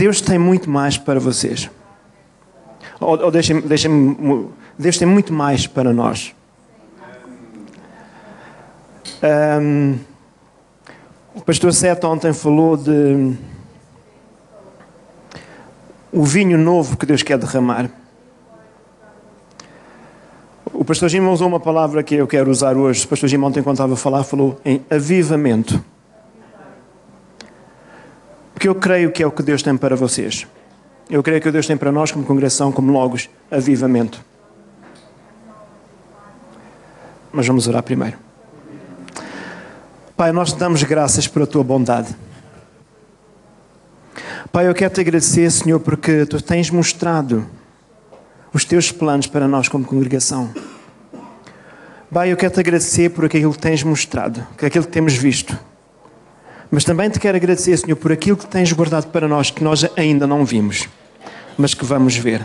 Deus 0.00 0.22
tem 0.22 0.38
muito 0.38 0.70
mais 0.70 0.96
para 0.96 1.20
vocês. 1.20 1.68
Ou, 2.98 3.22
ou 3.22 3.30
deixem, 3.30 3.60
deixem 3.60 4.48
Deus 4.78 4.96
tem 4.96 5.06
muito 5.06 5.30
mais 5.30 5.66
para 5.66 5.92
nós. 5.92 6.34
Um, 9.60 9.98
o 11.34 11.42
pastor 11.42 11.74
Sete 11.74 12.06
ontem 12.06 12.32
falou 12.32 12.78
de 12.78 13.34
o 16.10 16.24
vinho 16.24 16.56
novo 16.56 16.96
que 16.96 17.04
Deus 17.04 17.22
quer 17.22 17.36
derramar. 17.36 17.90
O 20.72 20.82
pastor 20.82 21.10
Jim 21.10 21.20
usou 21.20 21.46
uma 21.46 21.60
palavra 21.60 22.02
que 22.02 22.14
eu 22.14 22.26
quero 22.26 22.50
usar 22.50 22.74
hoje. 22.74 23.04
O 23.04 23.08
pastor 23.08 23.28
Jim 23.28 23.36
ontem, 23.42 23.62
quando 23.62 23.74
estava 23.74 23.92
a 23.92 23.98
falar, 23.98 24.24
falou 24.24 24.58
em 24.64 24.80
avivamento. 24.88 25.89
Porque 28.60 28.68
eu 28.68 28.74
creio 28.74 29.10
que 29.10 29.22
é 29.22 29.26
o 29.26 29.30
que 29.30 29.42
Deus 29.42 29.62
tem 29.62 29.74
para 29.74 29.96
vocês. 29.96 30.46
Eu 31.08 31.22
creio 31.22 31.40
que 31.40 31.48
o 31.48 31.52
Deus 31.52 31.66
tem 31.66 31.78
para 31.78 31.90
nós, 31.90 32.12
como 32.12 32.26
congregação, 32.26 32.70
como 32.70 32.92
Logos, 32.92 33.30
avivamento. 33.50 34.22
Mas 37.32 37.46
vamos 37.46 37.66
orar 37.66 37.82
primeiro. 37.82 38.18
Pai, 40.14 40.30
nós 40.30 40.52
te 40.52 40.58
damos 40.58 40.82
graças 40.82 41.26
pela 41.26 41.46
tua 41.46 41.64
bondade. 41.64 42.14
Pai, 44.52 44.68
eu 44.68 44.74
quero 44.74 44.92
te 44.92 45.00
agradecer, 45.00 45.50
Senhor, 45.50 45.80
porque 45.80 46.26
tu 46.26 46.38
tens 46.42 46.68
mostrado 46.68 47.46
os 48.52 48.62
teus 48.66 48.92
planos 48.92 49.26
para 49.26 49.48
nós 49.48 49.68
como 49.68 49.86
congregação. 49.86 50.52
Pai, 52.12 52.30
eu 52.30 52.36
quero 52.36 52.52
te 52.52 52.60
agradecer 52.60 53.08
por 53.08 53.24
aquilo 53.24 53.54
que 53.54 53.58
tens 53.58 53.82
mostrado, 53.82 54.46
por 54.54 54.66
aquilo 54.66 54.84
que 54.84 54.92
temos 54.92 55.14
visto. 55.14 55.58
Mas 56.70 56.84
também 56.84 57.10
te 57.10 57.18
quero 57.18 57.36
agradecer, 57.36 57.76
Senhor, 57.76 57.96
por 57.96 58.12
aquilo 58.12 58.36
que 58.36 58.46
tens 58.46 58.72
guardado 58.72 59.08
para 59.08 59.26
nós, 59.26 59.50
que 59.50 59.62
nós 59.62 59.84
ainda 59.96 60.26
não 60.26 60.44
vimos 60.44 60.88
mas 61.60 61.74
que 61.74 61.84
vamos 61.84 62.16
ver. 62.16 62.44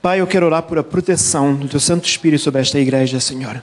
Pai, 0.00 0.20
eu 0.20 0.26
quero 0.26 0.46
orar 0.46 0.62
por 0.62 0.78
a 0.78 0.82
proteção 0.82 1.54
do 1.54 1.68
Teu 1.68 1.80
Santo 1.80 2.08
Espírito 2.08 2.42
sobre 2.42 2.60
esta 2.60 2.78
igreja, 2.78 3.20
Senhor. 3.20 3.62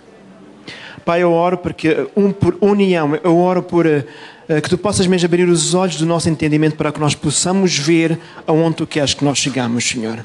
Pai, 1.04 1.24
eu 1.24 1.32
oro 1.32 1.58
porque, 1.58 2.08
um, 2.16 2.32
por 2.32 2.58
união, 2.62 3.18
eu 3.24 3.38
oro 3.38 3.64
por 3.64 3.86
uh, 3.86 4.62
que 4.62 4.70
Tu 4.70 4.78
possas 4.78 5.08
mesmo 5.08 5.26
abrir 5.26 5.48
os 5.48 5.74
olhos 5.74 5.98
do 5.98 6.06
nosso 6.06 6.30
entendimento 6.30 6.76
para 6.76 6.92
que 6.92 7.00
nós 7.00 7.16
possamos 7.16 7.78
ver 7.78 8.20
aonde 8.46 8.78
Tu 8.78 8.88
queres 8.88 9.14
que 9.14 9.24
nós 9.24 9.38
chegamos, 9.38 9.88
Senhor. 9.88 10.24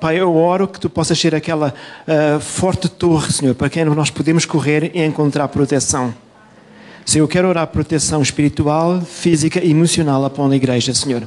Pai, 0.00 0.18
eu 0.18 0.34
oro 0.34 0.66
que 0.66 0.80
Tu 0.80 0.90
possas 0.90 1.18
ser 1.18 1.34
aquela 1.34 1.74
uh, 2.06 2.40
forte 2.40 2.88
torre, 2.88 3.32
Senhor, 3.32 3.54
para 3.54 3.68
quem 3.68 3.84
nós 3.84 4.10
podemos 4.10 4.44
correr 4.44 4.90
e 4.94 5.04
encontrar 5.04 5.46
proteção. 5.48 6.14
Senhor, 7.06 7.24
eu 7.24 7.28
quero 7.28 7.48
orar 7.48 7.66
proteção 7.68 8.20
espiritual, 8.20 9.00
física 9.00 9.64
e 9.64 9.70
emocional 9.70 10.26
upon 10.26 10.50
a 10.50 10.56
igreja, 10.56 10.92
Senhor 10.92 11.26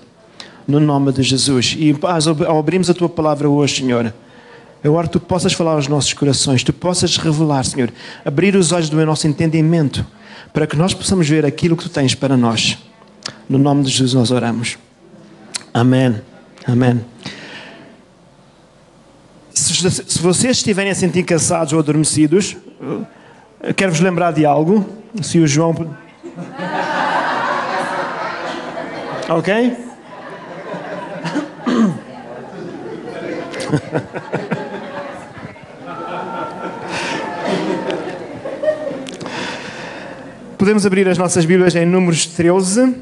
no 0.70 0.80
nome 0.80 1.12
de 1.12 1.24
Jesus. 1.24 1.76
E 1.78 1.96
ao 2.48 2.60
abrirmos 2.60 2.90
a 2.90 2.94
tua 2.94 3.10
palavra 3.10 3.50
hoje, 3.50 3.78
Senhor, 3.78 4.14
eu 4.84 4.94
oro 4.94 5.08
que 5.08 5.14
tu 5.14 5.20
possas 5.20 5.52
falar 5.52 5.72
aos 5.72 5.88
nossos 5.88 6.14
corações, 6.14 6.64
tu 6.64 6.72
possas 6.72 7.18
revelar, 7.18 7.66
Senhor, 7.66 7.92
abrir 8.24 8.56
os 8.56 8.72
olhos 8.72 8.88
do 8.88 9.06
nosso 9.06 9.28
entendimento, 9.28 10.06
para 10.54 10.68
que 10.68 10.78
nós 10.78 10.94
possamos 10.94 11.28
ver 11.28 11.44
aquilo 11.44 11.76
que 11.76 11.84
tu 11.84 11.90
tens 11.90 12.14
para 12.14 12.38
nós. 12.38 12.78
No 13.50 13.58
nome 13.58 13.84
de 13.84 13.90
Jesus 13.90 14.14
nós 14.14 14.30
oramos. 14.30 14.78
Amém. 15.74 16.22
Amém. 16.66 17.04
Se, 19.52 19.74
se 19.90 20.20
vocês 20.22 20.58
estiverem 20.58 20.92
a 20.92 20.96
sentir 20.96 21.24
cansados 21.24 21.74
ou 21.74 21.80
adormecidos, 21.80 22.56
eh, 23.62 23.74
quero-vos 23.74 24.00
lembrar 24.00 24.32
de 24.32 24.46
algo. 24.46 24.88
Se 25.22 25.40
o 25.40 25.48
João. 25.48 25.96
Ok? 29.30 29.78
Podemos 40.58 40.86
abrir 40.86 41.08
as 41.08 41.18
nossas 41.18 41.46
Bíblias 41.46 41.76
em 41.76 41.86
Números 41.86 42.26
13. 42.26 42.96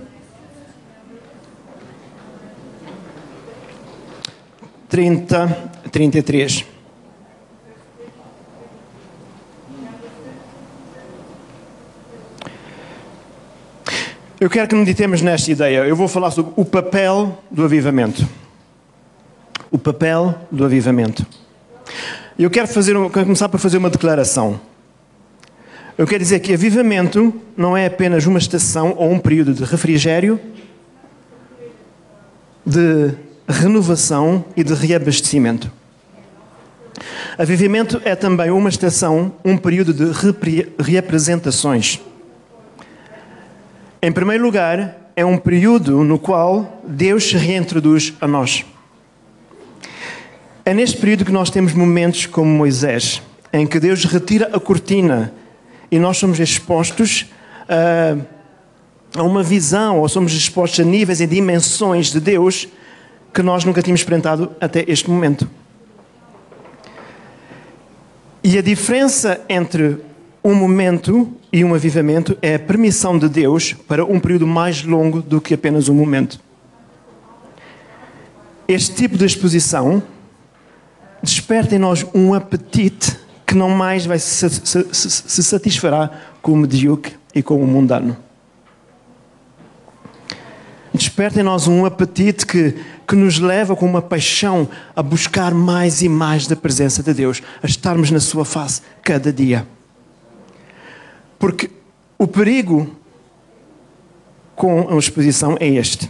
30, 4.89 5.69
33. 5.91 6.76
Eu 14.39 14.49
quero 14.49 14.67
que 14.67 14.75
meditemos 14.75 15.21
nesta 15.21 15.51
ideia. 15.51 15.79
Eu 15.85 15.95
vou 15.95 16.07
falar 16.07 16.31
sobre 16.31 16.53
o 16.55 16.63
papel 16.63 17.41
do 17.49 17.63
avivamento 17.63 18.27
o 19.71 19.77
papel 19.77 20.35
do 20.51 20.65
avivamento. 20.65 21.25
Eu 22.37 22.49
quero, 22.49 22.67
fazer, 22.67 22.93
quero 23.09 23.25
começar 23.25 23.49
por 23.49 23.59
fazer 23.59 23.77
uma 23.77 23.89
declaração. 23.89 24.59
Eu 25.97 26.05
quero 26.05 26.19
dizer 26.19 26.39
que 26.39 26.53
avivamento 26.53 27.33
não 27.55 27.75
é 27.75 27.87
apenas 27.87 28.25
uma 28.25 28.37
estação 28.37 28.93
ou 28.97 29.11
um 29.11 29.19
período 29.19 29.53
de 29.53 29.63
refrigério, 29.63 30.39
de 32.65 33.13
renovação 33.47 34.45
e 34.55 34.63
de 34.63 34.73
reabastecimento. 34.73 35.71
Avivamento 37.37 38.01
é 38.03 38.15
também 38.15 38.51
uma 38.51 38.69
estação, 38.69 39.33
um 39.43 39.57
período 39.57 39.93
de 39.93 40.05
reapresentações. 40.79 41.99
Em 43.99 44.11
primeiro 44.11 44.43
lugar, 44.43 45.11
é 45.15 45.25
um 45.25 45.39
período 45.39 46.03
no 46.03 46.19
qual 46.19 46.81
Deus 46.87 47.29
se 47.29 47.35
reintroduz 47.35 48.13
a 48.21 48.27
nós. 48.27 48.63
É 50.63 50.71
neste 50.71 50.97
período 50.97 51.25
que 51.25 51.31
nós 51.31 51.49
temos 51.49 51.73
momentos 51.73 52.27
como 52.27 52.47
Moisés, 52.47 53.23
em 53.51 53.65
que 53.65 53.79
Deus 53.79 54.05
retira 54.05 54.51
a 54.53 54.59
cortina 54.59 55.33
e 55.89 55.97
nós 55.97 56.17
somos 56.17 56.39
expostos 56.39 57.25
a, 57.67 59.19
a 59.19 59.23
uma 59.23 59.41
visão, 59.41 59.99
ou 59.99 60.07
somos 60.07 60.31
expostos 60.31 60.79
a 60.81 60.83
níveis 60.83 61.19
e 61.19 61.25
dimensões 61.25 62.11
de 62.11 62.19
Deus 62.19 62.67
que 63.33 63.41
nós 63.41 63.63
nunca 63.63 63.81
tínhamos 63.81 64.01
experimentado 64.01 64.51
até 64.61 64.85
este 64.87 65.09
momento. 65.09 65.49
E 68.43 68.59
a 68.59 68.61
diferença 68.61 69.41
entre 69.49 69.97
um 70.43 70.53
momento 70.53 71.33
e 71.51 71.63
um 71.63 71.73
avivamento 71.73 72.37
é 72.41 72.55
a 72.55 72.59
permissão 72.59 73.17
de 73.17 73.27
Deus 73.27 73.73
para 73.73 74.05
um 74.05 74.19
período 74.19 74.47
mais 74.47 74.83
longo 74.83 75.21
do 75.21 75.41
que 75.41 75.53
apenas 75.53 75.89
um 75.89 75.93
momento. 75.93 76.39
Este 78.67 78.93
tipo 78.93 79.17
de 79.17 79.25
exposição 79.25 80.03
desperta 81.23 81.75
em 81.75 81.79
nós 81.79 82.05
um 82.13 82.33
apetite 82.33 83.17
que 83.45 83.55
não 83.55 83.69
mais 83.69 84.05
vai 84.05 84.19
se, 84.19 84.49
se, 84.49 84.87
se, 84.91 85.09
se 85.09 85.43
satisfará 85.43 86.11
com 86.41 86.51
o 86.51 86.57
medíocre 86.57 87.15
e 87.33 87.41
com 87.41 87.61
o 87.61 87.67
mundano. 87.67 88.17
Desperta 90.93 91.39
em 91.39 91.43
nós 91.43 91.67
um 91.67 91.85
apetite 91.85 92.45
que, 92.45 92.75
que 93.07 93.15
nos 93.15 93.39
leva 93.39 93.75
com 93.75 93.85
uma 93.85 94.01
paixão 94.01 94.67
a 94.95 95.03
buscar 95.03 95.53
mais 95.53 96.01
e 96.01 96.09
mais 96.09 96.47
da 96.47 96.55
presença 96.55 97.03
de 97.03 97.13
Deus, 97.13 97.41
a 97.61 97.67
estarmos 97.67 98.11
na 98.11 98.19
Sua 98.19 98.43
face 98.43 98.81
cada 99.03 99.31
dia. 99.31 99.65
Porque 101.39 101.69
o 102.17 102.27
perigo 102.27 102.89
com 104.55 104.89
a 104.89 104.97
exposição 104.97 105.55
é 105.59 105.67
este. 105.67 106.09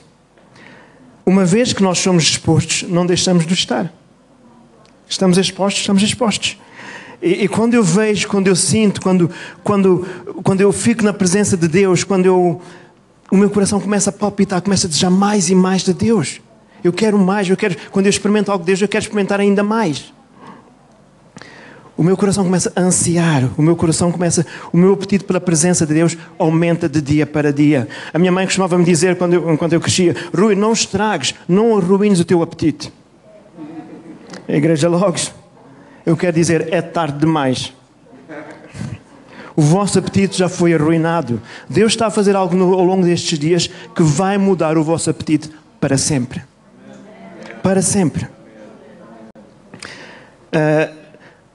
Uma 1.26 1.44
vez 1.44 1.74
que 1.74 1.84
nós 1.84 2.00
somos 2.00 2.24
expostos, 2.24 2.84
não 2.90 3.06
deixamos 3.06 3.46
de 3.46 3.54
estar. 3.54 3.94
Estamos 5.10 5.38
expostos, 5.38 5.82
estamos 5.82 6.02
expostos. 6.02 6.58
E, 7.22 7.44
e, 7.44 7.48
quando 7.48 7.74
eu 7.74 7.84
vejo, 7.84 8.28
quando 8.28 8.48
eu 8.48 8.56
sinto, 8.56 9.02
quando, 9.02 9.30
quando, 9.64 10.08
quando 10.44 10.62
eu 10.62 10.72
fico 10.72 11.04
na 11.04 11.12
presença 11.12 11.58
de 11.58 11.68
Deus, 11.68 12.04
quando 12.04 12.26
eu, 12.26 12.62
o 13.32 13.36
meu 13.36 13.50
coração 13.50 13.82
começa 13.82 14.10
a 14.10 14.14
palpitar, 14.14 14.62
começa 14.62 14.88
a 14.88 14.90
desejar 14.90 15.10
mais 15.10 15.50
e 15.50 15.56
mais 15.56 15.84
de 15.84 15.94
Deus. 15.94 16.40
Eu 16.84 16.94
quero 16.94 17.18
mais, 17.18 17.50
eu 17.50 17.58
quero, 17.58 17.76
quando 17.92 18.06
eu 18.06 18.10
experimento 18.10 18.52
algo 18.52 18.64
de 18.64 18.68
Deus, 18.68 18.82
eu 18.82 18.88
quero 18.88 19.04
experimentar 19.04 19.40
ainda 19.40 19.64
mais. 19.64 20.14
O 21.98 22.04
meu 22.04 22.16
coração 22.16 22.44
começa 22.44 22.72
a 22.76 22.82
ansiar, 22.82 23.50
o 23.58 23.62
meu 23.62 23.76
coração 23.76 24.12
começa, 24.12 24.46
o 24.72 24.78
meu 24.78 24.94
apetite 24.94 25.24
pela 25.24 25.42
presença 25.42 25.84
de 25.84 25.96
Deus 25.96 26.16
aumenta 26.38 26.88
de 26.88 27.02
dia 27.02 27.26
para 27.26 27.52
dia. 27.52 27.88
A 28.14 28.20
minha 28.20 28.32
mãe 28.32 28.46
costumava 28.46 28.78
me 28.78 28.86
dizer 28.86 29.18
quando 29.18 29.34
eu, 29.34 29.58
quando 29.58 29.74
eu 29.74 29.82
crescia: 29.82 30.16
Rui, 30.32 30.54
não 30.54 30.72
estragues, 30.72 31.34
não 31.48 31.76
arruines 31.76 32.20
o 32.20 32.26
teu 32.26 32.44
apetite. 32.44 32.94
A 34.48 34.54
igreja 34.54 34.88
Logos, 34.88 35.34
eu 36.06 36.16
quero 36.16 36.36
dizer, 36.36 36.72
é 36.72 36.82
tarde 36.84 37.18
demais. 37.18 37.74
O 39.56 39.62
vosso 39.64 39.98
apetite 39.98 40.38
já 40.38 40.48
foi 40.48 40.76
arruinado. 40.76 41.42
Deus 41.68 41.94
está 41.94 42.06
a 42.06 42.12
fazer 42.12 42.36
algo 42.36 42.56
ao 42.76 42.86
longo 42.86 43.04
destes 43.04 43.40
dias 43.40 43.68
que 43.96 44.04
vai 44.04 44.38
mudar 44.38 44.78
o 44.78 44.84
vosso 44.84 45.10
apetite 45.10 45.50
para 45.80 45.98
sempre. 45.98 46.44
Para 47.64 47.82
sempre. 47.82 48.28
Uh, 50.54 50.97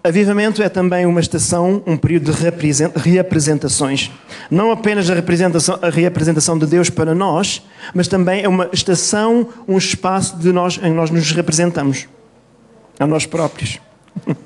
Avivamento 0.04 0.60
é 0.60 0.69
também 0.69 1.06
uma 1.06 1.20
estação, 1.20 1.81
um 1.87 1.96
período 1.96 2.32
de 2.32 2.38
reapresentações. 2.96 4.10
Não 4.50 4.72
apenas 4.72 5.08
a 5.08 5.14
representação, 5.14 5.78
a 5.81 5.90
reapresentação 5.90 6.58
de 6.58 6.66
Deus 6.66 6.90
para 6.90 7.14
nós, 7.14 7.62
mas 7.94 8.08
também 8.08 8.43
é 8.43 8.49
uma 8.49 8.69
estação, 8.72 9.49
um 9.69 9.78
espaço 9.78 10.37
de 10.38 10.50
nós, 10.50 10.76
em 10.78 10.81
que 10.81 10.90
nós 10.90 11.10
nos 11.10 11.31
representamos 11.31 12.08
a 12.99 13.06
nós 13.06 13.26
próprios. 13.26 13.78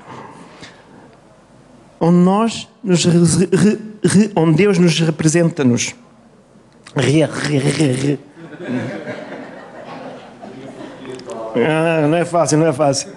onde 1.99 2.17
nós 2.17 2.67
nos 2.83 3.05
re, 3.05 3.47
re, 4.03 4.31
onde 4.35 4.57
Deus 4.57 4.77
nos 4.77 4.99
representa-nos. 4.99 5.95
Ah, 11.55 12.07
não 12.07 12.17
é 12.17 12.25
fácil, 12.25 12.59
não 12.59 12.67
é 12.67 12.73
fácil. 12.73 13.16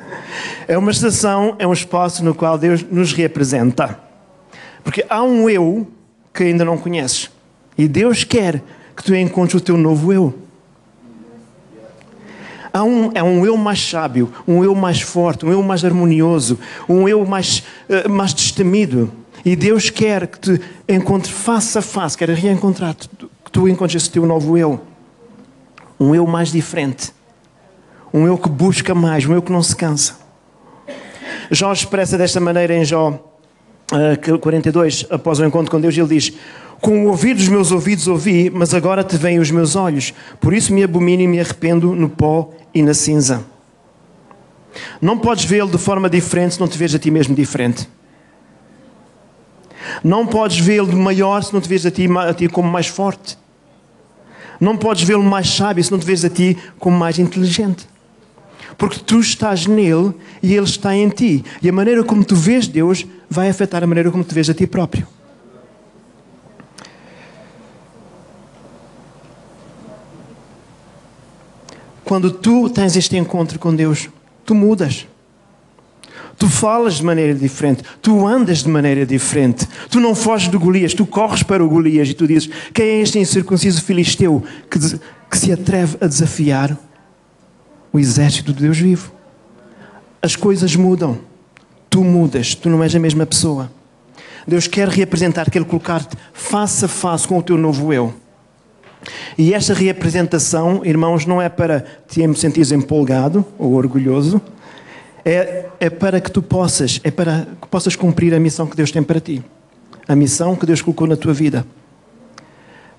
É 0.66 0.76
uma 0.76 0.90
estação, 0.90 1.56
é 1.58 1.66
um 1.66 1.72
espaço 1.72 2.24
no 2.24 2.34
qual 2.34 2.58
Deus 2.58 2.82
nos 2.82 3.12
representa. 3.12 3.98
Porque 4.82 5.04
há 5.08 5.22
um 5.22 5.48
eu 5.48 5.86
que 6.32 6.44
ainda 6.44 6.64
não 6.64 6.78
conheces. 6.78 7.30
E 7.76 7.88
Deus 7.88 8.24
quer 8.24 8.62
que 8.96 9.04
tu 9.04 9.14
encontres 9.14 9.54
o 9.54 9.60
teu 9.60 9.76
novo 9.76 10.12
eu. 10.12 10.34
Há 12.72 12.84
um, 12.84 13.10
é 13.14 13.22
um 13.22 13.44
eu 13.44 13.56
mais 13.56 13.80
sábio, 13.80 14.32
um 14.46 14.62
eu 14.62 14.74
mais 14.74 15.00
forte, 15.00 15.44
um 15.44 15.50
eu 15.50 15.62
mais 15.62 15.84
harmonioso, 15.84 16.58
um 16.88 17.08
eu 17.08 17.24
mais, 17.26 17.64
uh, 17.88 18.08
mais 18.08 18.32
destemido. 18.32 19.10
E 19.44 19.56
Deus 19.56 19.90
quer 19.90 20.26
que 20.26 20.38
te 20.38 20.60
encontre 20.88 21.32
face 21.32 21.76
a 21.76 21.82
face, 21.82 22.16
quer 22.16 22.28
reencontrar, 22.28 22.94
que 22.94 23.50
tu 23.50 23.68
encontres 23.68 24.02
esse 24.02 24.10
teu 24.10 24.24
novo 24.24 24.56
eu. 24.56 24.80
Um 25.98 26.14
eu 26.14 26.26
mais 26.26 26.52
diferente. 26.52 27.12
Um 28.12 28.26
eu 28.26 28.38
que 28.38 28.48
busca 28.48 28.94
mais, 28.94 29.26
um 29.26 29.32
eu 29.32 29.42
que 29.42 29.50
não 29.50 29.62
se 29.62 29.74
cansa. 29.74 30.19
Jó 31.50 31.72
expressa 31.72 32.16
desta 32.16 32.38
maneira 32.38 32.74
em 32.74 32.84
Jó 32.84 33.34
uh, 33.92 34.38
42, 34.38 35.06
após 35.10 35.40
o 35.40 35.44
encontro 35.44 35.70
com 35.70 35.80
Deus, 35.80 35.96
ele 35.96 36.06
diz: 36.06 36.32
Com 36.80 37.06
o 37.06 37.08
ouvir 37.08 37.34
dos 37.34 37.48
meus 37.48 37.72
ouvidos 37.72 38.06
ouvi, 38.06 38.48
mas 38.48 38.72
agora 38.72 39.02
te 39.02 39.16
veem 39.16 39.40
os 39.40 39.50
meus 39.50 39.74
olhos. 39.74 40.14
Por 40.40 40.54
isso 40.54 40.72
me 40.72 40.84
abomino 40.84 41.22
e 41.22 41.26
me 41.26 41.40
arrependo 41.40 41.94
no 41.94 42.08
pó 42.08 42.50
e 42.72 42.82
na 42.82 42.94
cinza. 42.94 43.44
Não 45.00 45.18
podes 45.18 45.44
vê-lo 45.44 45.68
de 45.68 45.78
forma 45.78 46.08
diferente 46.08 46.54
se 46.54 46.60
não 46.60 46.68
te 46.68 46.78
vês 46.78 46.94
a 46.94 46.98
ti 46.98 47.10
mesmo 47.10 47.34
diferente. 47.34 47.88
Não 50.04 50.26
podes 50.26 50.58
vê-lo 50.58 50.92
maior 50.96 51.42
se 51.42 51.52
não 51.52 51.60
te 51.60 51.68
vês 51.68 51.84
a 51.84 51.90
ti, 51.90 52.06
a 52.16 52.32
ti 52.32 52.46
como 52.46 52.70
mais 52.70 52.86
forte. 52.86 53.36
Não 54.60 54.76
podes 54.76 55.02
vê-lo 55.02 55.22
mais 55.22 55.48
sábio 55.48 55.82
se 55.82 55.90
não 55.90 55.98
te 55.98 56.06
vês 56.06 56.24
a 56.24 56.30
ti 56.30 56.56
como 56.78 56.96
mais 56.96 57.18
inteligente. 57.18 57.89
Porque 58.76 58.98
tu 58.98 59.20
estás 59.20 59.66
nele 59.66 60.12
e 60.42 60.54
ele 60.54 60.64
está 60.64 60.94
em 60.94 61.08
ti. 61.08 61.44
E 61.62 61.68
a 61.68 61.72
maneira 61.72 62.02
como 62.04 62.24
tu 62.24 62.34
vês 62.34 62.66
Deus 62.66 63.06
vai 63.28 63.48
afetar 63.48 63.82
a 63.82 63.86
maneira 63.86 64.10
como 64.10 64.24
tu 64.24 64.34
vês 64.34 64.48
a 64.50 64.54
ti 64.54 64.66
próprio. 64.66 65.06
Quando 72.10 72.32
tu 72.32 72.68
tens 72.68 72.96
este 72.96 73.16
encontro 73.16 73.56
com 73.56 73.72
Deus, 73.72 74.08
tu 74.44 74.52
mudas. 74.52 75.06
Tu 76.36 76.48
falas 76.48 76.94
de 76.94 77.04
maneira 77.04 77.34
diferente, 77.34 77.84
tu 78.02 78.26
andas 78.26 78.64
de 78.64 78.68
maneira 78.68 79.06
diferente. 79.06 79.68
Tu 79.88 80.00
não 80.00 80.14
foges 80.14 80.50
de 80.50 80.56
Golias, 80.56 80.92
tu 80.92 81.06
corres 81.06 81.44
para 81.44 81.64
o 81.64 81.68
Golias 81.68 82.08
e 82.08 82.14
tu 82.14 82.26
dizes: 82.26 82.50
Quem 82.74 82.86
é 82.86 83.00
este 83.02 83.18
incircunciso 83.20 83.80
filisteu 83.82 84.42
que, 84.68 84.78
que 85.30 85.38
se 85.38 85.52
atreve 85.52 85.98
a 86.00 86.06
desafiar 86.08 86.76
o 87.92 87.98
exército 87.98 88.52
de 88.52 88.62
Deus 88.62 88.78
vivo? 88.78 89.12
As 90.22 90.36
coisas 90.36 90.74
mudam. 90.76 91.18
Tu 91.88 92.04
mudas, 92.04 92.54
tu 92.54 92.68
não 92.68 92.82
és 92.82 92.94
a 92.94 92.98
mesma 92.98 93.26
pessoa. 93.26 93.70
Deus 94.46 94.66
quer 94.66 94.88
reapresentar, 94.88 95.50
quer 95.50 95.64
colocar-te 95.64 96.16
face 96.32 96.84
a 96.84 96.88
face 96.88 97.26
com 97.26 97.38
o 97.38 97.42
teu 97.42 97.58
novo 97.58 97.92
eu. 97.92 98.14
E 99.36 99.54
esta 99.54 99.72
reapresentação, 99.72 100.82
irmãos, 100.84 101.24
não 101.26 101.40
é 101.40 101.48
para 101.48 101.84
te 102.06 102.22
sentir 102.34 102.70
empolgado 102.72 103.44
ou 103.58 103.72
orgulhoso, 103.72 104.40
é, 105.24 105.66
é 105.78 105.90
para 105.90 106.20
que 106.20 106.30
tu 106.30 106.42
possas, 106.42 107.00
é 107.02 107.10
para 107.10 107.46
que 107.60 107.68
possas 107.68 107.96
cumprir 107.96 108.34
a 108.34 108.40
missão 108.40 108.66
que 108.66 108.76
Deus 108.76 108.90
tem 108.90 109.02
para 109.02 109.20
ti. 109.20 109.42
A 110.06 110.16
missão 110.16 110.56
que 110.56 110.66
Deus 110.66 110.82
colocou 110.82 111.06
na 111.06 111.16
tua 111.16 111.32
vida. 111.32 111.64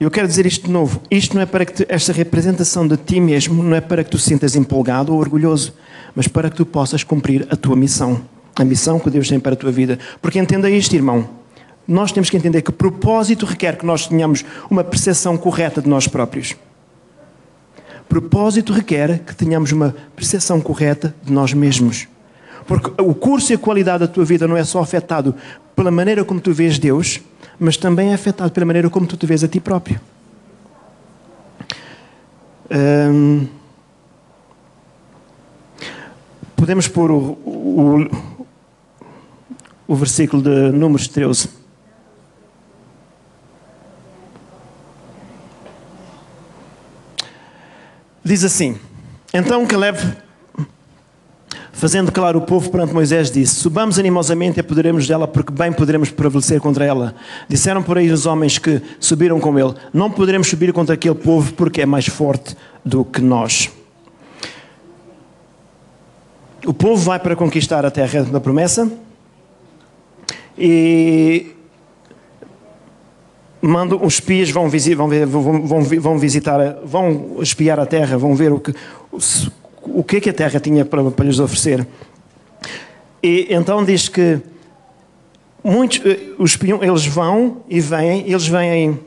Eu 0.02 0.10
quero 0.10 0.28
dizer 0.28 0.48
isto 0.48 0.66
de 0.66 0.72
novo. 0.72 1.00
Isto 1.12 1.36
não 1.36 1.44
é 1.44 1.46
para 1.46 1.64
que 1.64 1.74
te, 1.74 1.86
esta 1.88 2.12
representação 2.12 2.88
de 2.88 2.98
ti 2.98 3.20
mesmo 3.20 3.62
não 3.62 3.76
é 3.76 3.80
para 3.80 4.04
que 4.04 4.10
tu 4.10 4.18
sintas 4.18 4.56
empolgado 4.56 5.14
ou 5.14 5.20
orgulhoso, 5.20 5.76
mas 6.16 6.28
para 6.28 6.50
que 6.50 6.56
tu 6.56 6.66
possas 6.66 7.04
cumprir 7.04 7.48
a 7.52 7.56
tua 7.56 7.76
missão. 7.76 8.20
A 8.56 8.66
missão 8.66 9.00
que 9.00 9.12
Deus 9.12 9.30
tem 9.30 9.40
para 9.40 9.54
a 9.54 9.56
tua 9.56 9.72
vida. 9.72 10.00
Porque 10.20 10.40
entenda 10.40 10.70
isto, 10.70 10.96
irmão 10.96 11.42
nós 11.88 12.12
temos 12.12 12.30
que 12.30 12.38
entender 12.38 12.62
que 12.62 12.72
propósito 12.72 13.46
requer 13.46 13.76
que 13.76 13.86
nós 13.86 14.08
tenhamos 14.08 14.46
uma 14.70 14.84
percepção 14.84 15.38
correta 15.38 15.82
de 15.82 15.90
nós 15.90 16.08
próprios. 16.08 16.56
Propósito 18.08 18.72
requer 18.72 19.20
que 19.20 19.36
tenhamos 19.36 19.72
uma 19.72 19.96
percepção 20.16 20.62
correta 20.62 21.14
de 21.24 21.34
nós 21.34 21.54
mesmos. 21.54 22.08
Porque 22.68 22.92
o 23.02 23.14
curso 23.14 23.52
e 23.52 23.56
a 23.56 23.58
qualidade 23.58 24.00
da 24.00 24.08
tua 24.08 24.24
vida 24.24 24.48
não 24.48 24.56
é 24.56 24.64
só 24.64 24.80
afetado 24.80 25.36
pela 25.76 25.92
maneira 25.92 26.24
como 26.24 26.40
tu 26.40 26.54
vês 26.54 26.78
Deus, 26.78 27.20
mas 27.62 27.78
também 27.78 28.10
é 28.10 28.16
afetado 28.16 28.52
pela 28.52 28.66
maneira 28.66 28.90
como 28.90 29.06
tu 29.06 29.16
te 29.16 29.28
vês 29.28 29.44
a 29.44 29.48
ti 29.48 29.60
próprio. 29.60 30.02
Hum, 32.72 33.48
podemos 36.56 36.88
pôr 36.88 37.12
o, 37.12 37.18
o, 37.46 38.08
o 39.88 39.96
versículo 39.96 40.42
de 40.42 40.72
Números 40.72 41.08
13. 41.08 41.50
Diz 48.24 48.44
assim: 48.44 48.80
Então 49.32 49.68
Caleb, 49.68 50.00
fazendo 51.74 52.12
calar 52.12 52.36
o 52.36 52.42
povo 52.42 52.70
perante 52.70 52.94
Moisés, 52.94 53.32
disse: 53.32 53.56
Subamos 53.56 53.98
animosamente 53.98 54.58
e 54.58 54.62
apoderemos 54.62 55.08
dela, 55.08 55.28
porque 55.28 55.52
bem 55.52 55.72
poderemos 55.72 56.10
prevalecer 56.10 56.60
contra 56.60 56.86
ela. 56.86 57.16
Disseram 57.48 57.82
por 57.82 57.98
aí 57.98 58.12
os 58.12 58.26
homens 58.26 58.58
que 58.58 58.82
subiram 59.00 59.40
com 59.40 59.58
ele: 59.58 59.74
Não 59.94 60.10
poderemos 60.10 60.48
subir 60.48 60.72
contra 60.74 60.96
aquele 60.96 61.16
povo, 61.16 61.54
porque 61.54 61.82
é 61.82 61.86
mais 61.86 62.08
forte 62.08 62.56
do 62.84 63.04
que 63.06 63.22
nós. 63.22 63.70
O 66.66 66.74
povo 66.74 67.02
vai 67.02 67.20
para 67.20 67.36
conquistar 67.36 67.86
a 67.86 67.92
terra 67.92 68.24
da 68.24 68.40
promessa 68.40 68.92
e 70.58 71.56
mando 73.62 74.04
os 74.04 74.16
espias 74.16 74.52
vão, 74.52 74.70
vão, 74.70 75.62
vão, 75.62 75.82
vão 75.84 76.18
visitar, 76.20 76.78
vão 76.84 77.38
espiar 77.42 77.80
a 77.80 77.86
terra, 77.86 78.18
vão 78.18 78.36
ver 78.36 78.52
o 78.52 78.60
que, 78.60 78.74
o 79.84 80.04
que 80.04 80.18
é 80.18 80.22
que 80.22 80.30
a 80.30 80.34
terra 80.34 80.60
tinha 80.60 80.86
para, 80.86 81.10
para 81.12 81.26
lhes 81.26 81.40
oferecer. 81.40 81.86
E 83.22 83.48
então 83.50 83.84
diz 83.84 84.10
que 84.10 84.40
muitos, 85.64 86.02
eh, 86.06 86.20
os 86.38 86.58
eles 86.82 87.06
vão 87.06 87.64
e 87.70 87.80
vêm, 87.80 88.24
eles 88.28 88.48
vêm. 88.48 89.00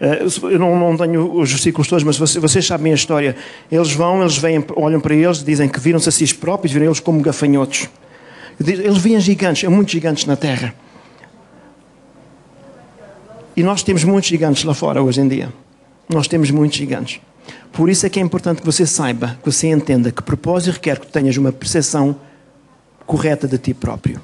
Eh, 0.00 0.26
eu 0.42 0.58
não, 0.58 0.78
não, 0.78 0.96
tenho 0.96 1.32
os 1.34 1.50
versículos 1.50 1.88
todos, 1.88 2.04
mas 2.04 2.18
vocês, 2.18 2.40
vocês, 2.40 2.66
sabem 2.66 2.92
a 2.92 2.94
história. 2.94 3.36
Eles 3.70 3.92
vão, 3.92 4.20
eles 4.20 4.36
vêm, 4.36 4.64
olham 4.74 5.00
para 5.00 5.14
eles, 5.14 5.42
dizem 5.42 5.68
que 5.68 5.80
viram-se 5.80 6.08
a 6.08 6.12
si 6.12 6.34
próprios, 6.34 6.72
viram 6.72 6.86
eles 6.86 7.00
como 7.00 7.20
gafanhotos. 7.20 7.88
Eles 8.58 8.98
viam 8.98 9.20
gigantes, 9.20 9.64
há 9.64 9.70
muitos 9.70 9.92
gigantes 9.92 10.24
na 10.24 10.36
terra. 10.36 10.74
E 13.56 13.62
nós 13.62 13.82
temos 13.82 14.04
muitos 14.04 14.28
gigantes 14.28 14.64
lá 14.64 14.74
fora 14.74 15.02
hoje 15.02 15.20
em 15.20 15.28
dia. 15.28 15.52
Nós 16.08 16.28
temos 16.28 16.50
muitos 16.50 16.76
gigantes. 16.76 17.20
Por 17.72 17.90
isso 17.90 18.06
é 18.06 18.08
que 18.08 18.18
é 18.18 18.22
importante 18.22 18.60
que 18.60 18.66
você 18.66 18.86
saiba, 18.86 19.38
que 19.42 19.50
você 19.50 19.68
entenda 19.68 20.10
que 20.10 20.22
propósito 20.22 20.74
requer 20.74 20.98
que 20.98 21.06
tenhas 21.06 21.36
uma 21.36 21.52
percepção 21.52 22.16
correta 23.06 23.46
de 23.46 23.58
ti 23.58 23.74
próprio. 23.74 24.20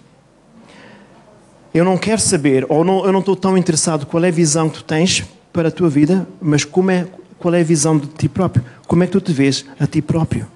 Eu 1.75 1.85
não 1.85 1.97
quero 1.97 2.21
saber, 2.21 2.67
ou 2.69 2.85
não, 2.85 3.05
eu 3.05 3.13
não 3.13 3.21
estou 3.21 3.37
tão 3.37 3.57
interessado 3.57 4.07
qual 4.07 4.23
é 4.25 4.29
a 4.29 4.33
visão 4.33 4.69
que 4.69 4.79
tu 4.79 4.85
tens 4.85 5.25
para 5.53 5.69
a 5.69 5.71
tua 5.71 5.89
vida, 5.89 6.27
mas 6.41 6.65
como 6.65 6.91
é, 6.91 7.07
qual 7.39 7.55
é 7.55 7.61
a 7.61 7.65
visão 7.65 7.97
de 7.97 8.07
ti 8.07 8.29
próprio. 8.29 8.65
Como 8.87 9.03
é 9.03 9.07
que 9.07 9.13
tu 9.13 9.21
te 9.21 9.33
vês 9.33 9.65
a 9.79 9.87
ti 9.87 10.03
próprio? 10.03 10.47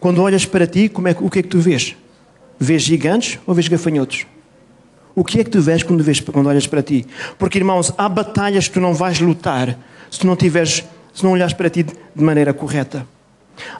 Quando 0.00 0.22
olhas 0.22 0.46
para 0.46 0.66
ti, 0.66 0.88
como 0.88 1.08
é, 1.08 1.16
o 1.20 1.28
que 1.28 1.40
é 1.40 1.42
que 1.42 1.48
tu 1.48 1.58
vês? 1.58 1.96
Vês 2.58 2.82
gigantes 2.82 3.38
ou 3.46 3.54
vês 3.54 3.66
gafanhotos? 3.68 4.26
O 5.14 5.24
que 5.24 5.40
é 5.40 5.44
que 5.44 5.50
tu 5.50 5.60
vês 5.60 5.82
quando, 5.82 6.02
vês, 6.02 6.20
quando 6.20 6.46
olhas 6.46 6.66
para 6.66 6.82
ti? 6.82 7.04
Porque, 7.36 7.58
irmãos, 7.58 7.92
há 7.98 8.08
batalhas 8.08 8.68
que 8.68 8.74
tu 8.74 8.80
não 8.80 8.94
vais 8.94 9.20
lutar 9.20 9.76
se 10.10 10.20
tu 10.20 10.26
não 10.26 10.36
tiveres, 10.36 10.84
se 11.18 11.24
não 11.24 11.32
olhares 11.32 11.52
para 11.52 11.68
ti 11.68 11.82
de 11.82 12.22
maneira 12.22 12.54
correta. 12.54 13.04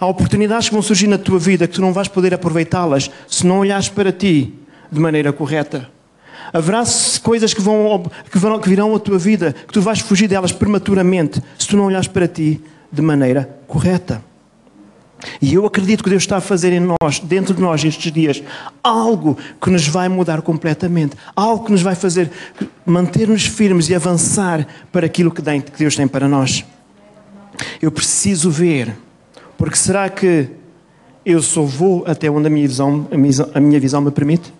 Há 0.00 0.06
oportunidades 0.06 0.68
que 0.68 0.74
vão 0.74 0.82
surgir 0.82 1.06
na 1.06 1.16
tua 1.16 1.38
vida 1.38 1.68
que 1.68 1.74
tu 1.74 1.80
não 1.80 1.92
vais 1.92 2.08
poder 2.08 2.34
aproveitá-las 2.34 3.08
se 3.28 3.46
não 3.46 3.60
olhares 3.60 3.88
para 3.88 4.10
ti 4.10 4.52
de 4.90 4.98
maneira 4.98 5.32
correta. 5.32 5.88
Haverá 6.52 6.82
coisas 7.22 7.54
que, 7.54 7.60
vão, 7.60 8.10
que, 8.32 8.38
vão, 8.38 8.58
que 8.58 8.68
virão 8.68 8.92
à 8.92 8.98
tua 8.98 9.18
vida 9.18 9.52
que 9.52 9.72
tu 9.72 9.80
vais 9.80 10.00
fugir 10.00 10.26
delas 10.26 10.50
prematuramente 10.50 11.40
se 11.56 11.68
tu 11.68 11.76
não 11.76 11.84
olhares 11.84 12.08
para 12.08 12.26
ti 12.26 12.60
de 12.90 13.02
maneira 13.02 13.48
correta. 13.68 14.20
E 15.40 15.54
eu 15.54 15.64
acredito 15.64 16.02
que 16.02 16.10
Deus 16.10 16.24
está 16.24 16.38
a 16.38 16.40
fazer 16.40 16.72
em 16.72 16.80
nós, 16.80 17.20
dentro 17.20 17.54
de 17.54 17.60
nós, 17.60 17.84
estes 17.84 18.10
dias, 18.10 18.42
algo 18.82 19.38
que 19.60 19.70
nos 19.70 19.86
vai 19.86 20.08
mudar 20.08 20.42
completamente, 20.42 21.16
algo 21.36 21.66
que 21.66 21.72
nos 21.72 21.82
vai 21.82 21.94
fazer 21.94 22.32
manter-nos 22.84 23.46
firmes 23.46 23.88
e 23.88 23.94
avançar 23.94 24.66
para 24.90 25.06
aquilo 25.06 25.30
que 25.30 25.42
Deus 25.42 25.94
tem 25.94 26.08
para 26.08 26.26
nós. 26.26 26.64
Eu 27.80 27.90
preciso 27.90 28.50
ver, 28.50 28.96
porque 29.56 29.76
será 29.76 30.08
que 30.08 30.48
eu 31.24 31.42
só 31.42 31.62
vou 31.62 32.04
até 32.06 32.30
onde 32.30 32.46
a 32.46 32.50
minha 32.50 32.66
visão, 32.66 33.08
a 33.54 33.60
minha 33.60 33.80
visão 33.80 34.00
me 34.00 34.10
permite? 34.10 34.52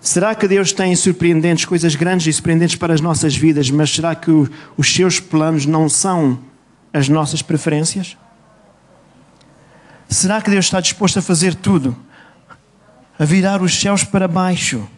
Será 0.00 0.34
que 0.34 0.48
Deus 0.48 0.72
tem 0.72 0.96
surpreendentes, 0.96 1.64
coisas 1.66 1.94
grandes 1.94 2.26
e 2.26 2.32
surpreendentes 2.32 2.76
para 2.76 2.94
as 2.94 3.00
nossas 3.00 3.36
vidas, 3.36 3.70
mas 3.70 3.90
será 3.90 4.14
que 4.14 4.30
os 4.30 4.94
seus 4.94 5.20
planos 5.20 5.66
não 5.66 5.88
são 5.88 6.38
as 6.92 7.08
nossas 7.08 7.42
preferências? 7.42 8.16
Será 10.08 10.40
que 10.40 10.50
Deus 10.50 10.64
está 10.64 10.80
disposto 10.80 11.18
a 11.18 11.22
fazer 11.22 11.54
tudo? 11.54 11.96
A 13.18 13.24
virar 13.24 13.62
os 13.62 13.78
céus 13.78 14.02
para 14.02 14.26
baixo 14.26 14.88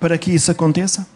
para 0.00 0.18
que 0.18 0.32
isso 0.32 0.50
aconteça? 0.50 1.06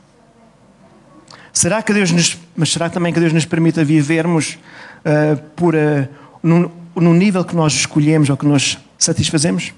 Será 1.56 1.82
que 1.82 1.90
Deus 1.90 2.10
nos, 2.12 2.36
mas 2.54 2.70
será 2.70 2.90
também 2.90 3.14
que 3.14 3.18
Deus 3.18 3.32
nos 3.32 3.46
permita 3.46 3.82
vivermos 3.82 4.58
uh, 5.06 5.40
por, 5.56 5.74
uh, 5.74 6.06
no, 6.42 6.70
no 6.94 7.14
nível 7.14 7.42
que 7.46 7.56
nós 7.56 7.72
escolhemos 7.72 8.28
ou 8.28 8.36
que 8.36 8.44
nós 8.44 8.76
satisfazemos? 8.98 9.72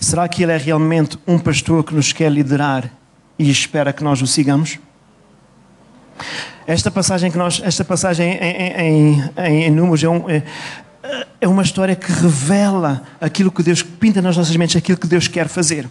Será 0.00 0.26
que 0.26 0.42
Ele 0.42 0.50
é 0.50 0.56
realmente 0.56 1.16
um 1.28 1.38
pastor 1.38 1.84
que 1.84 1.94
nos 1.94 2.12
quer 2.12 2.28
liderar 2.28 2.90
e 3.38 3.48
espera 3.48 3.92
que 3.92 4.02
nós 4.02 4.20
o 4.20 4.26
sigamos? 4.26 4.80
Esta 6.66 6.90
passagem 6.90 7.30
que 7.30 7.38
nós, 7.38 7.62
esta 7.64 7.84
passagem 7.84 8.32
em, 8.32 8.72
em, 8.82 9.30
em, 9.36 9.62
em 9.62 9.70
Números 9.70 10.02
é, 10.02 10.08
um, 10.08 10.28
é, 10.28 10.42
é 11.40 11.46
uma 11.46 11.62
história 11.62 11.94
que 11.94 12.10
revela 12.10 13.04
aquilo 13.20 13.52
que 13.52 13.62
Deus 13.62 13.80
pinta 13.80 14.20
nas 14.20 14.36
nossas 14.36 14.56
mentes, 14.56 14.74
aquilo 14.74 14.98
que 14.98 15.06
Deus 15.06 15.28
quer 15.28 15.46
fazer. 15.46 15.88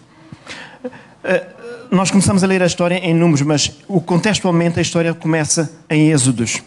Eh, 1.24 1.46
nós 1.90 2.10
começamos 2.10 2.42
a 2.42 2.46
ler 2.46 2.62
a 2.62 2.66
história 2.66 2.96
em 2.96 3.14
números, 3.14 3.42
mas 3.42 3.72
contextualmente 4.04 4.78
a 4.78 4.82
história 4.82 5.14
começa 5.14 5.72
em 5.88 6.10
Êxodos. 6.10 6.62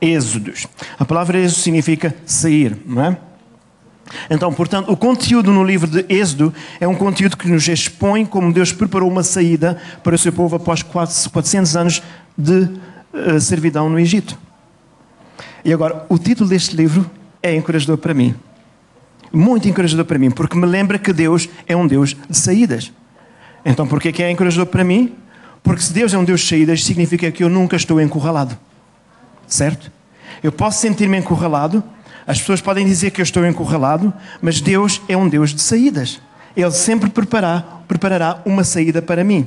Êxodos. 0.00 0.66
A 0.98 1.04
palavra 1.04 1.38
Êxodo 1.38 1.60
significa 1.60 2.14
sair, 2.24 2.76
não 2.86 3.04
é? 3.04 3.16
Então, 4.30 4.52
portanto, 4.52 4.90
o 4.90 4.96
conteúdo 4.96 5.52
no 5.52 5.62
livro 5.62 5.86
de 5.86 6.04
Êxodo 6.08 6.52
é 6.80 6.88
um 6.88 6.94
conteúdo 6.94 7.36
que 7.36 7.48
nos 7.48 7.68
expõe 7.68 8.24
como 8.24 8.52
Deus 8.52 8.72
preparou 8.72 9.10
uma 9.10 9.22
saída 9.22 9.80
para 10.02 10.14
o 10.14 10.18
seu 10.18 10.32
povo 10.32 10.56
após 10.56 10.82
400 10.82 11.76
anos 11.76 12.02
de 12.36 12.68
uh, 13.12 13.40
servidão 13.40 13.88
no 13.90 13.98
Egito. 13.98 14.38
E 15.64 15.72
agora, 15.72 16.06
o 16.08 16.18
título 16.18 16.48
deste 16.48 16.76
livro 16.76 17.08
é 17.42 17.54
encorajador 17.54 17.98
para 17.98 18.14
mim. 18.14 18.34
Muito 19.32 19.68
encorajador 19.68 20.06
para 20.06 20.18
mim, 20.18 20.30
porque 20.30 20.56
me 20.56 20.66
lembra 20.66 20.98
que 20.98 21.12
Deus 21.12 21.48
é 21.66 21.76
um 21.76 21.86
Deus 21.86 22.16
de 22.28 22.36
saídas. 22.36 22.92
Então, 23.64 23.86
por 23.86 24.00
que 24.00 24.22
é 24.22 24.30
encorajador 24.30 24.66
para 24.66 24.84
mim? 24.84 25.14
Porque 25.62 25.82
se 25.82 25.92
Deus 25.92 26.14
é 26.14 26.18
um 26.18 26.24
Deus 26.24 26.40
de 26.40 26.48
saídas, 26.48 26.84
significa 26.84 27.30
que 27.30 27.44
eu 27.44 27.48
nunca 27.48 27.76
estou 27.76 28.00
encurralado. 28.00 28.56
Certo? 29.46 29.90
Eu 30.42 30.52
posso 30.52 30.80
sentir-me 30.80 31.18
encurralado, 31.18 31.82
as 32.26 32.38
pessoas 32.38 32.60
podem 32.60 32.86
dizer 32.86 33.10
que 33.10 33.20
eu 33.20 33.24
estou 33.24 33.44
encurralado, 33.46 34.12
mas 34.40 34.60
Deus 34.60 35.00
é 35.08 35.16
um 35.16 35.28
Deus 35.28 35.54
de 35.54 35.62
saídas. 35.62 36.20
Ele 36.56 36.70
sempre 36.70 37.10
preparar, 37.10 37.84
preparará 37.88 38.42
uma 38.44 38.64
saída 38.64 39.00
para 39.00 39.24
mim. 39.24 39.46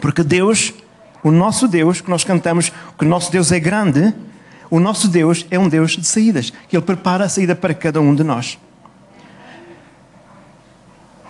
Porque 0.00 0.22
Deus, 0.22 0.72
o 1.22 1.30
nosso 1.30 1.68
Deus, 1.68 2.00
que 2.00 2.10
nós 2.10 2.24
cantamos 2.24 2.72
que 2.98 3.04
o 3.04 3.08
nosso 3.08 3.30
Deus 3.30 3.52
é 3.52 3.60
grande, 3.60 4.14
o 4.70 4.80
nosso 4.80 5.06
Deus 5.06 5.46
é 5.50 5.58
um 5.58 5.68
Deus 5.68 5.92
de 5.92 6.06
saídas, 6.06 6.52
que 6.68 6.76
Ele 6.76 6.84
prepara 6.84 7.24
a 7.24 7.28
saída 7.28 7.54
para 7.54 7.74
cada 7.74 8.00
um 8.00 8.14
de 8.14 8.24
nós. 8.24 8.58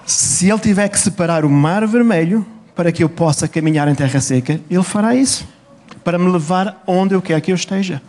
Se 0.05 0.51
Ele 0.51 0.59
tiver 0.59 0.89
que 0.89 0.99
separar 0.99 1.45
o 1.45 1.51
mar 1.51 1.87
vermelho 1.87 2.47
para 2.75 2.91
que 2.91 3.03
eu 3.03 3.09
possa 3.09 3.47
caminhar 3.47 3.89
em 3.89 3.95
terra 3.95 4.21
seca, 4.21 4.61
Ele 4.71 4.83
fará 4.83 5.15
isso, 5.15 5.47
para 6.03 6.19
me 6.19 6.31
levar 6.31 6.83
onde 6.87 7.15
eu 7.15 7.23
quero 7.23 7.41
que 7.41 7.53
eu 7.53 7.57
esteja. 7.57 8.03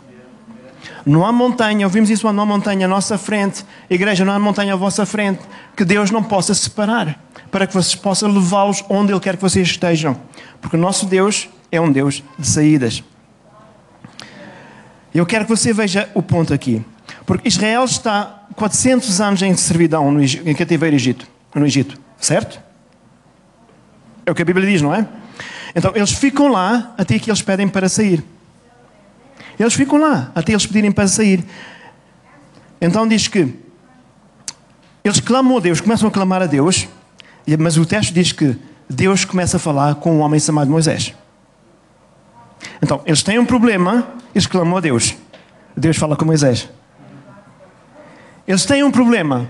Não 1.06 1.24
há 1.24 1.30
montanha, 1.32 1.86
ouvimos 1.86 2.10
isso, 2.10 2.30
não 2.32 2.42
há 2.42 2.46
montanha 2.46 2.86
à 2.86 2.88
nossa 2.88 3.18
frente, 3.18 3.64
igreja, 3.90 4.24
não 4.24 4.32
há 4.32 4.38
montanha 4.38 4.72
à 4.72 4.76
vossa 4.76 5.04
frente, 5.04 5.40
que 5.76 5.84
Deus 5.84 6.10
não 6.10 6.22
possa 6.22 6.54
separar, 6.54 7.22
para 7.50 7.66
que 7.66 7.74
vocês 7.74 7.94
possam 7.94 8.30
levá-los 8.30 8.82
onde 8.88 9.12
Ele 9.12 9.20
quer 9.20 9.36
que 9.36 9.42
vocês 9.42 9.68
estejam. 9.68 10.16
Porque 10.60 10.76
o 10.76 10.80
nosso 10.80 11.06
Deus 11.06 11.48
é 11.70 11.80
um 11.80 11.92
Deus 11.92 12.22
de 12.38 12.46
saídas. 12.46 13.02
Eu 15.14 15.24
quero 15.26 15.44
que 15.44 15.50
você 15.50 15.72
veja 15.72 16.08
o 16.14 16.22
ponto 16.22 16.52
aqui. 16.52 16.84
Porque 17.26 17.48
Israel 17.48 17.84
está 17.84 18.46
400 18.56 19.20
anos 19.20 19.42
em 19.42 19.54
servidão 19.56 20.20
em 20.20 20.54
cativeiro 20.54 20.96
Egito, 20.96 21.26
no 21.54 21.64
Egito, 21.66 21.98
certo? 22.18 22.60
É 24.26 24.30
o 24.30 24.34
que 24.34 24.42
a 24.42 24.44
Bíblia 24.44 24.66
diz, 24.66 24.82
não 24.82 24.94
é? 24.94 25.06
Então 25.74 25.92
eles 25.94 26.12
ficam 26.12 26.48
lá 26.48 26.94
até 26.96 27.18
que 27.18 27.30
eles 27.30 27.42
pedem 27.42 27.68
para 27.68 27.88
sair. 27.88 28.24
Eles 29.58 29.74
ficam 29.74 29.98
lá 29.98 30.30
até 30.34 30.52
eles 30.52 30.66
pedirem 30.66 30.90
para 30.90 31.06
sair. 31.06 31.44
Então 32.80 33.06
diz 33.06 33.28
que 33.28 33.54
eles 35.02 35.20
clamam 35.20 35.58
a 35.58 35.60
Deus, 35.60 35.80
começam 35.80 36.08
a 36.08 36.10
clamar 36.10 36.42
a 36.42 36.46
Deus, 36.46 36.88
mas 37.58 37.76
o 37.76 37.84
texto 37.84 38.12
diz 38.12 38.32
que 38.32 38.56
Deus 38.88 39.24
começa 39.24 39.56
a 39.58 39.60
falar 39.60 39.96
com 39.96 40.16
um 40.16 40.20
homem 40.20 40.40
chamado 40.40 40.70
Moisés. 40.70 41.14
Então, 42.82 43.02
eles 43.04 43.22
têm 43.22 43.38
um 43.38 43.44
problema, 43.44 44.06
eles 44.34 44.46
clamam 44.46 44.76
a 44.76 44.80
Deus. 44.80 45.14
Deus 45.76 45.96
fala 45.96 46.16
com 46.16 46.24
Moisés. 46.24 46.68
Eles 48.46 48.64
têm 48.64 48.82
um 48.82 48.90
problema, 48.90 49.48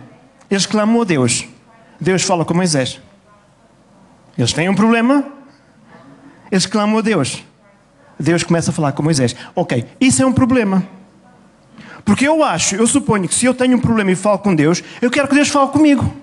eles 0.50 0.66
clamam 0.66 1.02
a 1.02 1.04
Deus. 1.04 1.46
Deus 2.04 2.22
fala 2.22 2.44
com 2.44 2.52
Moisés. 2.52 3.00
Eles 4.36 4.52
têm 4.52 4.68
um 4.68 4.74
problema, 4.74 5.24
eles 6.52 6.66
clamam 6.66 6.98
a 6.98 7.00
Deus. 7.00 7.42
Deus 8.20 8.42
começa 8.42 8.70
a 8.70 8.74
falar 8.74 8.92
com 8.92 9.02
Moisés. 9.02 9.34
Ok, 9.56 9.86
isso 9.98 10.22
é 10.22 10.26
um 10.26 10.32
problema. 10.32 10.86
Porque 12.04 12.28
eu 12.28 12.44
acho, 12.44 12.76
eu 12.76 12.86
suponho 12.86 13.26
que 13.26 13.34
se 13.34 13.46
eu 13.46 13.54
tenho 13.54 13.78
um 13.78 13.80
problema 13.80 14.10
e 14.10 14.14
falo 14.14 14.38
com 14.38 14.54
Deus, 14.54 14.84
eu 15.00 15.10
quero 15.10 15.26
que 15.26 15.34
Deus 15.34 15.48
fale 15.48 15.70
comigo. 15.70 16.14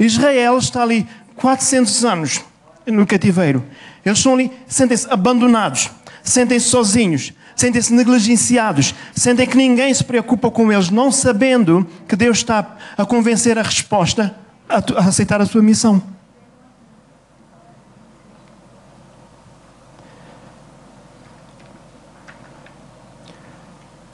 Israel 0.00 0.58
está 0.58 0.82
ali 0.82 1.06
400 1.36 2.04
anos 2.04 2.40
no 2.84 3.06
cativeiro. 3.06 3.64
Eles 4.04 4.18
estão 4.18 4.34
ali, 4.34 4.50
sentem-se 4.66 5.08
abandonados, 5.08 5.88
sentem-se 6.24 6.66
sozinhos, 6.66 7.32
sentem-se 7.58 7.92
negligenciados, 7.92 8.94
sentem 9.12 9.44
que 9.44 9.56
ninguém 9.56 9.92
se 9.92 10.04
preocupa 10.04 10.48
com 10.48 10.72
eles, 10.72 10.90
não 10.90 11.10
sabendo 11.10 11.84
que 12.06 12.14
Deus 12.14 12.38
está 12.38 12.76
a 12.96 13.04
convencer 13.04 13.58
a 13.58 13.62
resposta 13.62 14.32
a, 14.68 14.76
a 14.76 15.08
aceitar 15.08 15.40
a 15.40 15.46
sua 15.46 15.60
missão. 15.60 16.00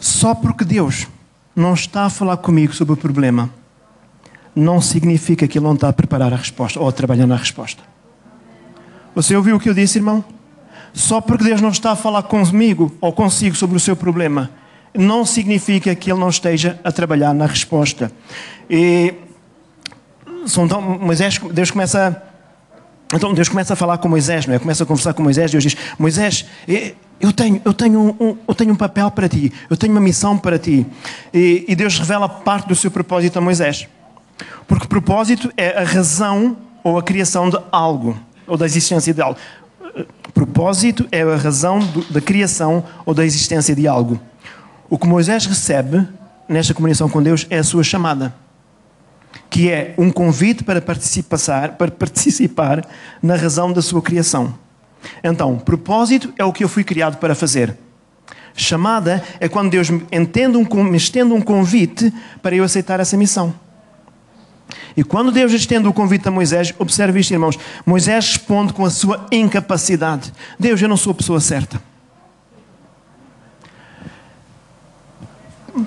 Só 0.01 0.35
porque 0.35 0.65
Deus 0.65 1.07
não 1.55 1.75
está 1.75 2.07
a 2.07 2.11
falar 2.11 2.39
comigo 2.39 2.73
sobre 2.73 2.95
o 2.95 2.97
problema, 2.97 3.51
não 4.57 4.81
significa 4.81 5.47
que 5.47 5.59
Ele 5.59 5.67
não 5.67 5.75
está 5.75 5.91
a 5.91 5.93
preparar 5.93 6.33
a 6.33 6.37
resposta 6.37 6.81
ou 6.81 6.89
a 6.89 6.93
trabalhar 6.93 7.27
na 7.27 7.37
resposta. 7.37 7.83
Você 9.15 9.37
ouviu 9.37 9.57
o 9.57 9.61
que 9.61 9.69
eu 9.69 9.75
disse, 9.75 9.99
irmão? 9.99 10.25
Só 10.95 11.21
porque 11.21 11.45
Deus 11.45 11.61
não 11.61 11.71
está 11.71 11.91
a 11.91 11.97
falar 11.97 12.23
comigo 12.23 12.95
ou 13.01 13.13
consigo 13.13 13.57
sobre 13.57 13.77
o 13.77 13.81
seu 13.81 13.97
problema, 13.97 14.51
não 14.97 15.27
significa 15.27 15.95
que 15.95 16.11
Ele 16.11 16.21
não 16.21 16.29
esteja 16.29 16.81
a 16.85 16.93
trabalhar 16.93 17.35
na 17.35 17.47
resposta. 17.47 18.11
E 18.71 19.13
então, 20.47 20.81
Moisés, 20.81 21.39
Deus 21.53 21.71
começa 21.71 22.23
então 23.13 23.35
Deus 23.35 23.49
começa 23.49 23.75
a 23.75 23.77
falar 23.77 23.99
com 23.99 24.09
Moisés, 24.09 24.47
não 24.47 24.55
é? 24.55 24.59
Começa 24.59 24.83
a 24.83 24.87
conversar 24.87 25.15
com 25.15 25.23
Moisés. 25.23 25.51
Deus 25.51 25.63
diz: 25.63 25.77
Moisés, 25.99 26.47
eu 27.21 27.33
tenho, 27.33 27.61
eu 27.65 27.73
tenho, 27.73 28.01
um, 28.01 28.37
eu 28.47 28.55
tenho 28.55 28.73
um 28.73 28.77
papel 28.77 29.11
para 29.11 29.29
ti, 29.29 29.53
eu 29.69 29.77
tenho 29.77 29.93
uma 29.93 30.01
missão 30.01 30.37
para 30.39 30.59
ti. 30.59 30.87
E, 31.33 31.65
e 31.69 31.77
Deus 31.77 31.99
revela 31.99 32.29
parte 32.29 32.69
do 32.69 32.75
seu 32.75 32.91
propósito 32.91 33.39
a 33.39 33.43
Moisés, 33.43 33.87
porque 34.67 34.89
propósito 34.89 35.53
é 35.57 35.81
a 35.81 35.85
razão 35.85 36.57
ou 36.83 36.99
a 36.99 37.03
criação 37.03 37.49
de 37.51 37.59
algo 37.71 38.19
ou 38.47 38.57
da 38.57 38.67
existência 38.67 39.13
de 39.13 39.21
algo. 39.21 39.39
Propósito 40.35 41.07
é 41.13 41.23
a 41.23 41.37
razão 41.37 41.79
do, 41.79 42.05
da 42.13 42.21
criação 42.21 42.85
ou 43.07 43.15
da 43.15 43.25
existência 43.25 43.75
de 43.75 43.87
algo. 43.87 44.21
O 44.91 44.99
que 44.99 45.07
Moisés 45.07 45.47
recebe 45.47 46.07
nesta 46.49 46.75
comunicação 46.75 47.09
com 47.09 47.23
Deus 47.23 47.47
é 47.49 47.59
a 47.59 47.65
sua 47.65 47.85
chamada, 47.85 48.35
que 49.49 49.71
é 49.71 49.95
um 49.97 50.11
convite 50.11 50.65
para 50.65 50.83
participar, 50.83 51.77
para 51.79 51.91
participar 51.91 52.85
na 53.23 53.37
razão 53.37 53.73
da 53.73 53.81
sua 53.81 54.03
criação. 54.03 54.53
Então, 55.23 55.57
propósito 55.57 56.35
é 56.37 56.45
o 56.45 56.53
que 56.53 56.65
eu 56.65 56.69
fui 56.69 56.83
criado 56.83 57.19
para 57.19 57.35
fazer. 57.35 57.77
Chamada 58.57 59.23
é 59.39 59.49
quando 59.49 59.71
Deus 59.71 59.89
me, 59.89 60.05
entende 60.13 60.57
um, 60.57 60.85
me 60.85 60.97
estende 60.97 61.33
um 61.33 61.41
convite 61.41 62.13
para 62.43 62.55
eu 62.55 62.65
aceitar 62.65 62.99
essa 63.01 63.17
missão. 63.17 63.55
E 64.97 65.03
quando 65.03 65.33
Deus 65.33 65.53
estende 65.53 65.89
o 65.89 65.93
convite 65.93 66.29
a 66.29 66.31
Moisés, 66.31 66.73
observe 66.79 67.19
isto, 67.19 67.33
irmãos. 67.33 67.59
Moisés 67.85 68.29
responde 68.29 68.73
com 68.73 68.85
a 68.85 68.91
sua 68.91 69.27
incapacidade: 69.33 70.33
Deus, 70.59 70.81
eu 70.81 70.89
não 70.89 70.97
sou 70.97 71.11
a 71.13 71.15
pessoa 71.15 71.41
certa. 71.41 71.83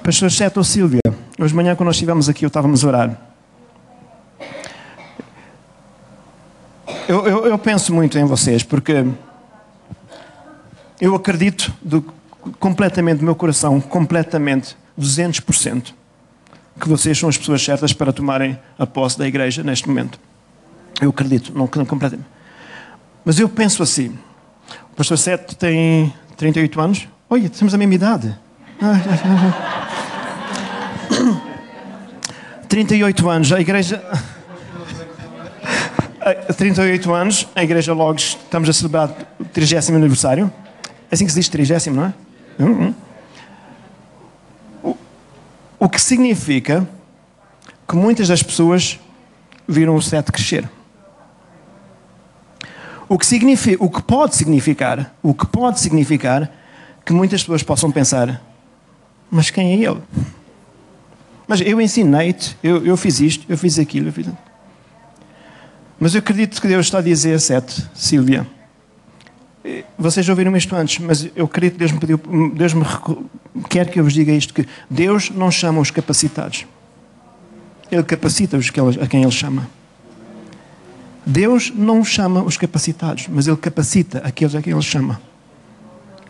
Pastor 0.04 0.30
ou 0.56 0.64
Silvia, 0.64 1.00
hoje 1.40 1.50
de 1.50 1.56
manhã 1.56 1.74
quando 1.76 1.88
nós 1.88 1.96
estivemos 1.96 2.28
aqui, 2.28 2.44
eu 2.44 2.48
estávamos 2.48 2.84
a 2.84 2.88
orar. 2.88 3.22
Eu, 7.08 7.26
eu, 7.26 7.46
eu 7.46 7.58
penso 7.58 7.94
muito 7.94 8.18
em 8.20 8.26
vocês, 8.26 8.64
porque 8.64 9.06
eu 11.00 11.16
acredito 11.16 11.74
do, 11.82 12.04
completamente, 12.60 13.20
do 13.20 13.26
meu 13.26 13.36
coração, 13.36 13.80
completamente, 13.80 14.76
200%, 15.00 15.94
que 16.80 16.88
vocês 16.88 17.18
são 17.18 17.28
as 17.30 17.38
pessoas 17.38 17.64
certas 17.64 17.94
para 17.94 18.14
tomarem 18.14 18.60
a 18.78 18.86
posse 18.86 19.18
da 19.18 19.28
igreja 19.28 19.64
neste 19.64 19.88
momento. 19.88 20.20
Eu 21.02 21.10
acredito, 21.10 21.52
não, 21.56 21.68
completamente. 21.68 22.28
Mas 23.24 23.40
eu 23.40 23.50
penso 23.50 23.82
assim: 23.84 24.18
o 24.92 24.96
pastor 24.96 25.18
Sete 25.18 25.56
tem 25.56 26.14
38 26.36 26.82
anos. 26.82 27.08
Olha, 27.30 27.50
temos 27.50 27.74
a 27.74 27.78
mesma 27.78 27.96
idade. 27.96 28.38
38 32.70 33.30
anos, 33.30 33.52
a 33.52 33.60
igreja. 33.60 34.04
38 36.58 37.14
anos, 37.14 37.48
a 37.56 37.64
Igreja 37.64 37.94
Logos, 37.94 38.38
estamos 38.44 38.68
a 38.68 38.74
celebrar 38.74 39.10
o 39.40 39.46
30 39.46 39.94
aniversário. 39.94 40.52
É 41.10 41.16
assim 41.16 41.26
que 41.26 41.32
se 41.32 41.40
diz 41.40 41.48
30, 41.48 41.90
não 41.92 42.06
é? 42.06 42.14
Uhum. 42.60 42.94
O, 45.80 45.88
que 45.88 46.02
significa 46.02 46.88
que 47.88 47.96
muitas 47.96 48.28
das 48.28 48.42
pessoas 48.42 49.00
viram 49.68 49.96
o 49.96 50.02
sete 50.02 50.32
crescer. 50.32 50.70
O 53.10 53.18
que, 53.18 53.26
significa, 53.26 53.84
o 53.84 53.90
que 53.90 54.02
pode 54.02 54.36
significar, 54.36 55.16
o 55.24 55.34
que 55.34 55.46
pode 55.46 55.80
significar 55.80 56.52
que 57.06 57.14
muitas 57.14 57.42
pessoas 57.42 57.64
possam 57.64 57.90
pensar, 57.90 58.42
mas 59.32 59.50
quem 59.50 59.72
é 59.72 59.90
ele? 59.90 60.02
Mas 61.48 61.62
eu 61.62 61.80
ensinei-te, 61.80 62.58
eu, 62.62 62.86
eu, 62.86 62.98
fiz 62.98 63.22
isto, 63.22 63.46
eu 63.48 63.58
fiz 63.58 63.80
aquilo, 63.80 64.10
eu 64.10 64.14
fiz... 64.14 64.28
Mas 65.98 66.14
eu 66.14 66.20
acredito 66.20 66.62
que 66.62 66.68
Deus 66.68 66.86
está 66.86 66.98
a 66.98 67.02
dizer, 67.02 67.40
sete, 67.40 67.88
Sílvia, 67.94 68.46
vocês 69.98 70.26
já 70.26 70.34
ouviram 70.34 70.56
isto 70.56 70.76
antes, 70.76 71.00
mas 71.00 71.30
eu 71.36 71.46
acredito 71.46 71.74
que 71.74 71.80
Deus 71.80 71.92
me 71.92 72.00
pediu, 72.00 72.22
Deus 72.54 72.74
me 72.74 72.86
quer 73.70 73.90
que 73.90 74.00
eu 74.00 74.04
vos 74.04 74.14
diga 74.14 74.32
isto, 74.32 74.54
que 74.54 74.68
Deus 74.90 75.30
não 75.30 75.52
chama 75.52 75.80
os 75.80 75.92
capacitados. 75.92 76.66
Ele 77.92 78.04
capacita-os 78.04 78.70
a 79.02 79.08
quem 79.08 79.24
Ele 79.24 79.32
chama. 79.32 79.68
Deus 81.26 81.72
não 81.76 82.04
chama 82.04 82.42
os 82.42 82.58
capacitados, 82.58 83.28
mas 83.30 83.48
Ele 83.48 83.58
capacita 83.58 84.20
aqueles 84.20 84.56
a 84.56 84.62
quem 84.62 84.74
Ele 84.74 84.82
chama. 84.82 85.20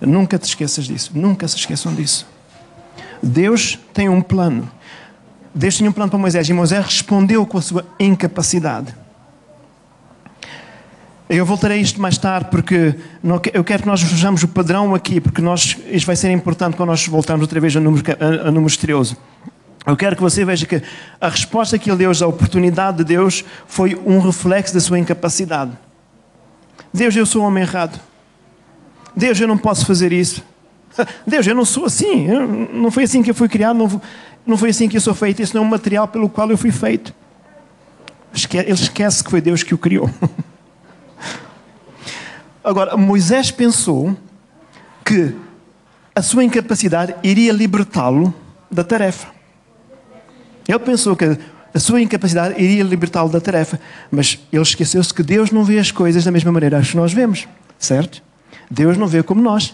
Nunca 0.02 0.38
te 0.38 0.46
esqueças 0.46 0.86
disso. 0.86 1.12
Nunca 1.16 1.48
se 1.48 1.56
esqueçam 1.56 1.94
disso. 1.94 2.28
Deus 3.22 3.80
tem 3.94 4.10
um 4.10 4.22
plano. 4.22 4.70
Deus 5.54 5.76
tinha 5.76 5.90
um 5.90 5.94
plano 5.94 6.10
para 6.10 6.20
Moisés 6.20 6.48
e 6.50 6.54
Moisés 6.54 6.86
respondeu 6.86 7.46
com 7.46 7.58
a 7.58 7.62
sua 7.62 7.86
incapacidade. 8.00 8.94
Eu 11.30 11.46
voltarei 11.46 11.80
a 11.80 11.82
isto 11.82 12.02
mais 12.02 12.18
tarde 12.18 12.48
porque 12.50 12.96
eu 13.54 13.64
quero 13.64 13.84
que 13.84 13.88
nós 13.88 14.02
vejamos 14.02 14.44
o 14.44 14.48
padrão 14.48 14.96
aqui, 14.96 15.20
porque 15.20 15.42
nós, 15.42 15.78
isto 15.92 16.06
vai 16.06 16.16
ser 16.16 16.32
importante 16.32 16.78
quando 16.78 16.88
nós 16.88 17.06
voltarmos 17.06 17.42
outra 17.44 17.60
vez 17.60 17.76
a 17.76 17.82
número, 17.82 18.04
a, 18.18 18.48
a 18.48 18.52
número 18.52 18.78
13. 18.78 19.18
Eu 19.86 19.98
quero 19.98 20.16
que 20.16 20.22
você 20.22 20.46
veja 20.46 20.66
que 20.66 20.82
a 21.20 21.28
resposta 21.28 21.78
que 21.78 21.90
ele 21.90 21.98
deu, 21.98 22.12
a 22.12 22.28
oportunidade 22.28 22.98
de 22.98 23.04
Deus, 23.04 23.44
foi 23.68 24.00
um 24.06 24.20
reflexo 24.20 24.74
da 24.74 24.80
sua 24.80 25.00
incapacidade. 25.00 25.72
Deus, 26.94 27.14
eu 27.16 27.26
sou 27.26 27.42
um 27.42 27.46
homem 27.46 27.64
errado. 27.64 28.00
Deus, 29.16 29.40
eu 29.40 29.48
não 29.48 29.58
posso 29.58 29.86
fazer 29.86 30.14
isso. 30.14 30.42
Deus, 31.28 31.46
eu 31.46 31.56
não 31.56 31.66
sou 31.66 31.86
assim. 31.86 32.26
Eu, 32.30 32.48
não 32.48 32.90
foi 32.90 33.04
assim 33.04 33.22
que 33.22 33.32
eu 33.32 33.36
fui 33.36 33.50
criado, 33.50 33.78
não, 33.78 34.02
não 34.46 34.58
foi 34.58 34.70
assim 34.70 34.88
que 34.88 34.96
eu 34.96 35.02
sou 35.02 35.14
feito. 35.14 35.42
Esse 35.42 35.54
não 35.54 35.64
é 35.64 35.66
o 35.66 35.70
material 35.70 36.08
pelo 36.08 36.30
qual 36.30 36.50
eu 36.50 36.58
fui 36.58 36.72
feito. 36.72 37.14
Ele 38.54 38.72
esquece 38.72 39.24
que 39.24 39.30
foi 39.30 39.42
Deus 39.42 39.62
que 39.62 39.74
o 39.74 39.78
criou. 39.78 40.10
Agora, 42.68 42.98
Moisés 42.98 43.50
pensou 43.50 44.14
que 45.06 45.34
a 46.14 46.22
sua 46.22 46.44
incapacidade 46.44 47.16
iria 47.24 47.54
libertá-lo 47.54 48.34
da 48.70 48.84
tarefa. 48.84 49.30
Ele 50.68 50.80
pensou 50.80 51.16
que 51.16 51.38
a 51.74 51.80
sua 51.80 52.02
incapacidade 52.02 52.62
iria 52.62 52.84
libertá-lo 52.84 53.30
da 53.30 53.40
tarefa, 53.40 53.80
mas 54.12 54.38
ele 54.52 54.62
esqueceu-se 54.62 55.14
que 55.14 55.24
Deus 55.24 55.50
não 55.50 55.64
vê 55.64 55.80
as 55.80 55.92
coisas 55.92 56.26
da 56.26 56.30
mesma 56.30 56.52
maneira 56.52 56.82
que 56.82 56.98
nós 56.98 57.14
vemos, 57.14 57.48
certo? 57.80 58.22
Deus 58.70 58.98
não 58.98 59.08
vê 59.08 59.24
como 59.24 59.42
nós. 59.42 59.74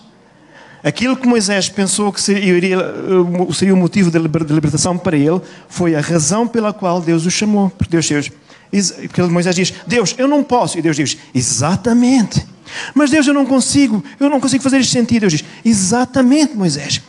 Aquilo 0.84 1.18
que 1.18 1.26
Moisés 1.26 1.70
pensou 1.70 2.14
que 2.14 2.22
seria, 2.22 2.78
seria 3.56 3.74
o 3.74 3.78
motivo 3.78 4.12
de 4.12 4.20
libertação 4.54 5.00
para 5.00 5.18
ele 5.18 5.42
foi 5.68 5.96
a 5.96 6.00
razão 6.00 6.48
pela 6.48 6.72
qual 6.72 7.02
Deus 7.02 7.26
o 7.26 7.32
chamou. 7.32 7.72
Porque 7.72 7.90
Deus, 7.90 8.30
Moisés 9.32 9.56
diz: 9.56 9.74
Deus, 9.88 10.14
eu 10.16 10.28
não 10.28 10.44
posso. 10.44 10.78
E 10.78 10.82
Deus 10.84 10.96
diz: 10.96 11.18
Exatamente. 11.34 12.53
Mas 12.94 13.10
Deus, 13.10 13.28
eu 13.28 13.34
não 13.34 13.46
consigo, 13.46 14.04
eu 14.20 14.30
não 14.30 14.40
consigo 14.40 14.64
fazer 14.64 14.80
este 14.80 14.94
sentido. 14.94 15.22
Deus 15.22 15.34
diz: 15.34 15.46
Exatamente, 15.64 16.56
Moisés. 16.56 17.02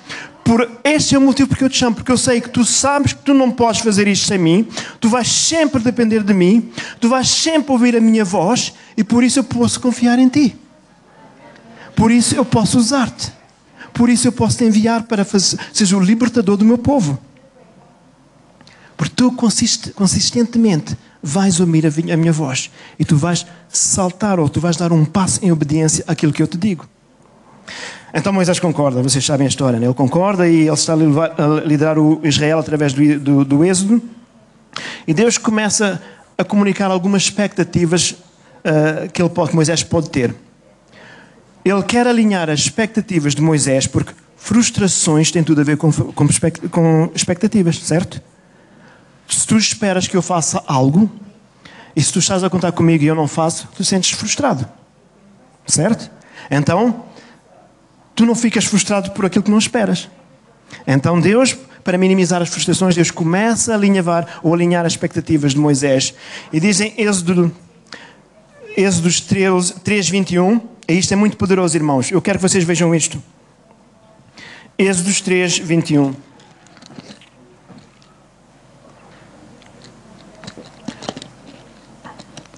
Por 0.44 0.70
este 0.84 1.14
é 1.14 1.18
o 1.18 1.22
motivo 1.22 1.48
porque 1.48 1.64
eu 1.64 1.70
te 1.70 1.78
chamo, 1.78 1.96
porque 1.96 2.12
eu 2.12 2.18
sei 2.18 2.38
que 2.38 2.50
tu 2.50 2.64
sabes 2.64 3.14
que 3.14 3.22
tu 3.22 3.32
não 3.32 3.50
podes 3.50 3.80
fazer 3.80 4.06
isto 4.06 4.26
sem 4.26 4.36
mim, 4.36 4.68
tu 5.00 5.08
vais 5.08 5.26
sempre 5.26 5.82
depender 5.82 6.22
de 6.22 6.34
mim, 6.34 6.70
tu 7.00 7.08
vais 7.08 7.26
sempre 7.26 7.72
ouvir 7.72 7.96
a 7.96 8.00
minha 8.00 8.26
voz 8.26 8.74
e 8.94 9.02
por 9.02 9.24
isso 9.24 9.38
eu 9.38 9.44
posso 9.44 9.80
confiar 9.80 10.18
em 10.18 10.28
ti. 10.28 10.54
Por 11.96 12.10
isso 12.10 12.34
eu 12.34 12.44
posso 12.44 12.76
usar-te. 12.76 13.32
Por 13.94 14.10
isso 14.10 14.28
eu 14.28 14.32
posso 14.32 14.58
te 14.58 14.64
enviar 14.64 15.04
para 15.04 15.24
fazer, 15.24 15.58
seja 15.72 15.96
o 15.96 16.00
libertador 16.00 16.58
do 16.58 16.64
meu 16.64 16.76
povo. 16.76 17.18
Porque 18.96 19.14
tu 19.14 19.32
consistentemente 19.32 20.96
vais 21.26 21.58
ouvir 21.58 21.86
a 21.86 22.16
minha 22.18 22.32
voz 22.32 22.70
e 22.98 23.04
tu 23.04 23.16
vais 23.16 23.46
saltar 23.70 24.38
ou 24.38 24.46
tu 24.46 24.60
vais 24.60 24.76
dar 24.76 24.92
um 24.92 25.06
passo 25.06 25.42
em 25.42 25.50
obediência 25.50 26.04
àquilo 26.06 26.34
que 26.34 26.42
eu 26.42 26.46
te 26.46 26.58
digo. 26.58 26.86
Então 28.12 28.30
Moisés 28.30 28.60
concorda, 28.60 29.02
vocês 29.02 29.24
sabem 29.24 29.46
a 29.46 29.48
história, 29.48 29.80
né? 29.80 29.86
ele 29.86 29.94
concorda 29.94 30.46
e 30.46 30.66
ele 30.66 30.70
está 30.70 30.92
a, 30.92 30.96
levar, 30.96 31.34
a 31.40 31.66
liderar 31.66 31.98
o 31.98 32.20
Israel 32.22 32.58
através 32.58 32.92
do, 32.92 33.18
do, 33.18 33.44
do, 33.44 33.64
Êxodo. 33.64 34.02
E 35.06 35.14
Deus 35.14 35.38
começa 35.38 36.00
a 36.36 36.44
comunicar 36.44 36.90
algumas 36.90 37.22
expectativas 37.22 38.10
uh, 38.10 39.10
que, 39.10 39.22
ele 39.22 39.30
pode, 39.30 39.54
Moisés 39.54 39.82
pode 39.82 40.10
ter. 40.10 40.34
Ele 41.64 41.82
quer 41.82 42.06
alinhar 42.06 42.50
as 42.50 42.60
expectativas 42.60 43.34
de 43.34 43.40
Moisés, 43.40 43.86
porque 43.86 44.12
frustrações 44.36 45.30
têm 45.30 45.42
tudo 45.42 45.62
a 45.62 45.64
ver 45.64 45.78
com, 45.78 45.90
com, 45.90 46.28
com 46.70 47.10
expectativas, 47.14 47.78
certo? 47.78 48.20
Se 49.28 49.46
tu 49.46 49.56
esperas 49.56 50.06
que 50.06 50.16
eu 50.16 50.22
faça 50.22 50.62
algo, 50.66 51.10
e 51.96 52.02
se 52.02 52.12
tu 52.12 52.18
estás 52.18 52.42
a 52.42 52.50
contar 52.50 52.72
comigo 52.72 53.04
e 53.04 53.06
eu 53.06 53.14
não 53.14 53.28
faço, 53.28 53.68
tu 53.76 53.84
sentes 53.84 54.10
frustrado. 54.10 54.68
Certo? 55.66 56.10
Então, 56.50 57.04
tu 58.14 58.26
não 58.26 58.34
ficas 58.34 58.64
frustrado 58.64 59.12
por 59.12 59.24
aquilo 59.24 59.44
que 59.44 59.50
não 59.50 59.58
esperas. 59.58 60.08
Então, 60.86 61.20
Deus, 61.20 61.56
para 61.84 61.96
minimizar 61.96 62.42
as 62.42 62.48
frustrações, 62.48 62.94
Deus 62.94 63.10
começa 63.10 63.72
a 63.72 63.76
alinhavar 63.76 64.40
ou 64.42 64.52
alinhar 64.52 64.84
as 64.84 64.92
expectativas 64.92 65.52
de 65.52 65.58
Moisés. 65.58 66.14
E 66.52 66.58
dizem 66.58 66.94
Êxodo, 66.98 67.54
Êxodo 68.76 69.08
3, 69.22 69.70
3, 69.84 70.08
21, 70.08 70.60
e 70.88 70.94
isto 70.94 71.12
é 71.12 71.16
muito 71.16 71.36
poderoso, 71.36 71.76
irmãos. 71.76 72.10
Eu 72.10 72.20
quero 72.20 72.38
que 72.38 72.42
vocês 72.42 72.64
vejam 72.64 72.94
isto. 72.94 73.22
Êxodo 74.76 75.12
3, 75.22 75.58
21. 75.58 76.14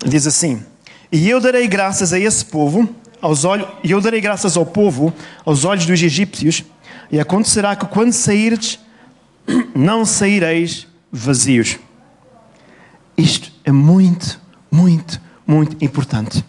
Diz 0.09 0.27
assim: 0.27 0.63
E 1.11 1.29
eu 1.29 1.41
darei 1.41 1.67
graças 1.67 2.13
a 2.13 2.19
esse 2.19 2.45
povo, 2.45 2.89
aos 3.21 3.45
olhos, 3.45 3.69
e 3.83 3.91
eu 3.91 4.01
darei 4.01 4.21
graças 4.21 4.57
ao 4.57 4.67
povo, 4.67 5.13
aos 5.45 5.65
olhos 5.65 5.87
dos 5.87 6.03
egípcios, 6.03 6.65
e 7.11 7.19
acontecerá 7.19 7.75
que 7.77 7.87
quando 7.87 8.13
sairdes, 8.13 8.79
não 9.75 10.05
saireis 10.05 10.87
vazios. 11.11 11.79
Isto 13.17 13.51
é 13.65 13.73
muito, 13.73 14.41
muito, 14.71 15.21
muito 15.47 15.83
importante. 15.85 16.45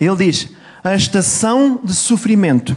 Ele 0.00 0.16
diz: 0.16 0.48
a 0.82 0.94
estação 0.94 1.80
de 1.82 1.94
sofrimento, 1.94 2.76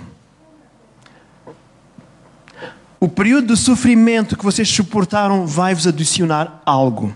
o 3.00 3.08
período 3.08 3.54
de 3.54 3.60
sofrimento 3.60 4.36
que 4.36 4.44
vocês 4.44 4.68
suportaram 4.68 5.46
vai-vos 5.46 5.86
adicionar 5.86 6.62
algo. 6.66 7.14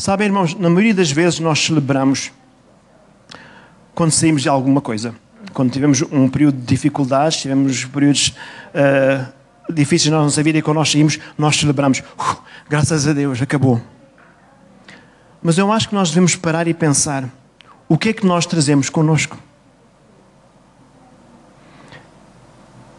Sabem, 0.00 0.28
irmãos, 0.28 0.54
na 0.54 0.70
maioria 0.70 0.94
das 0.94 1.12
vezes 1.12 1.40
nós 1.40 1.62
celebramos 1.62 2.32
quando 3.94 4.10
saímos 4.12 4.40
de 4.40 4.48
alguma 4.48 4.80
coisa. 4.80 5.14
Quando 5.52 5.70
tivemos 5.70 6.00
um 6.10 6.26
período 6.26 6.56
de 6.56 6.64
dificuldades, 6.64 7.36
tivemos 7.36 7.84
períodos 7.84 8.34
uh, 8.74 9.30
difíceis 9.70 10.10
na 10.10 10.22
nossa 10.22 10.42
vida 10.42 10.56
e 10.56 10.62
quando 10.62 10.78
nós 10.78 10.90
saímos, 10.90 11.18
nós 11.36 11.56
celebramos. 11.56 11.98
Uh, 11.98 12.42
graças 12.66 13.06
a 13.06 13.12
Deus, 13.12 13.42
acabou. 13.42 13.78
Mas 15.42 15.58
eu 15.58 15.70
acho 15.70 15.90
que 15.90 15.94
nós 15.94 16.08
devemos 16.08 16.34
parar 16.34 16.66
e 16.66 16.72
pensar: 16.72 17.28
o 17.86 17.98
que 17.98 18.08
é 18.08 18.12
que 18.14 18.24
nós 18.24 18.46
trazemos 18.46 18.88
connosco? 18.88 19.36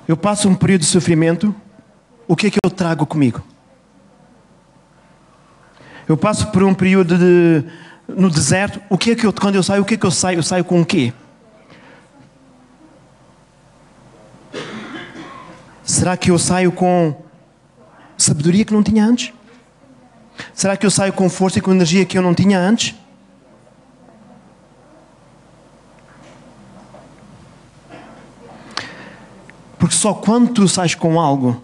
eu 0.07 0.15
passo 0.15 0.47
um 0.47 0.53
período 0.53 0.81
de 0.81 0.87
sofrimento, 0.87 1.55
o 2.27 2.35
que 2.35 2.45
é 2.45 2.51
que 2.51 2.59
eu 2.63 2.69
trago 2.69 3.07
comigo? 3.07 3.41
Eu 6.12 6.17
passo 6.17 6.52
por 6.52 6.62
um 6.62 6.74
período 6.74 7.17
de, 7.17 7.63
no 8.06 8.30
deserto, 8.30 8.82
o 8.89 8.97
que 8.97 9.12
é 9.12 9.15
que 9.15 9.26
eu, 9.26 9.32
quando 9.32 9.56
eu 9.56 9.63
saio, 9.63 9.82
o 9.82 9.86
que 9.86 9.93
é 9.93 9.97
que 9.97 10.06
eu 10.06 10.12
saio? 10.12 10.39
Eu 10.39 10.43
saio 10.43 10.65
com 10.65 10.82
o 10.82 10.86
quê? 10.86 11.13
Será 15.82 16.17
que 16.17 16.30
eu 16.30 16.38
saio 16.38 16.69
com 16.69 17.15
sabedoria 18.17 18.65
que 18.65 18.74
não 18.74 18.84
tinha 18.84 19.06
antes? 19.06 19.34
Será 20.54 20.76
que 20.76 20.86
eu 20.86 20.91
saio 20.91 21.13
com 21.13 21.30
força 21.30 21.60
e 21.60 21.62
com 21.62 21.71
energia 21.71 22.04
que 22.04 22.17
eu 22.17 22.21
não 22.21 22.34
tinha 22.34 22.60
antes? 22.60 22.93
Porque 29.80 29.95
só 29.95 30.13
quando 30.13 30.52
tu 30.52 30.67
sais 30.67 30.93
com 30.93 31.17
algo 31.17 31.63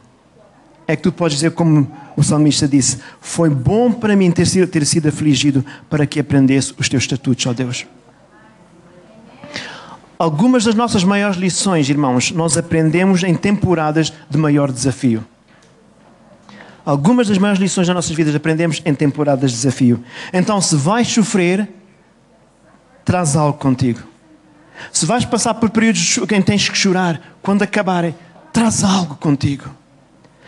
é 0.88 0.96
que 0.96 1.04
tu 1.04 1.12
podes 1.12 1.38
dizer, 1.38 1.52
como 1.52 1.92
o 2.16 2.24
salmista 2.24 2.68
disse: 2.68 3.00
Foi 3.20 3.50
bom 3.50 3.92
para 3.92 4.16
mim 4.16 4.32
ter 4.32 4.48
sido, 4.48 4.68
ter 4.68 4.86
sido 4.86 5.10
afligido 5.10 5.66
para 5.90 6.06
que 6.06 6.20
aprendesse 6.20 6.74
os 6.80 6.88
teus 6.88 7.04
estatutos, 7.04 7.46
ó 7.46 7.54
Deus. 7.54 7.86
Algumas 10.18 10.64
das 10.64 10.74
nossas 10.74 11.04
maiores 11.04 11.38
lições, 11.38 11.90
irmãos, 11.90 12.32
nós 12.32 12.58
aprendemos 12.58 13.24
em 13.24 13.36
temporadas 13.36 14.12
de 14.30 14.38
maior 14.38 14.72
desafio. 14.72 15.24
Algumas 16.84 17.28
das 17.28 17.38
maiores 17.38 17.62
lições 17.62 17.86
das 17.86 17.96
nossas 17.96 18.16
vidas 18.16 18.34
aprendemos 18.34 18.82
em 18.86 18.96
temporadas 18.96 19.52
de 19.52 19.58
desafio. 19.58 20.04
Então, 20.34 20.60
se 20.62 20.76
vais 20.76 21.08
sofrer, 21.08 21.70
traz 23.04 23.36
algo 23.36 23.60
contigo. 23.60 24.00
Se 24.92 25.06
vais 25.06 25.26
passar 25.26 25.54
por 25.56 25.70
períodos 25.70 26.18
em 26.18 26.26
que 26.26 26.42
tens 26.42 26.70
que 26.70 26.78
chorar, 26.78 27.38
quando 27.42 27.62
acabarem, 27.62 28.16
traz 28.54 28.84
algo 28.84 29.16
contigo. 29.18 29.70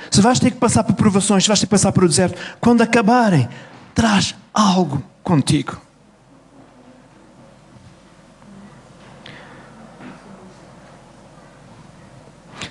Se 0.10 0.22
vais 0.22 0.40
ter 0.40 0.52
que 0.52 0.58
passar 0.58 0.84
por 0.84 0.96
provações, 0.96 1.44
se 1.44 1.48
vais 1.48 1.60
ter 1.60 1.66
que 1.66 1.72
passar 1.72 1.92
por 1.92 2.04
o 2.04 2.08
deserto, 2.08 2.40
quando 2.60 2.82
acabarem, 2.82 3.48
traz 3.94 4.36
algo 4.54 5.04
contigo. 5.24 5.78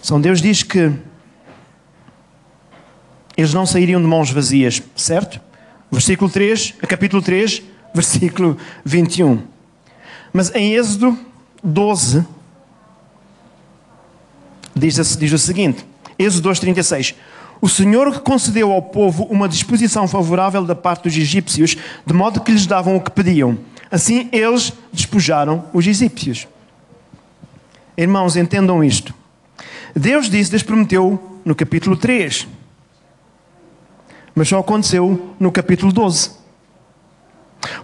São 0.02 0.20
Deus 0.20 0.40
diz 0.40 0.62
que 0.62 0.92
eles 3.36 3.52
não 3.54 3.66
sairiam 3.66 4.00
de 4.00 4.06
mãos 4.06 4.30
vazias, 4.30 4.82
certo? 4.96 5.40
Versículo 5.92 6.30
3, 6.30 6.74
capítulo 6.88 7.22
3, 7.22 7.62
versículo 7.94 8.56
21. 8.84 9.42
Mas 10.32 10.54
em 10.54 10.74
Êxodo 10.74 11.18
12, 11.62 12.26
diz, 14.74 15.16
diz 15.16 15.32
o 15.32 15.38
seguinte: 15.38 15.84
Êxodo 16.18 16.50
2,36. 16.50 17.14
O 17.60 17.68
Senhor 17.68 18.20
concedeu 18.20 18.72
ao 18.72 18.82
povo 18.82 19.24
uma 19.24 19.48
disposição 19.48 20.06
favorável 20.06 20.64
da 20.64 20.74
parte 20.74 21.04
dos 21.04 21.16
egípcios, 21.16 21.76
de 22.06 22.14
modo 22.14 22.40
que 22.40 22.52
lhes 22.52 22.66
davam 22.66 22.96
o 22.96 23.00
que 23.00 23.10
pediam. 23.10 23.58
Assim 23.90 24.28
eles 24.32 24.72
despojaram 24.92 25.64
os 25.72 25.86
egípcios. 25.86 26.46
Irmãos, 27.96 28.36
entendam 28.36 28.84
isto. 28.84 29.12
Deus 29.94 30.30
disse, 30.30 30.50
Deus 30.50 30.62
prometeu 30.62 31.40
no 31.44 31.54
capítulo 31.54 31.96
3. 31.96 32.46
Mas 34.34 34.48
só 34.48 34.58
aconteceu 34.58 35.34
no 35.40 35.50
capítulo 35.50 35.92
12. 35.92 36.30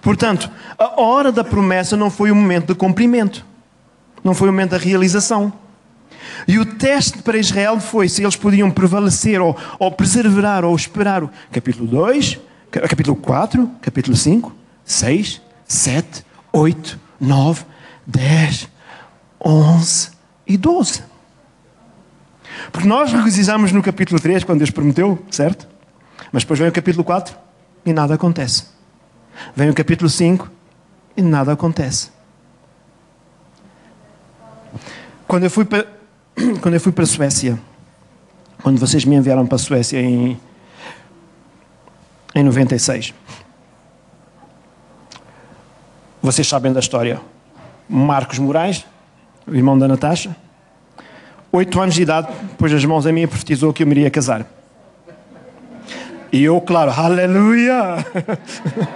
Portanto, 0.01 0.49
a 0.79 1.01
hora 1.01 1.33
da 1.33 1.43
promessa 1.43 1.97
não 1.97 2.11
foi 2.11 2.31
o 2.31 2.37
momento 2.37 2.69
de 2.69 2.75
cumprimento. 2.75 3.45
Não 4.23 4.35
foi 4.35 4.49
o 4.49 4.53
momento 4.53 4.71
da 4.71 4.79
realização. 4.79 5.53
E 6.47 6.59
o 6.59 6.65
teste 6.65 7.23
para 7.23 7.39
Israel 7.39 7.81
foi 7.81 8.09
se 8.09 8.23
eles 8.23 8.37
podiam 8.37 8.71
prevalecer 8.71 9.41
ou, 9.41 9.57
ou 9.79 9.91
preservar 9.93 10.65
ou 10.65 10.75
esperar. 10.75 11.23
Capítulo 11.51 11.87
2, 11.87 12.39
capítulo 12.71 13.17
4, 13.17 13.71
capítulo 13.81 14.17
5, 14.17 14.53
6, 14.85 15.41
7, 15.67 16.25
8, 16.53 17.01
9, 17.21 17.65
10, 18.07 18.69
11 19.45 20.11
e 20.47 20.57
12. 20.57 21.03
Porque 22.73 22.89
nós 22.89 23.13
regozijamos 23.13 23.73
no 23.73 23.83
capítulo 23.83 24.21
3, 24.21 24.45
quando 24.45 24.59
Deus 24.59 24.71
prometeu, 24.71 25.23
certo? 25.31 25.67
Mas 26.33 26.43
depois 26.43 26.59
vem 26.59 26.69
o 26.69 26.73
capítulo 26.73 27.05
4 27.05 27.37
e 27.85 27.93
nada 27.93 28.15
acontece. 28.15 28.67
Vem 29.55 29.71
o 29.71 29.75
capítulo 29.75 30.09
5 30.09 30.51
e 31.17 31.23
nada 31.23 31.53
acontece. 31.53 32.11
Quando 35.27 35.45
eu 35.45 35.51
fui 35.51 35.65
para, 35.65 35.87
quando 36.61 36.75
eu 36.75 36.81
fui 36.81 36.93
para 36.93 37.05
a 37.05 37.07
Suécia, 37.07 37.59
quando 38.63 38.79
vocês 38.79 39.05
me 39.05 39.17
enviaram 39.17 39.47
para 39.47 39.57
a 39.57 39.59
Suécia 39.59 40.01
em, 40.01 40.39
em 42.35 42.43
96, 42.43 43.15
vocês 46.23 46.47
sabem 46.47 46.73
da 46.73 46.81
história. 46.81 47.21
Marcos 47.89 48.39
Moraes, 48.39 48.85
o 49.47 49.55
irmão 49.55 49.79
da 49.79 49.87
Natasha, 49.87 50.35
oito 51.53 51.81
anos 51.81 51.95
de 51.95 52.03
idade, 52.03 52.29
pôs 52.59 52.73
as 52.73 52.85
mãos 52.85 53.07
a 53.07 53.13
mim 53.13 53.23
e 53.23 53.27
profetizou 53.27 53.73
que 53.73 53.83
eu 53.83 53.87
me 53.87 53.93
iria 53.93 54.11
casar. 54.11 54.47
E 56.33 56.43
eu, 56.43 56.61
claro, 56.61 56.91
aleluia! 56.91 58.05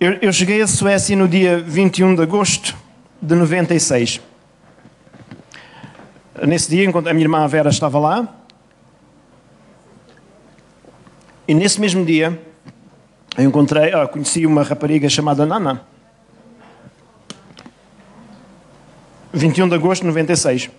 eu, 0.00 0.12
eu 0.22 0.32
cheguei 0.32 0.62
à 0.62 0.66
Suécia 0.66 1.14
no 1.14 1.28
dia 1.28 1.60
21 1.60 2.14
de 2.14 2.22
agosto 2.22 2.81
de 3.22 3.36
96. 3.36 4.20
Nesse 6.44 6.68
dia, 6.68 6.84
enquanto 6.84 7.06
a 7.06 7.12
minha 7.12 7.24
irmã 7.24 7.46
Vera 7.46 7.70
estava 7.70 8.00
lá, 8.00 8.28
e 11.46 11.54
nesse 11.54 11.80
mesmo 11.80 12.04
dia, 12.04 12.40
eu 13.38 13.44
encontrei, 13.44 13.92
ah, 13.92 14.08
conheci 14.08 14.44
uma 14.44 14.64
rapariga 14.64 15.08
chamada 15.08 15.46
Nana. 15.46 15.82
21 19.32 19.68
de 19.68 19.74
agosto 19.76 20.02
de 20.02 20.08
96. 20.08 20.70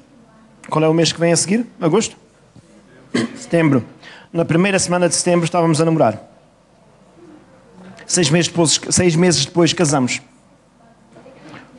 Qual 0.69 0.84
é 0.84 0.88
o 0.88 0.93
mês 0.93 1.13
que 1.13 1.19
vem 1.19 1.32
a 1.32 1.38
seguir? 1.38 1.65
Agosto? 1.79 2.17
Setembro. 3.38 3.86
Na 4.32 4.43
primeira 4.43 4.77
semana 4.79 5.08
de 5.08 5.15
setembro 5.15 5.45
estávamos 5.45 5.79
a 5.79 5.86
namorar. 5.86 6.21
Seis 8.06 8.29
meses 8.29 8.49
depois, 8.49 8.82
seis 8.89 9.15
meses 9.15 9.45
depois 9.45 9.71
casamos. 9.71 10.21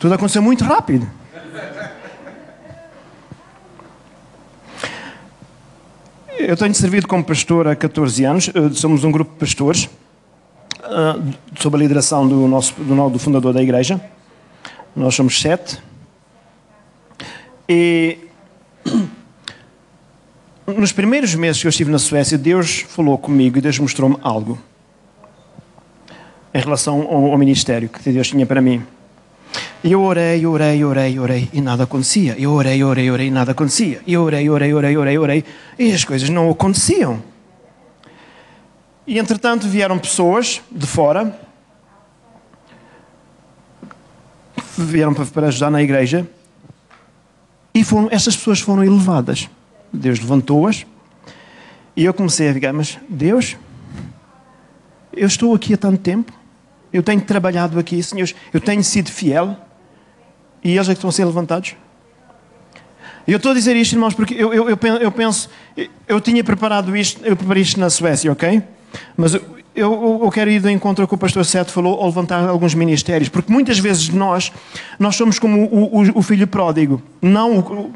Tudo 0.05 0.17
aconteceu 0.17 0.43
muito 0.43 0.62
rápido. 0.64 1.11
Eu 6.38 6.55
tenho 6.59 6.75
servido 6.75 7.09
como 7.09 7.25
pastor 7.25 7.67
há 7.67 7.75
14 7.75 8.23
anos. 8.23 8.51
Eh, 8.51 8.75
somos 8.75 9.03
um 9.03 9.11
grupo 9.11 9.33
de 9.33 9.38
pastores, 9.38 9.88
uh, 10.81 11.35
sob 11.59 11.77
a 11.77 11.79
lideração 11.79 12.29
do, 12.29 12.47
nosso, 12.47 12.75
do 12.75 13.19
fundador 13.19 13.55
da 13.55 13.62
igreja. 13.62 13.99
Nós 14.95 15.14
somos 15.14 15.40
sete. 15.40 15.83
E 17.67 18.19
nos 20.67 20.93
primeiros 20.93 21.35
meses 21.35 21.62
que 21.62 21.67
eu 21.67 21.71
estive 21.71 21.90
na 21.90 21.99
Suécia, 21.99 22.37
Deus 22.37 22.81
falou 22.81 23.17
comigo 23.17 23.57
e 23.57 23.62
Deus 23.62 23.79
mostrou-me 23.79 24.19
algo 24.21 24.59
em 26.53 26.61
relação 26.61 27.01
ao, 27.09 27.33
ao 27.33 27.38
ministério 27.38 27.88
que 27.88 28.12
Deus 28.12 28.29
tinha 28.29 28.45
para 28.45 28.61
mim. 28.61 28.85
E 29.85 29.92
eu 29.92 30.01
orei, 30.01 30.47
orei, 30.47 30.83
orei, 30.83 31.18
orei 31.18 31.51
e 31.53 31.61
nada 31.61 31.85
acontecia. 31.85 32.35
Eu 32.38 32.53
orei, 32.53 32.83
orei, 32.83 33.11
orei 33.11 33.27
e 33.27 33.31
nada 33.31 33.53
acontecia. 33.53 34.01
Eu 34.07 34.23
orei, 34.23 34.49
orei, 34.49 34.73
orei, 34.73 34.97
orei, 34.97 35.18
orei 35.18 35.44
e 35.79 35.92
as 35.92 36.03
coisas 36.05 36.31
não 36.31 36.51
aconteciam. 36.51 37.23
E 39.07 39.18
entretanto 39.18 39.68
vieram 39.68 39.99
pessoas 39.99 40.62
de 40.73 40.87
fora, 40.87 41.38
vieram 44.79 45.12
para 45.12 45.49
ajudar 45.49 45.70
na 45.70 45.83
igreja 45.83 46.27
e 47.75 47.85
foram, 47.85 48.09
essas 48.11 48.35
pessoas 48.35 48.61
foram 48.61 48.83
elevadas. 48.83 49.51
Deus 49.92 50.18
levantou-as 50.18 50.87
e 51.94 52.07
eu 52.07 52.14
comecei 52.14 52.49
a 52.49 52.55
ficar, 52.55 52.73
mas 52.73 52.99
Deus, 53.07 53.55
eu 55.12 55.27
estou 55.27 55.55
aqui 55.55 55.75
há 55.75 55.77
tanto 55.77 55.99
tempo, 55.99 56.33
eu 56.90 57.03
tenho 57.03 57.20
trabalhado 57.20 57.79
aqui, 57.79 58.03
Senhor, 58.03 58.33
eu 58.51 58.62
tenho 58.62 58.83
sido 58.83 59.11
fiel 59.11 59.55
e 60.64 60.74
eles 60.74 60.88
é 60.88 60.92
que 60.92 60.98
estão 60.98 61.11
a 61.11 61.12
ser 61.12 61.24
levantados. 61.27 61.77
E 63.27 63.33
eu 63.33 63.37
estou 63.37 63.53
a 63.53 63.55
dizer 63.55 63.77
isto, 63.77 63.92
irmãos, 63.92 64.14
porque 64.14 64.35
eu, 64.35 64.53
eu, 64.53 64.68
eu 64.68 65.12
penso, 65.12 65.48
eu 66.09 66.20
tinha 66.20 66.42
preparado 66.42 66.96
isto, 66.96 67.24
eu 67.24 67.37
preparei 67.37 67.62
isto 67.62 67.79
na 67.79 67.88
Suécia, 67.88 68.33
ok? 68.33 68.62
Mas 69.16 69.35
eu, 69.35 70.20
eu, 70.22 70.31
quero 70.31 70.50
ir 70.50 70.61
de 70.61 70.70
encontro 70.70 71.07
que 71.09 71.14
o 71.14 71.18
pastor 71.18 71.44
Sete 71.44 71.72
falou, 71.72 71.98
ao 72.00 72.07
levantar 72.07 72.48
alguns 72.48 72.74
ministérios, 72.74 73.29
porque 73.29 73.53
muitas 73.53 73.79
vezes 73.79 74.09
nós, 74.11 74.53
nós 74.98 75.16
somos 75.16 75.38
como 75.38 75.64
o, 75.64 76.03
o, 76.03 76.18
o 76.18 76.22
filho 76.22 76.46
pródigo. 76.46 77.03
Não, 77.20 77.90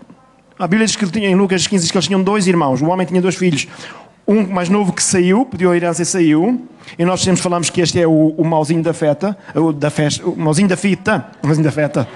a 0.59 0.67
Bíblia 0.67 0.87
diz 0.87 0.97
que 0.97 1.05
ele 1.05 1.13
tinha, 1.13 1.29
em 1.29 1.35
Lucas 1.35 1.67
15 1.67 1.83
diz 1.83 1.91
que 1.91 1.97
eles 1.97 2.07
tinham 2.07 2.23
dois 2.23 2.47
irmãos, 2.47 2.83
o 2.83 2.87
homem 2.87 3.07
tinha 3.07 3.23
dois 3.23 3.37
filhos. 3.37 3.69
Um 4.29 4.47
mais 4.47 4.69
novo 4.69 4.93
que 4.93 5.03
saiu, 5.03 5.47
pediu 5.47 5.73
a 5.73 5.77
herança 5.77 6.03
e 6.03 6.05
saiu. 6.05 6.69
E 6.99 7.05
nós 7.05 7.23
sempre 7.23 7.41
falamos 7.41 7.71
que 7.71 7.81
este 7.81 7.99
é 7.99 8.07
o, 8.07 8.35
o 8.37 8.45
mauzinho 8.45 8.83
da 8.83 8.93
feta, 8.93 9.37
o, 9.55 9.73
da 9.73 9.89
festa, 9.89 10.25
o 10.29 10.37
mauzinho 10.37 10.69
da 10.69 10.77
fita. 10.77 11.27
O 11.43 11.47
mauzinho 11.47 11.65
da 11.65 11.73
feta. 11.73 12.07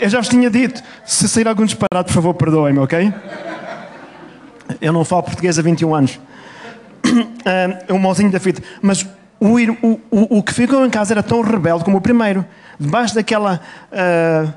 Eu 0.00 0.08
já 0.08 0.18
vos 0.18 0.28
tinha 0.28 0.50
dito. 0.50 0.82
Se 1.06 1.28
sair 1.28 1.46
algum 1.46 1.64
disparado, 1.64 2.08
por 2.08 2.12
favor, 2.12 2.34
perdoem-me, 2.34 2.80
ok? 2.80 3.14
Eu 4.80 4.92
não 4.92 5.04
falo 5.04 5.22
português 5.22 5.56
há 5.58 5.62
21 5.62 5.94
anos. 5.94 6.20
É 7.86 7.92
um 7.92 7.98
mozinho 7.98 8.30
da 8.30 8.40
fita. 8.40 8.62
Mas 8.82 9.06
o, 9.38 9.56
o, 9.82 10.38
o, 10.38 10.42
que 10.42 10.52
ficou 10.54 10.84
em 10.84 10.90
casa 10.90 11.12
era 11.12 11.22
tão 11.22 11.42
rebelde 11.42 11.84
como 11.84 11.98
o 11.98 12.00
primeiro. 12.00 12.44
Debaixo 12.80 13.14
daquela 13.14 13.60
uh, 13.92 14.52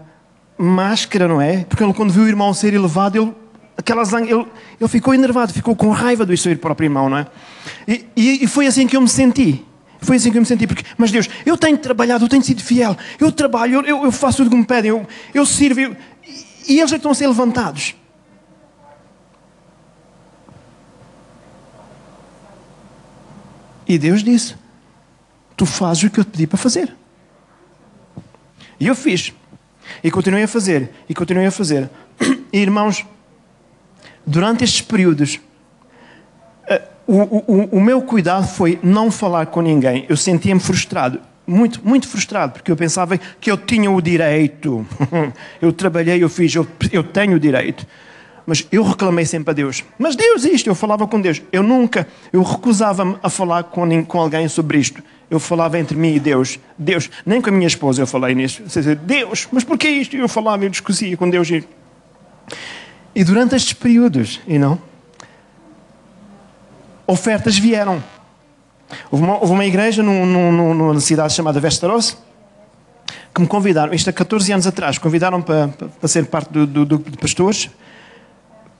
máscara, 0.57 1.27
não 1.27 1.41
é? 1.41 1.65
Porque 1.65 1.83
ele, 1.83 1.93
quando 1.93 2.11
viu 2.11 2.23
o 2.23 2.27
irmão 2.27 2.53
ser 2.53 2.73
elevado, 2.73 3.17
ele, 3.17 3.33
aquela 3.77 4.03
zanga, 4.03 4.29
ele, 4.29 4.45
ele 4.79 4.89
ficou 4.89 5.13
enervado, 5.13 5.53
ficou 5.53 5.75
com 5.75 5.89
raiva 5.91 6.25
do 6.25 6.35
seu 6.35 6.57
próprio 6.57 6.87
irmão, 6.87 7.09
não 7.09 7.17
é? 7.17 7.27
E, 7.87 8.05
e, 8.15 8.43
e 8.43 8.47
foi 8.47 8.67
assim 8.67 8.87
que 8.87 8.97
eu 8.97 9.01
me 9.01 9.07
senti. 9.07 9.63
Foi 9.99 10.17
assim 10.17 10.31
que 10.31 10.37
eu 10.37 10.41
me 10.41 10.47
senti, 10.47 10.67
porque, 10.67 10.83
mas 10.97 11.11
Deus, 11.11 11.27
eu 11.45 11.57
tenho 11.57 11.77
trabalhado, 11.77 12.25
eu 12.25 12.29
tenho 12.29 12.43
sido 12.43 12.61
fiel, 12.61 12.95
eu 13.19 13.31
trabalho, 13.31 13.81
eu, 13.85 14.03
eu 14.03 14.11
faço 14.11 14.37
tudo 14.37 14.49
que 14.49 14.55
me 14.55 14.65
pedem, 14.65 14.89
eu, 14.89 15.07
eu 15.33 15.45
sirvo, 15.45 15.79
eu, 15.79 15.95
e 16.67 16.79
eles 16.79 16.91
é 16.91 16.97
estão 16.97 17.11
a 17.11 17.15
ser 17.15 17.27
levantados. 17.27 17.95
E 23.87 23.97
Deus 23.97 24.21
disse: 24.21 24.55
Tu 25.55 25.65
fazes 25.65 26.03
o 26.03 26.09
que 26.09 26.19
eu 26.19 26.25
te 26.25 26.31
pedi 26.31 26.47
para 26.47 26.57
fazer. 26.57 26.93
E 28.79 28.85
eu 28.85 28.95
fiz. 28.95 29.33
E 30.03 30.11
continuei 30.11 30.43
a 30.43 30.47
fazer. 30.47 30.91
E 31.07 31.15
continuei 31.15 31.47
a 31.47 31.51
fazer. 31.51 31.89
E 32.51 32.59
irmãos, 32.59 33.05
durante 34.27 34.63
estes 34.63 34.81
períodos, 34.81 35.39
o, 37.07 37.21
o, 37.21 37.69
o 37.77 37.81
meu 37.81 38.01
cuidado 38.01 38.45
foi 38.45 38.77
não 38.83 39.09
falar 39.09 39.45
com 39.47 39.61
ninguém. 39.61 40.05
Eu 40.09 40.17
sentia-me 40.17 40.59
frustrado, 40.59 41.21
muito, 41.47 41.79
muito 41.83 42.07
frustrado, 42.07 42.53
porque 42.53 42.69
eu 42.69 42.75
pensava 42.75 43.17
que 43.17 43.49
eu 43.49 43.57
tinha 43.57 43.89
o 43.89 44.01
direito. 44.01 44.85
eu 45.61 45.71
trabalhei, 45.71 46.21
eu 46.21 46.29
fiz, 46.29 46.53
eu, 46.53 46.67
eu 46.91 47.03
tenho 47.03 47.37
o 47.37 47.39
direito. 47.39 47.87
Mas 48.45 48.65
eu 48.71 48.81
reclamei 48.81 49.25
sempre 49.25 49.51
a 49.51 49.53
Deus. 49.53 49.83
Mas 49.97 50.15
Deus, 50.15 50.45
isto, 50.45 50.67
eu 50.67 50.75
falava 50.75 51.05
com 51.07 51.19
Deus. 51.19 51.41
Eu 51.51 51.63
nunca, 51.63 52.07
eu 52.31 52.41
recusava-me 52.41 53.17
a 53.21 53.29
falar 53.29 53.63
com, 53.63 54.05
com 54.05 54.19
alguém 54.21 54.47
sobre 54.47 54.77
isto. 54.77 55.03
Eu 55.29 55.39
falava 55.39 55.77
entre 55.77 55.97
mim 55.97 56.15
e 56.15 56.19
Deus. 56.19 56.57
Deus, 56.77 57.09
nem 57.25 57.41
com 57.41 57.49
a 57.49 57.51
minha 57.51 57.67
esposa 57.67 58.01
eu 58.01 58.07
falei 58.07 58.33
nisso. 58.33 58.63
Deus, 59.03 59.49
mas 59.51 59.65
porquê 59.65 59.89
isto? 59.89 60.15
Eu 60.15 60.29
falava 60.29 60.65
e 60.65 60.69
discutia 60.69 61.17
com 61.17 61.29
Deus. 61.29 61.49
Durante 63.23 63.55
estes 63.55 63.73
períodos, 63.73 64.39
e 64.47 64.57
não? 64.59 64.79
ofertas 67.07 67.57
vieram. 67.57 68.03
Houve 69.09 69.23
uma, 69.23 69.39
houve 69.39 69.53
uma 69.53 69.65
igreja 69.65 70.03
num, 70.03 70.25
num, 70.25 70.73
numa 70.73 70.99
cidade 70.99 71.33
chamada 71.33 71.59
Vesteros 71.59 72.17
que 73.33 73.41
me 73.41 73.47
convidaram, 73.47 73.93
isto 73.93 74.09
há 74.09 74.13
14 74.13 74.51
anos 74.51 74.65
atrás, 74.65 74.97
convidaram 74.97 75.41
para, 75.41 75.67
para 75.67 76.07
ser 76.07 76.25
parte 76.25 76.51
do, 76.51 76.65
do, 76.65 76.85
do 76.85 76.97
de 76.97 77.17
pastores. 77.17 77.69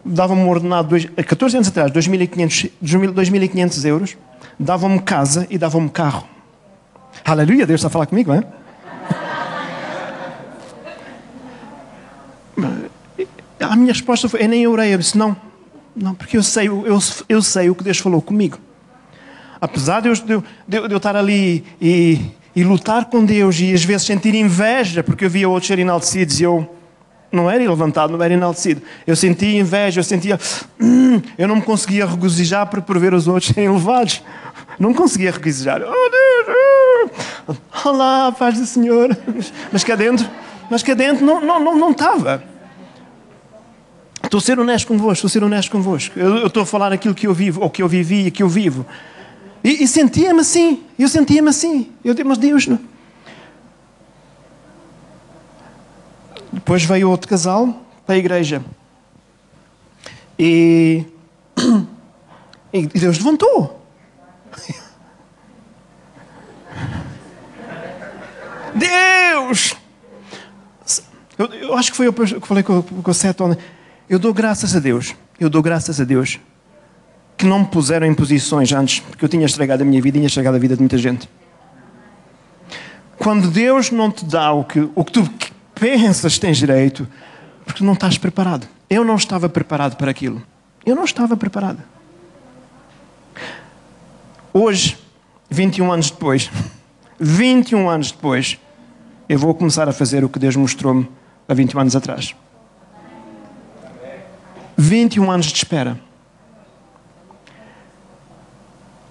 Davam-me 0.04 0.42
um 0.42 0.50
ordenado, 0.50 0.90
dois, 0.90 1.06
14 1.06 1.58
anos 1.58 1.68
atrás, 1.68 1.92
2.500, 1.92 2.72
2.500 2.84 3.86
euros. 3.86 4.18
Davam-me 4.60 5.00
casa 5.00 5.46
e 5.50 5.58
davam-me 5.58 5.90
carro. 5.90 6.28
Aleluia, 7.24 7.68
Deus 7.68 7.80
está 7.80 7.88
a 7.88 7.92
falar 7.92 8.08
comigo, 8.08 8.32
não 8.32 8.40
é? 8.40 8.44
A 13.70 13.76
minha 13.76 13.94
resposta 13.94 14.28
foi: 14.30 14.44
eu 14.44 14.50
nem 14.50 14.68
orei. 14.68 14.94
Eu 14.94 14.98
disse: 14.98 15.18
não, 15.18 15.36
não, 15.96 16.14
porque 16.14 16.38
eu 16.38 16.44
sei, 16.44 16.68
eu, 16.68 17.00
eu 17.28 17.42
sei 17.42 17.70
o 17.70 17.76
que 17.76 17.84
Deus 17.84 17.98
falou 17.98 18.22
comigo. 18.22 18.60
Apesar 19.60 20.02
de 20.02 20.10
eu, 20.10 20.14
de, 20.14 20.44
de, 20.68 20.88
de 20.88 20.94
eu 20.94 20.98
estar 20.98 21.16
ali 21.16 21.64
e, 21.82 22.22
e, 22.56 22.64
lutar 22.64 23.06
com 23.06 23.26
Deus 23.26 23.60
e 23.60 23.74
às 23.74 23.84
vezes 23.84 24.06
sentir 24.06 24.36
inveja, 24.36 25.04
porque 25.04 25.26
eu 25.26 25.30
via 25.30 25.50
outros 25.50 25.68
serem 25.68 25.84
enaltecidos 25.84 26.40
e 26.40 26.44
eu 26.44 26.70
não 27.32 27.50
era 27.50 27.68
levantado, 27.68 28.16
não 28.16 28.24
era 28.24 28.34
enaltecido. 28.34 28.82
Eu 29.08 29.16
sentia 29.16 29.60
inveja, 29.60 30.00
eu 30.00 30.04
sentia. 30.04 30.40
Hum, 30.80 31.20
eu 31.38 31.48
não 31.48 31.56
me 31.56 31.62
conseguia 31.64 32.06
regozijar 32.06 32.68
por, 32.68 32.82
por 32.84 33.00
ver 33.00 33.14
os 33.16 33.28
outros 33.28 33.52
serem 33.52 33.66
elevados. 33.66 34.22
Não 34.78 34.94
conseguia 34.94 35.32
regozijar. 35.32 35.82
Oh 35.82 36.10
Deus! 36.12 36.58
Oh, 37.48 37.90
olá, 37.90 38.32
paz 38.32 38.60
do 38.60 38.66
Senhor. 38.66 39.18
Mas 39.72 39.84
cá 39.84 39.96
dentro, 39.96 40.28
mas 40.70 40.84
cá 40.84 40.94
dentro 40.94 41.26
não, 41.26 41.42
não, 41.42 41.60
não, 41.60 41.78
não 41.78 41.92
estava. 41.92 42.44
Estou 44.28 44.40
a 44.40 44.42
ser 44.42 44.60
honesto 44.60 44.88
convosco, 44.90 45.14
estou 45.14 45.28
a 45.28 45.32
ser 45.32 45.42
honesto 45.44 45.72
convosco. 45.72 46.20
Eu, 46.20 46.36
eu 46.40 46.48
estou 46.48 46.64
a 46.64 46.66
falar 46.66 46.92
aquilo 46.92 47.16
que 47.16 47.26
eu 47.26 47.34
vivo, 47.34 47.62
ou 47.62 47.70
que 47.70 47.82
eu 47.82 47.88
vivi 47.88 48.28
e 48.28 48.32
que 48.32 48.44
eu 48.44 48.50
vivo. 48.50 48.86
E, 49.64 49.84
e 49.84 49.88
sentia-me 49.88 50.42
assim, 50.42 50.84
eu 51.00 51.08
sentia-me 51.08 51.48
assim. 51.50 51.94
Eu 52.04 52.14
disse, 52.14 52.28
mas 52.28 52.38
Deus 52.38 52.68
não. 52.68 52.78
Depois 56.52 56.84
veio 56.84 57.10
outro 57.10 57.30
casal 57.30 57.82
para 58.06 58.16
a 58.16 58.18
igreja. 58.18 58.62
E, 60.38 61.06
e 62.74 62.86
Deus 62.86 63.18
levantou. 63.18 63.82
Deus! 68.76 69.74
Eu, 71.38 71.46
eu, 71.54 71.74
acho 71.76 71.92
que 71.92 71.98
foi 71.98 72.08
eu 72.08 72.14
que 72.14 72.46
falei 72.46 72.64
com, 72.64 72.82
com 72.82 73.12
o 73.12 73.14
Seth 73.14 73.40
ontem. 73.40 73.64
Eu 74.10 74.18
dou 74.18 74.34
graças 74.34 74.76
a 74.76 74.80
Deus, 74.80 75.16
eu 75.40 75.50
dou 75.50 75.62
graças 75.62 76.00
a 76.00 76.04
Deus 76.04 76.40
que 77.36 77.46
não 77.46 77.60
me 77.60 77.66
puseram 77.66 78.08
em 78.08 78.14
posições 78.14 78.72
antes, 78.72 79.00
porque 79.00 79.24
eu 79.24 79.30
tinha 79.30 79.46
estragado 79.46 79.84
a 79.84 79.86
minha 79.86 80.02
vida 80.02 80.18
e 80.18 80.20
tinha 80.22 80.28
estragado 80.28 80.56
a 80.56 80.60
vida 80.60 80.76
de 80.76 80.82
muita 80.82 80.98
gente. 80.98 81.30
Quando 83.18 83.52
Deus 83.52 83.92
não 83.92 84.10
te 84.10 84.26
dá 84.26 84.52
o 84.54 84.64
que, 84.64 84.90
o 84.96 85.04
que 85.04 85.12
tu 85.12 85.30
pensas 85.76 86.40
tens 86.40 86.58
direito, 86.58 87.08
porque 87.66 87.84
não 87.84 87.94
estás 87.94 88.18
preparado. 88.18 88.68
Eu 88.90 89.04
não 89.04 89.16
estava 89.16 89.50
preparado 89.50 89.98
para 89.98 90.10
aquilo. 90.10 90.42
Eu 90.86 90.96
não 90.96 91.04
estava 91.04 91.36
preparado. 91.36 91.84
Hoje, 94.54 94.98
21 95.50 95.92
anos 95.92 96.10
depois, 96.10 96.50
21 97.20 97.90
anos 97.90 98.12
depois, 98.12 98.58
eu 99.28 99.38
vou 99.38 99.54
começar 99.54 99.88
a 99.90 99.94
fazer 99.94 100.24
o 100.24 100.30
que 100.30 100.40
Deus 100.40 100.56
mostrou-me 100.56 101.08
há 101.48 101.54
21 101.54 101.82
anos 101.82 101.96
atrás. 101.96 102.34
21 104.78 105.32
anos 105.32 105.48
de 105.48 105.56
espera. 105.56 106.00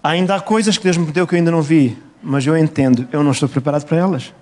Ainda 0.03 0.37
há 0.37 0.41
coisas 0.41 0.79
que 0.79 0.85
Deus 0.85 0.97
me 0.97 1.11
deu 1.11 1.27
que 1.27 1.35
eu 1.35 1.39
ainda 1.39 1.51
não 1.51 1.61
vi, 1.61 1.99
mas 2.23 2.47
eu 2.47 2.57
entendo, 2.57 3.09
eu 3.11 3.25
não 3.25 3.33
estou 3.33 3.49
preparado 3.49 3.85
para 3.85 3.97
elas. 3.97 4.33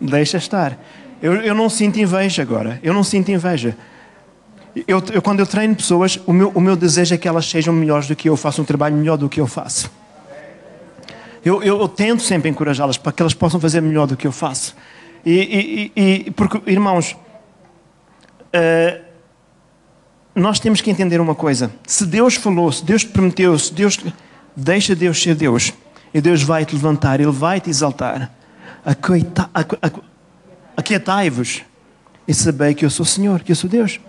Deixa 0.00 0.38
estar. 0.38 0.78
Eu, 1.20 1.34
eu 1.34 1.54
não 1.54 1.68
sinto 1.68 1.98
inveja 1.98 2.42
agora. 2.42 2.80
Eu 2.82 2.94
não 2.94 3.04
sinto 3.04 3.30
inveja. 3.30 3.76
Eu, 4.86 5.02
eu, 5.12 5.20
quando 5.20 5.40
eu 5.40 5.46
treino 5.46 5.74
pessoas, 5.74 6.18
o 6.26 6.32
meu, 6.32 6.50
o 6.54 6.60
meu 6.60 6.76
desejo 6.76 7.14
é 7.14 7.18
que 7.18 7.26
elas 7.26 7.46
sejam 7.46 7.74
melhores 7.74 8.06
do 8.06 8.16
que 8.16 8.28
eu, 8.28 8.36
façam 8.36 8.62
um 8.62 8.66
trabalho 8.66 8.96
melhor 8.96 9.18
do 9.18 9.28
que 9.28 9.40
eu 9.40 9.46
faço. 9.46 9.90
Eu, 11.44 11.62
eu, 11.62 11.80
eu 11.80 11.88
tento 11.88 12.22
sempre 12.22 12.48
encorajá-las 12.48 12.96
para 12.96 13.12
que 13.12 13.22
elas 13.22 13.34
possam 13.34 13.60
fazer 13.60 13.80
melhor 13.80 14.06
do 14.06 14.16
que 14.16 14.26
eu 14.26 14.32
faço. 14.32 14.76
E, 15.24 15.92
e, 15.96 16.26
e 16.26 16.30
porque, 16.30 16.60
irmãos, 16.70 17.12
uh, 18.54 19.07
nós 20.38 20.60
temos 20.60 20.80
que 20.80 20.90
entender 20.90 21.20
uma 21.20 21.34
coisa. 21.34 21.70
Se 21.86 22.06
Deus 22.06 22.34
falou, 22.34 22.70
se 22.70 22.84
Deus 22.84 23.02
te 23.02 23.10
prometeu, 23.10 23.58
se 23.58 23.72
Deus. 23.72 23.98
Deixa 24.56 24.94
Deus 24.94 25.22
ser 25.22 25.34
Deus. 25.34 25.72
E 26.12 26.20
Deus 26.20 26.42
vai 26.42 26.64
te 26.64 26.74
levantar, 26.74 27.20
Ele 27.20 27.30
vai 27.30 27.60
te 27.60 27.70
exaltar. 27.70 28.30
Aquietai-vos 30.76 31.62
e 32.26 32.34
sabei 32.34 32.74
que 32.74 32.84
eu 32.84 32.90
sou 32.90 33.04
Senhor, 33.06 33.40
que 33.42 33.52
eu 33.52 33.56
sou 33.56 33.68
Deus. 33.68 34.00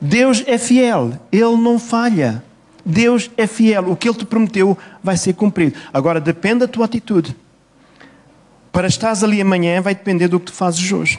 Deus 0.00 0.42
é 0.46 0.58
fiel, 0.58 1.18
Ele 1.30 1.56
não 1.56 1.78
falha. 1.78 2.42
Deus 2.84 3.30
é 3.36 3.46
fiel, 3.46 3.90
o 3.90 3.96
que 3.96 4.08
Ele 4.08 4.18
te 4.18 4.26
prometeu 4.26 4.76
vai 5.02 5.16
ser 5.16 5.34
cumprido. 5.34 5.78
Agora 5.92 6.20
depende 6.20 6.60
da 6.60 6.68
tua 6.68 6.84
atitude. 6.84 7.34
Para 8.70 8.86
estás 8.88 9.22
ali 9.22 9.40
amanhã 9.40 9.80
vai 9.80 9.94
depender 9.94 10.28
do 10.28 10.38
que 10.38 10.46
tu 10.46 10.52
fazes 10.52 10.92
hoje. 10.92 11.18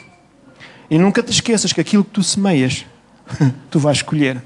E 0.88 0.98
nunca 0.98 1.22
te 1.22 1.32
esqueças 1.32 1.72
que 1.72 1.80
aquilo 1.80 2.04
que 2.04 2.10
tu 2.10 2.22
semeias 2.22 2.84
tu 3.70 3.78
vais 3.78 4.02
colher. 4.02 4.42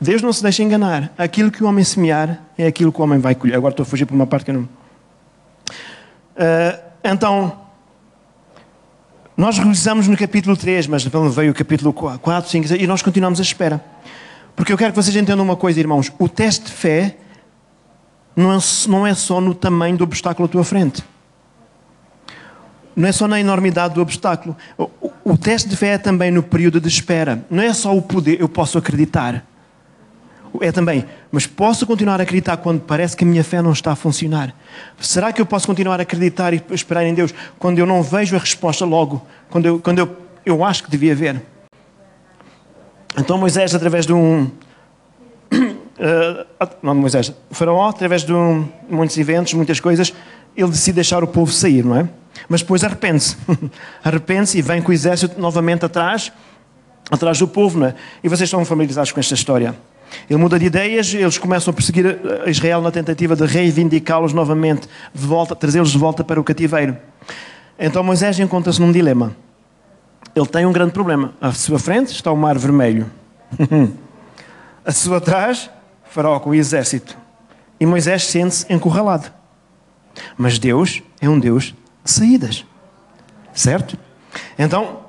Deus 0.00 0.22
não 0.22 0.32
se 0.32 0.42
deixa 0.42 0.62
enganar. 0.62 1.12
Aquilo 1.18 1.50
que 1.50 1.62
o 1.62 1.66
homem 1.66 1.84
semear 1.84 2.40
é 2.56 2.66
aquilo 2.66 2.90
que 2.90 3.00
o 3.00 3.04
homem 3.04 3.18
vai 3.18 3.34
colher. 3.34 3.56
Agora 3.56 3.72
estou 3.72 3.82
a 3.82 3.86
fugir 3.86 4.06
por 4.06 4.14
uma 4.14 4.26
parte 4.26 4.46
que 4.46 4.50
eu 4.50 4.54
não. 4.54 4.62
Uh, 4.62 6.80
então, 7.04 7.60
nós 9.36 9.58
revisamos 9.58 10.08
no 10.08 10.16
capítulo 10.16 10.56
3, 10.56 10.86
mas 10.86 11.04
veio 11.04 11.52
o 11.52 11.54
capítulo 11.54 11.92
4, 11.92 12.50
5, 12.50 12.74
e 12.74 12.86
nós 12.86 13.02
continuamos 13.02 13.40
à 13.40 13.42
espera. 13.42 13.84
Porque 14.56 14.72
eu 14.72 14.76
quero 14.76 14.92
que 14.92 15.02
vocês 15.02 15.16
entendam 15.16 15.44
uma 15.44 15.56
coisa, 15.56 15.80
irmãos. 15.80 16.12
O 16.18 16.28
teste 16.28 16.66
de 16.66 16.72
fé 16.72 17.16
não 18.36 18.52
é, 18.52 18.58
não 18.88 19.06
é 19.06 19.14
só 19.14 19.40
no 19.40 19.54
tamanho 19.54 19.96
do 19.96 20.04
obstáculo 20.04 20.46
à 20.46 20.48
tua 20.48 20.64
frente. 20.64 21.02
Não 22.94 23.08
é 23.08 23.12
só 23.12 23.26
na 23.26 23.40
enormidade 23.40 23.94
do 23.94 24.02
obstáculo. 24.02 24.56
O, 25.24 25.36
teste 25.36 25.68
de 25.68 25.76
fé 25.76 25.94
é 25.94 25.98
também 25.98 26.30
no 26.30 26.42
período 26.42 26.80
de 26.80 26.88
espera. 26.88 27.44
Não 27.50 27.62
é 27.62 27.72
só 27.72 27.96
o 27.96 28.00
poder, 28.00 28.40
eu 28.40 28.48
posso 28.48 28.78
acreditar. 28.78 29.44
é 30.60 30.72
também, 30.72 31.04
mas 31.30 31.46
posso 31.46 31.86
continuar 31.86 32.20
a 32.20 32.22
acreditar 32.22 32.56
quando 32.56 32.80
parece 32.80 33.16
que 33.16 33.24
a 33.24 33.26
minha 33.26 33.44
fé 33.44 33.60
não 33.60 33.72
está 33.72 33.92
a 33.92 33.96
funcionar? 33.96 34.54
Será 34.98 35.32
que 35.32 35.40
eu 35.40 35.46
posso 35.46 35.66
continuar 35.66 36.00
a 36.00 36.02
acreditar 36.02 36.54
e 36.54 36.62
esperar 36.70 37.04
em 37.04 37.14
Deus 37.14 37.34
quando 37.58 37.78
eu 37.78 37.86
não 37.86 38.02
vejo 38.02 38.34
a 38.34 38.38
resposta 38.38 38.84
logo, 38.84 39.24
quando 39.50 39.66
eu, 39.66 39.78
quando 39.78 39.98
eu, 39.98 40.16
eu 40.44 40.64
acho 40.64 40.84
que 40.84 40.90
devia 40.90 41.14
ver? 41.14 41.42
Então 43.18 43.36
Moisés, 43.36 43.74
através 43.74 44.06
de 44.06 44.12
um. 44.12 44.50
Uh, 45.52 46.46
não, 46.82 46.94
Moisés, 46.94 47.32
Faraó, 47.50 47.88
através 47.88 48.24
de 48.24 48.32
um, 48.32 48.68
muitos 48.88 49.18
eventos, 49.18 49.52
muitas 49.54 49.80
coisas, 49.80 50.14
ele 50.60 50.70
decide 50.70 50.96
deixar 50.96 51.22
o 51.22 51.26
povo 51.26 51.52
sair, 51.52 51.84
não 51.84 51.96
é? 51.96 52.08
Mas 52.48 52.62
depois 52.62 52.82
arrepende-se. 52.84 53.36
arrepende-se 54.02 54.58
e 54.58 54.62
vem 54.62 54.80
com 54.82 54.90
o 54.90 54.94
exército 54.94 55.40
novamente 55.40 55.84
atrás, 55.84 56.32
atrás 57.10 57.38
do 57.38 57.48
povo, 57.48 57.78
não 57.78 57.86
é? 57.88 57.94
E 58.22 58.28
vocês 58.28 58.46
estão 58.46 58.64
familiarizados 58.64 59.12
com 59.12 59.20
esta 59.20 59.34
história. 59.34 59.74
Ele 60.28 60.38
muda 60.38 60.58
de 60.58 60.66
ideias, 60.66 61.12
eles 61.14 61.38
começam 61.38 61.70
a 61.70 61.74
perseguir 61.74 62.18
Israel 62.46 62.80
na 62.80 62.90
tentativa 62.90 63.36
de 63.36 63.46
reivindicá-los 63.46 64.32
novamente, 64.32 64.88
de 65.14 65.26
volta, 65.26 65.54
trazê-los 65.54 65.90
de 65.90 65.98
volta 65.98 66.24
para 66.24 66.40
o 66.40 66.44
cativeiro. 66.44 66.96
Então 67.78 68.02
Moisés 68.02 68.38
encontra-se 68.38 68.80
num 68.80 68.92
dilema. 68.92 69.36
Ele 70.34 70.46
tem 70.46 70.66
um 70.66 70.72
grande 70.72 70.92
problema. 70.92 71.34
À 71.40 71.52
sua 71.52 71.78
frente 71.78 72.12
está 72.12 72.30
o 72.30 72.36
Mar 72.36 72.58
Vermelho. 72.58 73.10
a 74.84 74.92
sua 74.92 75.20
trás, 75.20 75.70
Faraó 76.04 76.38
com 76.38 76.50
o 76.50 76.54
exército. 76.54 77.16
E 77.78 77.86
Moisés 77.86 78.24
sente-se 78.24 78.72
encurralado. 78.72 79.39
Mas 80.36 80.58
Deus 80.58 81.02
é 81.20 81.28
um 81.28 81.38
Deus 81.38 81.74
de 82.04 82.10
saídas. 82.10 82.64
Certo? 83.52 83.98
Então, 84.58 85.06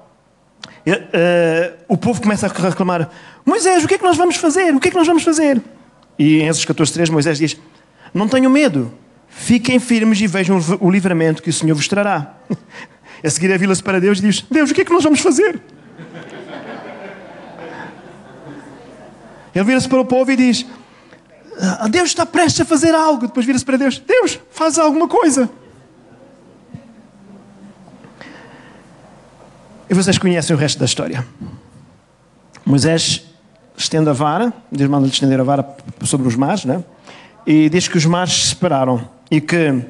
uh, 0.87 1.83
o 1.87 1.97
povo 1.97 2.21
começa 2.21 2.47
a 2.47 2.49
reclamar: 2.49 3.09
Moisés, 3.45 3.83
o 3.83 3.87
que 3.87 3.95
é 3.95 3.97
que 3.97 4.03
nós 4.03 4.17
vamos 4.17 4.35
fazer? 4.35 4.73
O 4.75 4.79
que 4.79 4.87
é 4.87 4.91
que 4.91 4.97
nós 4.97 5.07
vamos 5.07 5.23
fazer? 5.23 5.61
E 6.17 6.41
em 6.41 6.47
Êxodo 6.47 6.73
14:3 6.73 7.09
Moisés 7.09 7.37
diz: 7.37 7.57
Não 8.13 8.27
tenham 8.27 8.51
medo, 8.51 8.91
fiquem 9.29 9.79
firmes 9.79 10.19
e 10.21 10.27
vejam 10.27 10.59
o 10.79 10.89
livramento 10.89 11.41
que 11.41 11.49
o 11.49 11.53
Senhor 11.53 11.75
vos 11.75 11.87
trará. 11.87 12.35
A 13.23 13.29
seguir, 13.29 13.55
vira-se 13.59 13.83
para 13.83 13.99
Deus 13.99 14.19
e 14.19 14.23
diz: 14.23 14.41
Deus, 14.49 14.71
o 14.71 14.73
que 14.73 14.81
é 14.81 14.85
que 14.85 14.91
nós 14.91 15.03
vamos 15.03 15.19
fazer? 15.19 15.61
Ele 19.53 19.65
vira-se 19.65 19.87
para 19.87 19.99
o 19.99 20.05
povo 20.05 20.31
e 20.31 20.35
diz: 20.35 20.65
Deus 21.89 22.09
está 22.09 22.25
prestes 22.25 22.61
a 22.61 22.65
fazer 22.65 22.93
algo. 22.95 23.27
Depois 23.27 23.45
vira-se 23.45 23.65
para 23.65 23.77
Deus: 23.77 23.99
Deus, 23.99 24.39
faz 24.51 24.77
alguma 24.77 25.07
coisa. 25.07 25.49
E 29.89 29.93
vocês 29.93 30.17
conhecem 30.17 30.55
o 30.55 30.59
resto 30.59 30.79
da 30.79 30.85
história. 30.85 31.25
Moisés 32.65 33.25
estende 33.75 34.09
a 34.09 34.13
vara, 34.13 34.53
Deus 34.71 34.89
manda-lhe 34.89 35.11
estender 35.11 35.39
a 35.39 35.43
vara 35.43 35.67
sobre 36.03 36.27
os 36.27 36.35
mares, 36.35 36.63
né? 36.65 36.83
e 37.45 37.69
diz 37.69 37.87
que 37.87 37.97
os 37.97 38.05
mares 38.05 38.33
se 38.33 38.47
separaram 38.49 39.07
e 39.29 39.41
que 39.41 39.81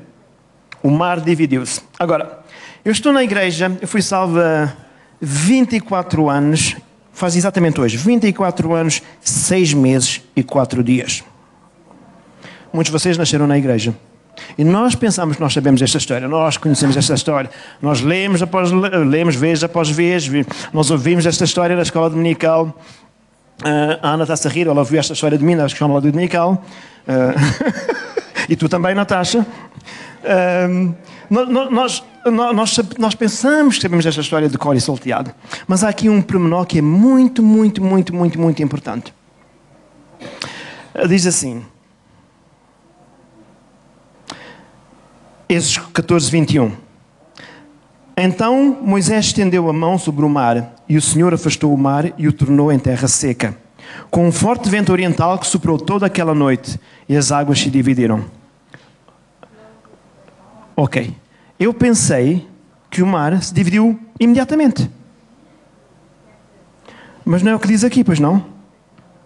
o 0.81 0.89
mar 0.89 1.19
dividiu-se. 1.19 1.81
Agora, 1.99 2.39
eu 2.83 2.91
estou 2.91 3.11
na 3.13 3.23
igreja, 3.23 3.71
eu 3.81 3.87
fui 3.87 4.01
salvo 4.01 4.39
há 4.39 4.71
24 5.19 6.29
anos, 6.29 6.75
faz 7.13 7.35
exatamente 7.35 7.79
hoje, 7.79 7.97
24 7.97 8.73
anos, 8.73 9.01
6 9.21 9.73
meses 9.73 10.21
e 10.35 10.43
4 10.43 10.83
dias. 10.83 11.23
Muitos 12.73 12.91
de 12.91 12.99
vocês 12.99 13.17
nasceram 13.17 13.47
na 13.47 13.57
igreja. 13.57 13.93
E 14.57 14.63
nós 14.63 14.95
pensamos 14.95 15.35
que 15.35 15.41
nós 15.41 15.53
sabemos 15.53 15.81
esta 15.81 15.97
história, 15.97 16.27
nós 16.27 16.57
conhecemos 16.57 16.95
esta 16.95 17.13
história, 17.13 17.49
nós 17.81 18.01
lemos 18.01 18.41
após 18.41 18.71
lemos 18.71 19.35
vez 19.35 19.63
após 19.63 19.89
vez, 19.89 20.29
nós 20.73 20.89
ouvimos 20.89 21.25
esta 21.25 21.43
história 21.43 21.75
na 21.75 21.81
escola 21.81 22.09
dominical. 22.09 22.75
Uh, 23.61 23.99
a 24.01 24.13
Ana 24.13 24.23
está-se 24.23 24.47
a 24.47 24.51
rir, 24.51 24.67
ela 24.67 24.79
ouviu 24.79 24.99
esta 24.99 25.13
história 25.13 25.37
de 25.37 25.43
mim 25.43 25.55
na 25.55 25.65
escola 25.65 26.01
dominical. 26.01 26.63
Uh, 27.07 27.91
e 28.49 28.55
tu 28.55 28.67
também, 28.67 28.95
Natasha. 28.95 29.45
Uh, 30.23 30.95
nós, 31.29 32.03
nós, 32.25 32.79
nós, 32.97 33.15
pensamos 33.15 33.75
que 33.75 33.81
sabemos 33.81 34.05
esta 34.05 34.21
história 34.21 34.49
de 34.49 34.57
cor 34.57 34.75
e 34.75 34.81
salteado, 34.81 35.31
mas 35.67 35.83
há 35.83 35.89
aqui 35.89 36.09
um 36.09 36.21
pormenor 36.21 36.65
que 36.65 36.79
é 36.79 36.81
muito, 36.81 37.41
muito, 37.41 37.83
muito, 37.83 38.13
muito, 38.13 38.39
muito 38.39 38.63
importante. 38.63 39.13
Diz 41.07 41.25
assim: 41.25 41.63
Êxodo 45.51 45.89
14, 45.89 46.31
21. 46.31 46.71
Então 48.15 48.77
Moisés 48.81 49.25
estendeu 49.25 49.69
a 49.69 49.73
mão 49.73 49.97
sobre 49.97 50.23
o 50.23 50.29
mar, 50.29 50.73
e 50.87 50.95
o 50.95 51.01
Senhor 51.01 51.33
afastou 51.33 51.73
o 51.73 51.77
mar 51.77 52.13
e 52.17 52.25
o 52.25 52.31
tornou 52.31 52.71
em 52.71 52.79
terra 52.79 53.05
seca, 53.09 53.57
com 54.09 54.25
um 54.25 54.31
forte 54.31 54.69
vento 54.69 54.93
oriental 54.93 55.37
que 55.37 55.45
soprou 55.45 55.77
toda 55.77 56.05
aquela 56.05 56.33
noite, 56.33 56.79
e 57.09 57.17
as 57.17 57.33
águas 57.33 57.59
se 57.59 57.69
dividiram. 57.69 58.23
Ok. 60.73 61.13
Eu 61.59 61.73
pensei 61.73 62.47
que 62.89 63.01
o 63.01 63.05
mar 63.05 63.43
se 63.43 63.53
dividiu 63.53 63.99
imediatamente. 64.21 64.89
Mas 67.25 67.43
não 67.43 67.51
é 67.51 67.55
o 67.55 67.59
que 67.59 67.67
diz 67.67 67.83
aqui, 67.83 68.05
pois 68.05 68.21
não? 68.21 68.45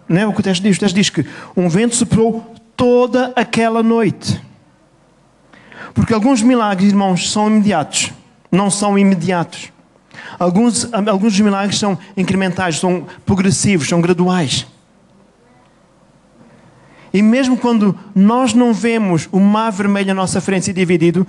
Não 0.08 0.20
é 0.20 0.26
o 0.26 0.32
que 0.32 0.40
o 0.40 0.42
texto 0.42 0.64
diz. 0.64 0.76
O 0.76 0.80
texto 0.80 0.96
diz 0.96 1.08
que 1.08 1.24
um 1.56 1.68
vento 1.68 1.94
soprou 1.94 2.52
toda 2.76 3.32
aquela 3.36 3.80
noite. 3.80 4.44
Porque 5.96 6.12
alguns 6.12 6.42
milagres, 6.42 6.90
irmãos, 6.90 7.32
são 7.32 7.48
imediatos, 7.48 8.12
não 8.52 8.70
são 8.70 8.98
imediatos. 8.98 9.72
Alguns, 10.38 10.92
alguns 10.92 11.32
dos 11.32 11.40
milagres 11.40 11.78
são 11.78 11.98
incrementais, 12.14 12.78
são 12.78 13.06
progressivos, 13.24 13.88
são 13.88 14.00
graduais. 14.00 14.66
E 17.14 17.22
mesmo 17.22 17.56
quando 17.56 17.98
nós 18.14 18.52
não 18.52 18.74
vemos 18.74 19.26
o 19.32 19.40
mar 19.40 19.72
vermelho 19.72 20.10
à 20.10 20.14
nossa 20.14 20.38
frente 20.38 20.66
se 20.66 20.72
dividido, 20.74 21.26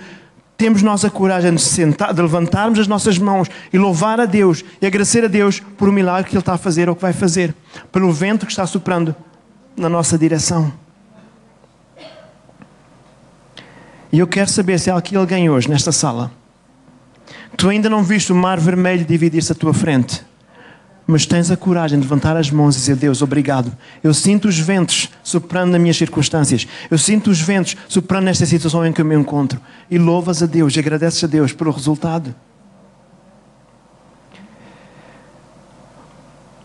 temos 0.58 0.82
nós 0.82 1.06
a 1.06 1.10
coragem 1.10 1.56
de, 1.56 1.62
sentar, 1.62 2.14
de 2.14 2.22
levantarmos 2.22 2.78
as 2.78 2.88
nossas 2.88 3.18
mãos 3.18 3.48
e 3.72 3.78
louvar 3.78 4.20
a 4.20 4.26
Deus 4.26 4.66
e 4.82 4.86
agradecer 4.86 5.24
a 5.24 5.30
Deus 5.30 5.62
por 5.78 5.88
o 5.88 5.94
milagre 5.94 6.30
que 6.30 6.36
Ele 6.36 6.42
está 6.42 6.56
a 6.56 6.58
fazer 6.58 6.90
ou 6.90 6.96
que 6.96 7.02
vai 7.02 7.14
fazer, 7.14 7.56
pelo 7.90 8.12
vento 8.12 8.46
que 8.46 8.52
está 8.52 8.68
soprando 8.68 9.16
na 9.78 9.88
nossa 9.88 10.18
direção. 10.18 10.74
E 14.12 14.20
eu 14.20 14.28
quero 14.28 14.50
saber 14.50 14.80
se 14.80 14.90
há 14.90 14.96
aqui 14.96 15.16
alguém 15.16 15.50
hoje, 15.50 15.70
nesta 15.70 15.92
sala, 15.92 16.32
tu 17.58 17.68
ainda 17.68 17.90
não 17.90 18.04
viste 18.04 18.32
o 18.32 18.36
mar 18.36 18.60
vermelho 18.60 19.04
dividir-se 19.04 19.52
à 19.52 19.56
tua 19.56 19.74
frente, 19.74 20.24
mas 21.06 21.26
tens 21.26 21.52
a 21.52 21.58
coragem 21.58 22.00
de 22.00 22.06
levantar 22.06 22.38
as 22.38 22.50
mãos 22.50 22.76
e 22.76 22.80
dizer: 22.80 22.96
Deus, 22.96 23.22
obrigado. 23.22 23.76
Eu 24.02 24.14
sinto 24.14 24.48
os 24.48 24.58
ventos 24.58 25.10
soprando 25.24 25.72
nas 25.72 25.82
minhas 25.82 25.98
circunstâncias, 25.98 26.66
eu 26.90 26.98
sinto 26.98 27.30
os 27.30 27.42
ventos 27.42 27.76
soprando 27.90 28.26
nesta 28.26 28.46
situação 28.46 28.86
em 28.86 28.94
que 28.94 29.02
eu 29.02 29.06
me 29.06 29.16
encontro, 29.16 29.60
e 29.92 29.98
louvas 29.98 30.42
a 30.42 30.46
Deus 30.46 30.76
e 30.76 30.80
agradeces 30.80 31.24
a 31.24 31.28
Deus 31.28 31.52
pelo 31.52 31.72
resultado. 31.72 32.34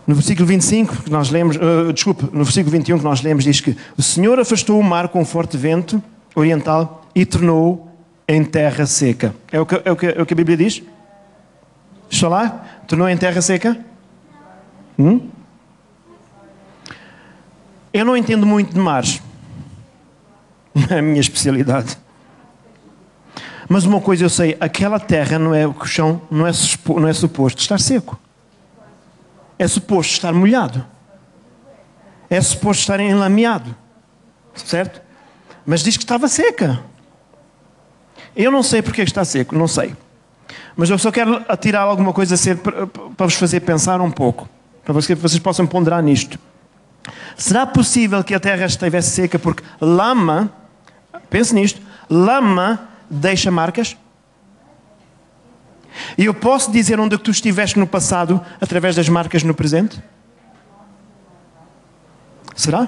No 0.05 0.15
versículo 0.15 0.45
25 0.45 1.03
que 1.03 1.09
nós 1.09 1.29
lemos, 1.29 1.55
uh, 1.55 1.91
desculpe, 1.93 2.23
no 2.33 2.43
versículo 2.43 2.71
21 2.71 2.97
que 2.97 3.03
nós 3.03 3.21
lemos, 3.21 3.45
diz 3.45 3.61
que 3.61 3.75
o 3.97 4.01
Senhor 4.01 4.37
afastou 4.37 4.77
o 4.77 4.83
mar 4.83 5.07
com 5.07 5.21
um 5.21 5.25
forte 5.25 5.55
vento 5.55 6.03
oriental 6.35 7.05
e 7.13 7.25
tornou 7.25 7.91
em 8.27 8.43
terra 8.43 8.85
seca. 8.85 9.35
É 9.51 9.59
o 9.59 9.65
que, 9.65 9.75
é 9.83 9.91
o 9.91 9.95
que, 9.95 10.05
é 10.07 10.21
o 10.21 10.25
que 10.25 10.33
a 10.33 10.37
Bíblia 10.37 10.57
diz? 10.57 10.81
Está 12.09 12.27
lá? 12.27 12.65
Tornou 12.87 13.07
em 13.09 13.17
terra 13.17 13.41
seca? 13.41 13.77
Hum? 14.97 15.29
Eu 17.93 18.05
não 18.05 18.17
entendo 18.17 18.45
muito 18.45 18.73
de 18.73 18.79
mares. 18.79 19.21
Não 20.73 20.87
é 20.89 20.99
a 20.99 21.01
minha 21.01 21.21
especialidade. 21.21 21.97
Mas 23.69 23.85
uma 23.85 24.01
coisa 24.01 24.25
eu 24.25 24.29
sei, 24.29 24.57
aquela 24.59 24.99
terra 24.99 25.39
não 25.39 25.53
é 25.53 25.65
o 25.65 25.85
chão, 25.85 26.21
não 26.29 26.45
é, 26.45 26.51
não 26.87 27.07
é 27.07 27.13
suposto 27.13 27.61
estar 27.61 27.79
seco. 27.79 28.19
É 29.57 29.67
suposto 29.67 30.13
estar 30.13 30.33
molhado. 30.33 30.85
É 32.29 32.41
suposto 32.41 32.81
estar 32.81 32.99
enlameado. 32.99 33.75
Certo? 34.55 35.01
Mas 35.65 35.81
diz 35.83 35.97
que 35.97 36.03
estava 36.03 36.27
seca. 36.27 36.83
Eu 38.35 38.51
não 38.51 38.63
sei 38.63 38.81
porque 38.81 39.01
está 39.01 39.23
seco, 39.23 39.55
não 39.55 39.67
sei. 39.67 39.95
Mas 40.75 40.89
eu 40.89 40.97
só 40.97 41.11
quero 41.11 41.43
atirar 41.47 41.83
alguma 41.83 42.11
coisa 42.11 42.35
para 43.15 43.25
vos 43.25 43.35
fazer 43.35 43.59
pensar 43.61 44.01
um 44.01 44.09
pouco, 44.09 44.49
para 44.83 44.99
que 45.01 45.15
vocês 45.15 45.39
possam 45.39 45.67
ponderar 45.67 46.01
nisto. 46.01 46.39
Será 47.35 47.65
possível 47.65 48.23
que 48.23 48.33
a 48.33 48.39
terra 48.39 48.65
estivesse 48.65 49.11
seca 49.11 49.37
porque 49.37 49.63
lama, 49.79 50.51
pense 51.29 51.53
nisto, 51.53 51.81
lama 52.09 52.87
deixa 53.09 53.51
marcas? 53.51 53.95
E 56.17 56.25
eu 56.25 56.33
posso 56.33 56.71
dizer 56.71 56.99
onde 56.99 57.15
é 57.15 57.17
tu 57.17 57.29
estiveste 57.29 57.77
no 57.77 57.85
passado 57.85 58.41
através 58.59 58.95
das 58.95 59.07
marcas 59.07 59.43
no 59.43 59.53
presente? 59.53 60.01
Será? 62.55 62.87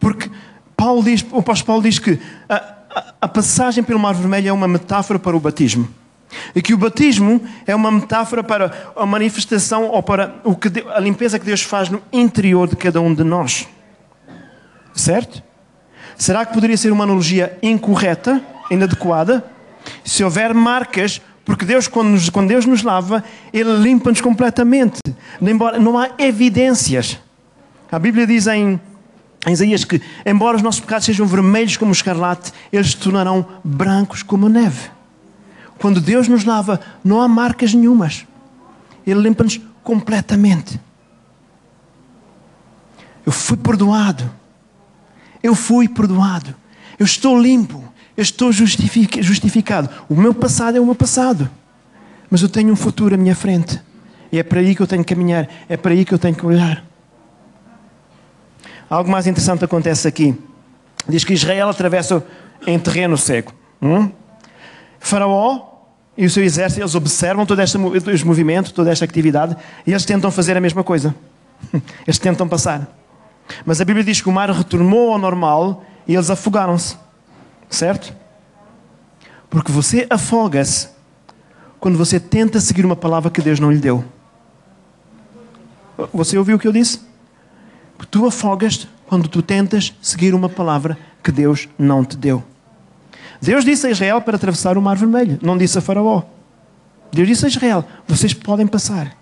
Porque 0.00 0.30
Paulo 0.78 1.02
diz, 1.02 1.26
o 1.32 1.40
apóstolo 1.40 1.66
Paulo 1.66 1.82
diz 1.82 1.98
que 1.98 2.20
a, 2.48 2.54
a, 2.54 3.04
a 3.22 3.28
passagem 3.28 3.82
pelo 3.82 3.98
Mar 3.98 4.14
Vermelho 4.14 4.48
é 4.48 4.52
uma 4.52 4.68
metáfora 4.68 5.18
para 5.18 5.36
o 5.36 5.40
batismo. 5.40 5.88
E 6.54 6.62
que 6.62 6.72
o 6.72 6.78
batismo 6.78 7.42
é 7.66 7.74
uma 7.74 7.90
metáfora 7.90 8.44
para 8.44 8.92
a 8.94 9.04
manifestação 9.04 9.88
ou 9.88 10.00
para 10.04 10.36
o 10.44 10.54
que 10.54 10.68
a 10.94 11.00
limpeza 11.00 11.36
que 11.36 11.44
Deus 11.44 11.62
faz 11.62 11.88
no 11.88 12.00
interior 12.12 12.68
de 12.68 12.76
cada 12.76 13.00
um 13.00 13.12
de 13.12 13.24
nós. 13.24 13.66
Certo? 14.94 15.42
Será 16.16 16.46
que 16.46 16.54
poderia 16.54 16.76
ser 16.76 16.92
uma 16.92 17.02
analogia 17.02 17.58
incorreta, 17.60 18.40
inadequada? 18.70 19.44
Se 20.04 20.22
houver 20.22 20.54
marcas, 20.54 21.20
porque 21.44 21.64
Deus, 21.64 21.88
quando, 21.88 22.10
nos, 22.10 22.30
quando 22.30 22.50
Deus 22.50 22.64
nos 22.64 22.84
lava, 22.84 23.24
Ele 23.52 23.72
limpa-nos 23.78 24.20
completamente. 24.20 25.00
Embora 25.42 25.80
não 25.80 25.98
há 25.98 26.10
evidências. 26.18 27.18
A 27.90 27.98
Bíblia 27.98 28.28
diz 28.28 28.46
em, 28.46 28.78
em 29.46 29.52
Isaías 29.52 29.84
que, 29.84 30.00
embora 30.26 30.56
os 30.56 30.62
nossos 30.62 30.80
pecados 30.80 31.06
sejam 31.06 31.26
vermelhos 31.26 31.76
como 31.76 31.90
o 31.90 31.94
escarlate, 31.94 32.52
eles 32.72 32.90
se 32.90 32.96
tornarão 32.96 33.46
brancos 33.62 34.22
como 34.22 34.46
a 34.46 34.48
neve. 34.48 34.90
Quando 35.78 36.00
Deus 36.00 36.26
nos 36.26 36.44
lava, 36.44 36.80
não 37.04 37.20
há 37.20 37.28
marcas 37.28 37.72
nenhumas. 37.72 38.26
Ele 39.06 39.20
limpa-nos 39.20 39.60
completamente. 39.82 40.80
Eu 43.24 43.32
fui 43.32 43.56
perdoado. 43.56 44.28
Eu 45.42 45.54
fui 45.54 45.88
perdoado. 45.88 46.54
Eu 46.98 47.06
estou 47.06 47.40
limpo. 47.40 47.84
Eu 48.16 48.22
estou 48.22 48.50
justificado. 48.52 49.88
O 50.08 50.16
meu 50.16 50.34
passado 50.34 50.76
é 50.76 50.80
o 50.80 50.84
meu 50.84 50.96
passado. 50.96 51.48
Mas 52.28 52.42
eu 52.42 52.48
tenho 52.48 52.72
um 52.72 52.76
futuro 52.76 53.14
à 53.14 53.18
minha 53.18 53.36
frente. 53.36 53.80
E 54.32 54.38
é 54.38 54.42
para 54.42 54.60
aí 54.60 54.74
que 54.74 54.82
eu 54.82 54.86
tenho 54.86 55.04
que 55.04 55.14
caminhar. 55.14 55.48
É 55.68 55.76
para 55.76 55.92
aí 55.92 56.04
que 56.04 56.12
eu 56.12 56.18
tenho 56.18 56.34
que 56.34 56.44
olhar. 56.44 56.84
Algo 58.88 59.10
mais 59.10 59.26
interessante 59.26 59.64
acontece 59.64 60.08
aqui. 60.08 60.36
Diz 61.08 61.24
que 61.24 61.32
Israel 61.32 61.68
atravessa 61.68 62.24
em 62.66 62.78
terreno 62.78 63.16
seco. 63.16 63.52
Hum? 63.80 64.10
Faraó 64.98 65.68
e 66.16 66.26
o 66.26 66.30
seu 66.30 66.42
exército, 66.42 66.80
eles 66.80 66.94
observam 66.94 67.46
todo 67.46 67.62
este, 67.62 67.78
este 68.12 68.26
movimento, 68.26 68.74
toda 68.74 68.90
esta 68.90 69.04
atividade, 69.04 69.56
e 69.86 69.92
eles 69.92 70.04
tentam 70.04 70.30
fazer 70.30 70.56
a 70.56 70.60
mesma 70.60 70.82
coisa. 70.82 71.14
Eles 72.06 72.18
tentam 72.18 72.48
passar. 72.48 72.88
Mas 73.64 73.80
a 73.80 73.84
Bíblia 73.84 74.04
diz 74.04 74.20
que 74.20 74.28
o 74.28 74.32
mar 74.32 74.48
retornou 74.50 75.12
ao 75.12 75.18
normal 75.18 75.84
e 76.06 76.14
eles 76.14 76.30
afogaram-se. 76.30 76.96
Certo? 77.68 78.14
Porque 79.50 79.72
você 79.72 80.06
afoga-se 80.08 80.88
quando 81.80 81.98
você 81.98 82.20
tenta 82.20 82.60
seguir 82.60 82.84
uma 82.84 82.94
palavra 82.94 83.30
que 83.30 83.40
Deus 83.42 83.58
não 83.58 83.72
lhe 83.72 83.78
deu. 83.78 84.04
Você 86.12 86.38
ouviu 86.38 86.56
o 86.56 86.58
que 86.58 86.68
eu 86.68 86.72
disse? 86.72 87.07
Tu 88.06 88.26
afogas-te 88.26 88.88
quando 89.06 89.28
tu 89.28 89.42
tentas 89.42 89.94
seguir 90.00 90.34
uma 90.34 90.48
palavra 90.48 90.98
que 91.22 91.32
Deus 91.32 91.68
não 91.78 92.04
te 92.04 92.16
deu. 92.16 92.42
Deus 93.40 93.64
disse 93.64 93.86
a 93.86 93.90
Israel 93.90 94.20
para 94.20 94.36
atravessar 94.36 94.76
o 94.76 94.82
Mar 94.82 94.96
Vermelho, 94.96 95.38
não 95.42 95.56
disse 95.56 95.78
a 95.78 95.80
Faraó. 95.80 96.22
Deus 97.12 97.28
disse 97.28 97.44
a 97.44 97.48
Israel: 97.48 97.84
vocês 98.06 98.34
podem 98.34 98.66
passar. 98.66 99.16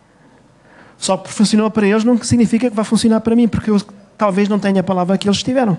Só 0.99 1.17
porque 1.17 1.33
funcionou 1.33 1.71
para 1.71 1.87
eles 1.87 2.05
não 2.05 2.21
significa 2.23 2.71
que 2.71 2.77
vai 2.77 2.85
funcionar 2.85 3.21
para 3.21 3.37
mim, 3.37 3.47
porque 3.47 3.71
eu 3.71 3.81
talvez 4.17 4.49
não 4.49 4.59
tenha 4.59 4.81
a 4.81 4.85
palavra 4.85 5.19
que 5.19 5.29
eles 5.29 5.43
tiveram. 5.43 5.79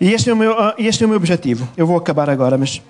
E 0.00 0.12
este 0.12 0.28
é 0.28 0.32
o 0.32 0.36
meu, 0.36 0.58
ah, 0.58 0.74
este 0.76 1.02
é 1.02 1.06
o 1.06 1.08
meu 1.08 1.16
objetivo. 1.16 1.68
Eu 1.76 1.86
vou 1.86 1.96
acabar 1.96 2.28
agora, 2.28 2.58
mas 2.58 2.82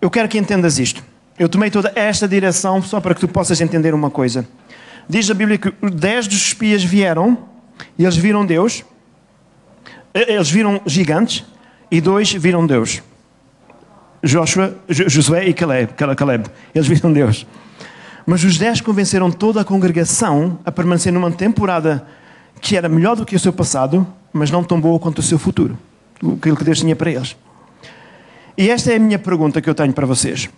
eu 0.00 0.10
quero 0.10 0.28
que 0.28 0.36
entendas 0.36 0.78
isto. 0.78 1.02
Eu 1.38 1.48
tomei 1.48 1.70
toda 1.70 1.92
esta 1.94 2.28
direção 2.28 2.82
só 2.82 3.00
para 3.00 3.14
que 3.14 3.20
tu 3.20 3.28
possas 3.28 3.60
entender 3.60 3.94
uma 3.94 4.10
coisa. 4.10 4.46
Diz 5.08 5.30
a 5.30 5.34
Bíblia 5.34 5.58
que 5.58 5.72
dez 5.90 6.26
dos 6.26 6.36
espias 6.36 6.84
vieram 6.84 7.38
e 7.98 8.04
eles 8.04 8.16
viram 8.16 8.44
Deus, 8.44 8.84
eles 10.14 10.50
viram 10.50 10.80
gigantes, 10.84 11.44
e 11.90 12.00
dois 12.00 12.32
viram 12.32 12.66
Deus. 12.66 13.02
Joshua, 14.22 14.76
Josué 14.88 15.48
e 15.48 15.54
Caleb, 15.54 15.94
Caleb. 15.94 16.50
Eles 16.74 16.86
viram 16.86 17.12
Deus. 17.12 17.46
Mas 18.26 18.44
os 18.44 18.58
dez 18.58 18.80
convenceram 18.80 19.30
toda 19.30 19.60
a 19.60 19.64
congregação 19.64 20.58
a 20.64 20.70
permanecer 20.70 21.12
numa 21.12 21.30
temporada 21.30 22.06
que 22.60 22.76
era 22.76 22.88
melhor 22.88 23.16
do 23.16 23.24
que 23.24 23.36
o 23.36 23.38
seu 23.38 23.52
passado, 23.52 24.06
mas 24.32 24.50
não 24.50 24.62
tão 24.62 24.80
boa 24.80 24.98
quanto 24.98 25.20
o 25.20 25.22
seu 25.22 25.38
futuro. 25.38 25.78
Aquilo 26.16 26.56
que 26.56 26.64
Deus 26.64 26.80
tinha 26.80 26.94
para 26.94 27.10
eles. 27.10 27.36
E 28.56 28.68
esta 28.68 28.92
é 28.92 28.96
a 28.96 28.98
minha 28.98 29.18
pergunta 29.18 29.62
que 29.62 29.70
eu 29.70 29.74
tenho 29.74 29.92
para 29.92 30.04
vocês. 30.04 30.50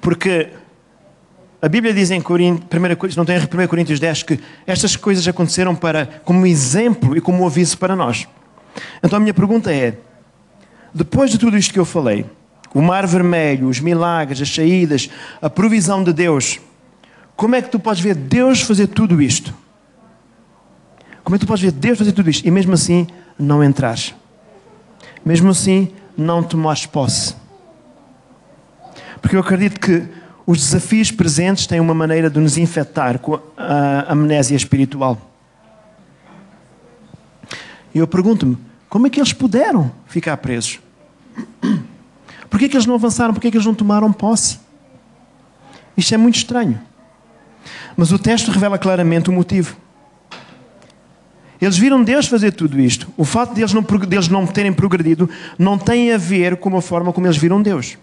Porque 0.00 0.48
a 1.64 1.68
Bíblia 1.68 1.94
diz 1.94 2.10
em 2.10 2.20
Corinto, 2.20 2.66
1, 2.76 3.16
não 3.16 3.24
tem 3.24 3.38
1 3.38 3.68
Coríntios 3.68 4.00
10 4.00 4.24
que 4.24 4.40
estas 4.66 4.96
coisas 4.96 5.28
aconteceram 5.28 5.76
para, 5.76 6.06
como 6.24 6.44
exemplo 6.44 7.16
e 7.16 7.20
como 7.20 7.46
aviso 7.46 7.78
para 7.78 7.94
nós. 7.94 8.26
Então 9.00 9.16
a 9.16 9.20
minha 9.20 9.32
pergunta 9.32 9.72
é: 9.72 9.96
depois 10.92 11.30
de 11.30 11.38
tudo 11.38 11.56
isto 11.56 11.72
que 11.72 11.78
eu 11.78 11.84
falei, 11.84 12.26
o 12.74 12.82
mar 12.82 13.06
vermelho, 13.06 13.68
os 13.68 13.78
milagres, 13.78 14.42
as 14.42 14.52
saídas, 14.52 15.08
a 15.40 15.48
provisão 15.48 16.02
de 16.02 16.12
Deus, 16.12 16.58
como 17.36 17.54
é 17.54 17.62
que 17.62 17.70
tu 17.70 17.78
podes 17.78 18.02
ver 18.02 18.16
Deus 18.16 18.62
fazer 18.62 18.88
tudo 18.88 19.22
isto? 19.22 19.54
Como 21.22 21.36
é 21.36 21.38
que 21.38 21.44
tu 21.44 21.48
podes 21.48 21.62
ver 21.62 21.70
Deus 21.70 21.96
fazer 21.96 22.10
tudo 22.10 22.28
isto 22.28 22.44
e 22.44 22.50
mesmo 22.50 22.72
assim 22.72 23.06
não 23.38 23.62
entrares? 23.62 24.12
Mesmo 25.24 25.50
assim 25.50 25.92
não 26.16 26.42
tomares 26.42 26.86
posse? 26.86 27.36
Porque 29.20 29.36
eu 29.36 29.40
acredito 29.40 29.78
que 29.78 30.08
os 30.46 30.58
desafios 30.58 31.10
presentes 31.10 31.66
têm 31.66 31.80
uma 31.80 31.94
maneira 31.94 32.28
de 32.28 32.38
nos 32.40 32.56
infectar 32.56 33.18
com 33.18 33.38
a 33.56 34.12
amnésia 34.12 34.56
espiritual. 34.56 35.30
E 37.94 37.98
eu 37.98 38.06
pergunto-me, 38.06 38.56
como 38.88 39.06
é 39.06 39.10
que 39.10 39.20
eles 39.20 39.32
puderam 39.32 39.92
ficar 40.06 40.36
presos? 40.38 40.80
Por 42.50 42.58
que, 42.58 42.66
é 42.66 42.68
que 42.68 42.76
eles 42.76 42.86
não 42.86 42.94
avançaram? 42.94 43.32
Por 43.32 43.40
que, 43.40 43.48
é 43.48 43.50
que 43.50 43.56
eles 43.56 43.66
não 43.66 43.74
tomaram 43.74 44.12
posse? 44.12 44.58
Isto 45.96 46.14
é 46.14 46.18
muito 46.18 46.36
estranho. 46.36 46.78
Mas 47.96 48.12
o 48.12 48.18
texto 48.18 48.50
revela 48.50 48.78
claramente 48.78 49.30
o 49.30 49.32
motivo. 49.32 49.76
Eles 51.60 51.78
viram 51.78 52.02
Deus 52.02 52.26
fazer 52.26 52.52
tudo 52.52 52.80
isto. 52.80 53.08
O 53.16 53.24
fato 53.24 53.54
de 53.54 53.60
eles 53.60 53.72
não, 53.72 53.82
de 53.82 54.16
eles 54.16 54.28
não 54.28 54.46
terem 54.46 54.72
progredido 54.72 55.30
não 55.58 55.78
tem 55.78 56.12
a 56.12 56.18
ver 56.18 56.56
com 56.56 56.76
a 56.76 56.82
forma 56.82 57.12
como 57.12 57.26
eles 57.26 57.36
viram 57.36 57.62
Deus. 57.62 57.96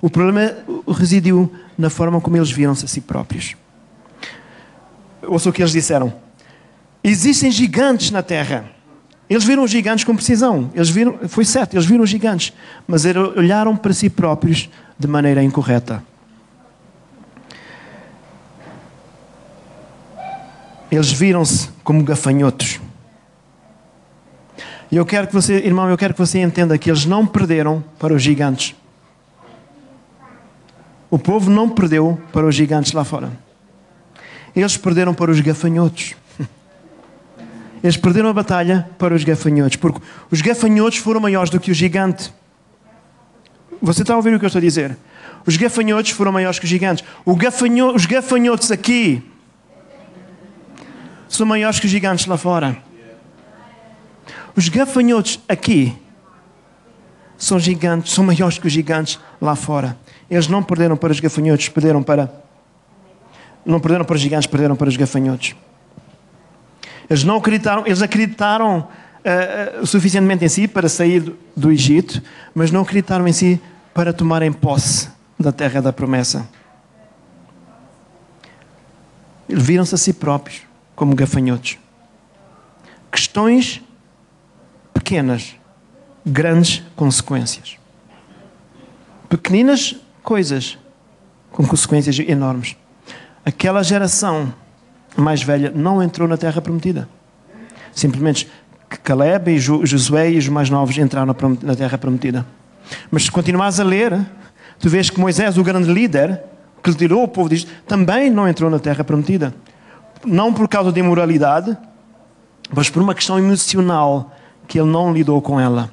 O 0.00 0.10
problema 0.10 0.54
residiu 0.88 1.52
na 1.76 1.90
forma 1.90 2.20
como 2.20 2.36
eles 2.36 2.50
viram-se 2.50 2.84
a 2.84 2.88
si 2.88 3.00
próprios. 3.00 3.56
Ouça 5.22 5.48
o 5.48 5.52
que 5.52 5.62
eles 5.62 5.72
disseram. 5.72 6.12
Existem 7.02 7.50
gigantes 7.50 8.10
na 8.10 8.22
terra. 8.22 8.64
Eles 9.28 9.44
viram 9.44 9.62
os 9.62 9.70
gigantes 9.70 10.04
com 10.04 10.14
precisão. 10.14 10.70
Eles 10.74 10.90
viram, 10.90 11.18
foi 11.28 11.44
certo, 11.44 11.74
eles 11.74 11.86
viram 11.86 12.04
os 12.04 12.10
gigantes, 12.10 12.52
mas 12.86 13.04
olharam 13.04 13.76
para 13.76 13.92
si 13.92 14.10
próprios 14.10 14.68
de 14.98 15.08
maneira 15.08 15.42
incorreta. 15.42 16.02
Eles 20.90 21.10
viram-se 21.10 21.70
como 21.82 22.04
gafanhotos. 22.04 22.78
E 24.90 24.96
eu 24.96 25.06
quero 25.06 25.26
que 25.26 25.32
você, 25.32 25.54
irmão, 25.54 25.88
eu 25.88 25.96
quero 25.96 26.12
que 26.12 26.20
você 26.20 26.38
entenda 26.38 26.76
que 26.76 26.90
eles 26.90 27.06
não 27.06 27.26
perderam 27.26 27.82
para 27.98 28.12
os 28.12 28.22
gigantes. 28.22 28.74
O 31.12 31.18
povo 31.18 31.50
não 31.50 31.68
perdeu 31.68 32.18
para 32.32 32.46
os 32.46 32.54
gigantes 32.54 32.92
lá 32.92 33.04
fora. 33.04 33.30
Eles 34.56 34.78
perderam 34.78 35.12
para 35.12 35.30
os 35.30 35.40
gafanhotos. 35.40 36.14
Eles 37.84 37.98
perderam 37.98 38.30
a 38.30 38.32
batalha 38.32 38.88
para 38.96 39.14
os 39.14 39.22
gafanhotos, 39.22 39.76
porque 39.76 40.00
os 40.30 40.40
gafanhotos 40.40 41.00
foram 41.00 41.20
maiores 41.20 41.50
do 41.50 41.60
que 41.60 41.70
o 41.70 41.74
gigante. 41.74 42.32
Você 43.82 44.00
está 44.00 44.14
a 44.14 44.16
ouvir 44.16 44.32
o 44.32 44.38
que 44.38 44.46
eu 44.46 44.46
estou 44.46 44.58
a 44.58 44.62
dizer? 44.62 44.96
Os 45.44 45.54
gafanhotos 45.58 46.12
foram 46.12 46.32
maiores 46.32 46.58
que 46.58 46.64
os 46.64 46.70
gigantes. 46.70 47.04
Gafanho, 47.36 47.94
os 47.94 48.06
gafanhotos 48.06 48.70
aqui 48.70 49.22
são 51.28 51.44
maiores 51.44 51.78
que 51.78 51.84
os 51.84 51.92
gigantes 51.92 52.24
lá 52.24 52.38
fora. 52.38 52.74
Os 54.56 54.70
gafanhotos 54.70 55.40
aqui 55.46 55.94
são 57.42 57.58
gigantes, 57.58 58.12
são 58.12 58.24
maiores 58.24 58.56
que 58.56 58.68
os 58.68 58.72
gigantes 58.72 59.18
lá 59.40 59.56
fora. 59.56 59.96
Eles 60.30 60.46
não 60.46 60.62
perderam 60.62 60.96
para 60.96 61.10
os 61.10 61.18
gafanhotos, 61.18 61.68
perderam 61.68 62.00
para 62.00 62.32
não 63.66 63.80
perderam 63.80 64.04
para 64.04 64.14
os 64.14 64.20
gigantes, 64.20 64.46
perderam 64.46 64.76
para 64.76 64.88
os 64.88 64.96
gafanhotos. 64.96 65.56
Eles 67.10 67.24
não 67.24 67.38
acreditaram, 67.38 67.84
eles 67.84 68.00
acreditaram 68.00 68.78
uh, 68.78 69.84
suficientemente 69.84 70.44
em 70.44 70.48
si 70.48 70.68
para 70.68 70.88
sair 70.88 71.18
do, 71.18 71.36
do 71.56 71.72
Egito, 71.72 72.22
mas 72.54 72.70
não 72.70 72.82
acreditaram 72.82 73.26
em 73.26 73.32
si 73.32 73.60
para 73.92 74.12
tomarem 74.12 74.52
posse 74.52 75.08
da 75.36 75.50
terra 75.50 75.82
da 75.82 75.92
promessa. 75.92 76.48
Eles 79.48 79.64
viram-se 79.64 79.96
a 79.96 79.98
si 79.98 80.12
próprios 80.12 80.62
como 80.94 81.16
gafanhotos. 81.16 81.76
Questões 83.10 83.82
pequenas, 84.94 85.56
grandes 86.24 86.82
consequências. 86.94 87.76
Pequeninas 89.28 89.96
coisas 90.22 90.78
com 91.50 91.66
consequências 91.66 92.18
enormes. 92.18 92.76
Aquela 93.44 93.82
geração 93.82 94.52
mais 95.16 95.42
velha 95.42 95.72
não 95.74 96.02
entrou 96.02 96.26
na 96.28 96.36
terra 96.36 96.60
prometida. 96.60 97.08
Simplesmente 97.92 98.48
Caleb 99.02 99.50
e 99.50 99.58
Josué 99.58 100.30
e 100.30 100.38
os 100.38 100.48
mais 100.48 100.70
novos 100.70 100.96
entraram 100.96 101.34
na 101.62 101.74
terra 101.74 101.98
prometida. 101.98 102.46
Mas 103.10 103.24
se 103.24 103.30
continuares 103.30 103.80
a 103.80 103.84
ler, 103.84 104.18
tu 104.78 104.88
vês 104.88 105.10
que 105.10 105.20
Moisés, 105.20 105.56
o 105.56 105.62
grande 105.62 105.92
líder, 105.92 106.42
que 106.82 106.90
lhe 106.90 106.96
tirou 106.96 107.22
o 107.22 107.28
povo 107.28 107.48
diz, 107.48 107.66
também 107.86 108.30
não 108.30 108.48
entrou 108.48 108.70
na 108.70 108.78
terra 108.78 109.04
prometida. 109.04 109.54
Não 110.24 110.52
por 110.52 110.68
causa 110.68 110.92
de 110.92 111.00
imoralidade, 111.00 111.76
mas 112.72 112.88
por 112.88 113.02
uma 113.02 113.14
questão 113.14 113.38
emocional 113.38 114.32
que 114.68 114.78
ele 114.78 114.90
não 114.90 115.12
lidou 115.12 115.40
com 115.42 115.58
ela. 115.58 115.90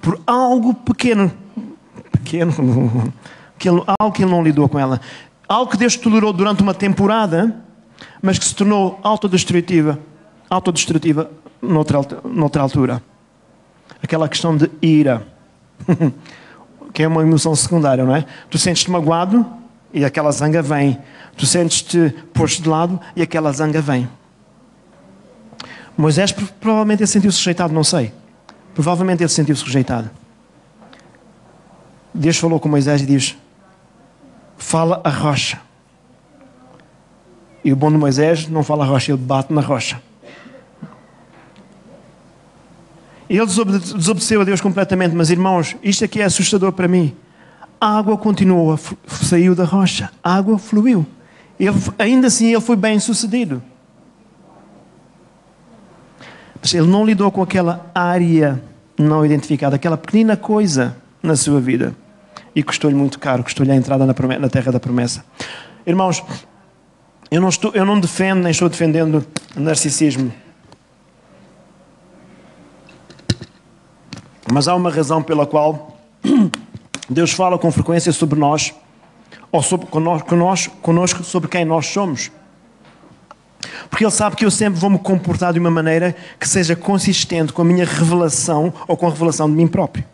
Por 0.00 0.20
algo 0.26 0.74
pequeno, 0.74 1.32
pequeno, 2.12 2.52
algo 4.00 4.12
que 4.12 4.22
ele 4.22 4.30
não 4.30 4.42
lidou 4.42 4.68
com 4.68 4.78
ela. 4.78 5.00
Algo 5.48 5.70
que 5.70 5.76
Deus 5.76 5.96
tolerou 5.96 6.32
durante 6.32 6.62
uma 6.62 6.74
temporada, 6.74 7.56
mas 8.22 8.38
que 8.38 8.44
se 8.44 8.54
tornou 8.54 9.00
autodestrutiva, 9.02 9.98
autodestrutiva 10.48 11.30
noutra, 11.60 12.00
noutra 12.24 12.62
altura. 12.62 13.02
Aquela 14.02 14.28
questão 14.28 14.56
de 14.56 14.70
ira. 14.80 15.26
que 16.92 17.02
é 17.02 17.08
uma 17.08 17.22
emoção 17.22 17.54
secundária, 17.54 18.04
não 18.04 18.14
é? 18.14 18.24
Tu 18.50 18.58
sentes-te 18.58 18.90
magoado 18.90 19.46
e 19.92 20.04
aquela 20.04 20.32
zanga 20.32 20.62
vem. 20.62 20.98
Tu 21.36 21.46
sentes-te 21.46 22.14
posto 22.32 22.62
de 22.62 22.68
lado 22.68 23.00
e 23.14 23.22
aquela 23.22 23.52
zanga 23.52 23.80
vem. 23.80 24.08
Moisés 25.96 26.32
provavelmente 26.32 27.06
sentiu-se 27.06 27.38
rejeitado, 27.38 27.72
não 27.72 27.84
sei. 27.84 28.12
Provavelmente 28.78 29.24
ele 29.24 29.28
sentiu-se 29.28 29.64
rejeitado. 29.64 30.08
Deus 32.14 32.36
falou 32.36 32.60
com 32.60 32.68
Moisés 32.68 33.02
e 33.02 33.06
diz: 33.06 33.36
Fala 34.56 35.00
a 35.02 35.10
rocha. 35.10 35.60
E 37.64 37.72
o 37.72 37.76
bom 37.76 37.90
de 37.90 37.98
Moisés 37.98 38.46
não 38.46 38.62
fala 38.62 38.84
a 38.84 38.86
rocha, 38.86 39.10
ele 39.10 39.20
bate 39.20 39.52
na 39.52 39.60
rocha. 39.60 40.00
Ele 43.28 43.44
desobedeceu 43.44 44.42
a 44.42 44.44
Deus 44.44 44.60
completamente, 44.60 45.12
mas 45.12 45.28
irmãos, 45.28 45.74
isto 45.82 46.04
aqui 46.04 46.20
é 46.20 46.24
assustador 46.26 46.70
para 46.70 46.86
mim. 46.86 47.16
A 47.80 47.98
água 47.98 48.16
continuou, 48.16 48.78
saiu 49.08 49.56
da 49.56 49.64
rocha, 49.64 50.08
a 50.22 50.36
água 50.36 50.56
fluiu. 50.56 51.04
Ele, 51.58 51.74
ainda 51.98 52.28
assim, 52.28 52.52
ele 52.52 52.60
foi 52.60 52.76
bem 52.76 53.00
sucedido. 53.00 53.60
Ele 56.72 56.86
não 56.86 57.04
lidou 57.04 57.30
com 57.30 57.42
aquela 57.42 57.90
área 57.94 58.62
não 58.98 59.24
identificada, 59.24 59.76
aquela 59.76 59.96
pequenina 59.96 60.36
coisa 60.36 60.96
na 61.22 61.36
sua 61.36 61.60
vida. 61.60 61.94
E 62.54 62.62
custou-lhe 62.62 62.96
muito 62.96 63.18
caro, 63.18 63.44
custou-lhe 63.44 63.70
a 63.70 63.76
entrada 63.76 64.04
na, 64.04 64.12
promessa, 64.12 64.40
na 64.40 64.48
terra 64.48 64.72
da 64.72 64.80
promessa. 64.80 65.24
Irmãos, 65.86 66.22
eu 67.30 67.40
não, 67.40 67.48
estou, 67.48 67.72
eu 67.74 67.84
não 67.84 68.00
defendo, 68.00 68.42
nem 68.42 68.50
estou 68.50 68.68
defendendo 68.68 69.24
narcisismo. 69.54 70.32
Mas 74.52 74.66
há 74.66 74.74
uma 74.74 74.90
razão 74.90 75.22
pela 75.22 75.46
qual 75.46 75.96
Deus 77.08 77.32
fala 77.32 77.58
com 77.58 77.70
frequência 77.70 78.12
sobre 78.12 78.38
nós, 78.38 78.74
ou 79.52 79.62
sobre, 79.62 79.86
conosco, 79.86 80.76
conosco 80.82 81.22
sobre 81.22 81.48
quem 81.48 81.64
nós 81.64 81.86
somos. 81.86 82.30
Porque 83.88 84.04
Ele 84.04 84.10
sabe 84.10 84.36
que 84.36 84.44
eu 84.44 84.50
sempre 84.50 84.78
vou 84.78 84.90
me 84.90 84.98
comportar 84.98 85.52
de 85.52 85.58
uma 85.58 85.70
maneira 85.70 86.14
que 86.38 86.48
seja 86.48 86.74
consistente 86.74 87.52
com 87.52 87.62
a 87.62 87.64
minha 87.64 87.84
revelação 87.84 88.72
ou 88.86 88.96
com 88.96 89.06
a 89.06 89.10
revelação 89.10 89.48
de 89.48 89.56
mim 89.56 89.66
próprio. 89.66 90.04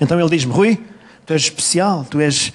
Então 0.00 0.18
Ele 0.18 0.28
diz-me: 0.28 0.52
Rui, 0.52 0.80
tu 1.26 1.32
és 1.32 1.42
especial, 1.42 2.04
tu 2.08 2.20
és, 2.20 2.52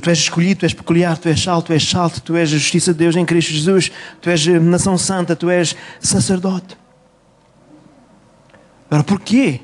tu 0.00 0.10
és 0.10 0.18
escolhido, 0.18 0.60
tu 0.60 0.66
és 0.66 0.74
peculiar, 0.74 1.16
tu 1.18 1.28
és 1.28 1.40
salto, 1.40 1.66
tu 1.66 1.72
és 1.72 1.88
salto, 1.88 2.20
tu 2.20 2.36
és 2.36 2.48
a 2.48 2.56
justiça 2.56 2.92
de 2.92 2.98
Deus 2.98 3.16
em 3.16 3.24
Cristo 3.24 3.52
Jesus, 3.52 3.90
tu 4.20 4.30
és 4.30 4.46
nação 4.46 4.96
santa, 4.98 5.34
tu 5.34 5.50
és 5.50 5.76
sacerdote. 6.00 6.76
Agora, 8.90 9.04
porquê? 9.04 9.60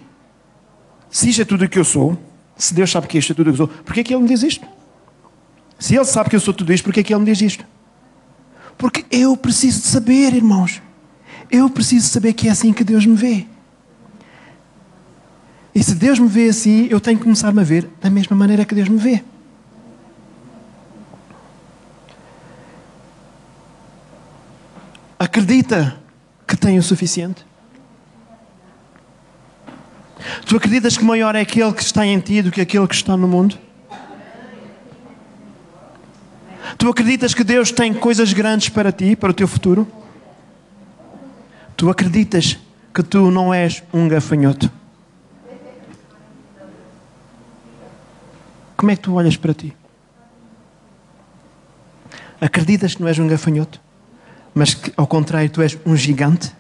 Se 1.11 1.29
isto 1.29 1.43
é 1.43 1.45
tudo 1.45 1.65
o 1.65 1.69
que 1.69 1.79
eu 1.79 1.85
sou, 1.85 2.19
se 2.57 2.75
Deus 2.75 2.91
sabe 2.91 3.07
que 3.07 3.19
isto 3.19 3.33
é 3.33 3.35
tudo 3.35 3.51
o 3.51 3.55
que 3.55 3.61
eu 3.61 3.67
sou, 3.67 3.77
porquê 3.85 4.01
é 4.01 4.05
que 4.05 4.15
Ele 4.15 4.23
me 4.23 4.29
diz 4.29 4.43
isto? 4.43 4.67
Se 5.79 5.95
Ele 5.95 6.05
sabe 6.05 6.31
que 6.31 6.37
eu 6.37 6.41
sou 6.41 6.53
tudo 6.53 6.73
isto, 6.73 6.85
porquê 6.85 7.01
é 7.01 7.03
que 7.03 7.13
Ele 7.13 7.21
me 7.21 7.27
diz 7.27 7.41
isto? 7.41 7.65
Porque 8.79 9.05
eu 9.11 9.37
preciso 9.37 9.81
de 9.81 9.87
saber, 9.89 10.33
irmãos. 10.33 10.81
Eu 11.51 11.69
preciso 11.69 12.09
saber 12.09 12.33
que 12.33 12.47
é 12.47 12.51
assim 12.53 12.73
que 12.73 12.85
Deus 12.85 13.05
me 13.05 13.17
vê. 13.17 13.47
E 15.75 15.83
se 15.83 15.95
Deus 15.95 16.19
me 16.19 16.29
vê 16.29 16.49
assim, 16.49 16.87
eu 16.91 17.01
tenho 17.01 17.19
que 17.19 17.25
começar-me 17.25 17.61
a 17.61 17.65
ver 17.65 17.89
da 18.01 18.09
mesma 18.09 18.37
maneira 18.37 18.65
que 18.65 18.75
Deus 18.75 18.89
me 18.89 18.99
vê. 18.99 19.23
Acredita 25.19 25.99
que 26.47 26.57
tem 26.57 26.79
o 26.79 26.83
suficiente? 26.83 27.45
Tu 30.47 30.57
acreditas 30.57 30.97
que 30.97 31.05
maior 31.05 31.35
é 31.35 31.41
aquele 31.41 31.73
que 31.73 31.83
está 31.83 32.07
em 32.07 32.19
ti 32.21 32.43
do 32.43 32.51
que 32.51 32.61
aquele 32.61 32.87
que 32.87 32.95
está 32.95 33.17
no 33.17 33.27
mundo? 33.27 33.59
Tu 36.77 36.89
acreditas 36.89 37.35
que 37.35 37.45
Deus 37.45 37.73
tem 37.73 37.95
coisas 37.95 38.33
grandes 38.33 38.69
para 38.69 38.93
ti, 38.93 39.17
para 39.17 39.31
o 39.31 39.35
teu 39.35 39.49
futuro? 39.49 39.87
Tu 41.77 41.89
acreditas 41.89 42.59
que 42.93 43.03
tu 43.03 43.31
não 43.31 43.55
és 43.55 43.83
um 43.93 44.09
gafanhoto? 44.09 44.71
Como 48.77 48.91
é 48.93 48.97
que 48.97 49.03
tu 49.03 49.15
olhas 49.15 49.37
para 49.37 49.55
ti? 49.55 49.75
Acreditas 52.41 52.95
que 52.95 53.01
não 53.01 53.09
és 53.09 53.19
um 53.19 53.27
gafanhoto, 53.27 53.81
mas 54.55 54.75
que 54.75 54.93
ao 54.97 55.07
contrário 55.07 55.51
tu 55.51 55.61
és 55.61 55.77
um 55.85 55.97
gigante? 55.97 56.53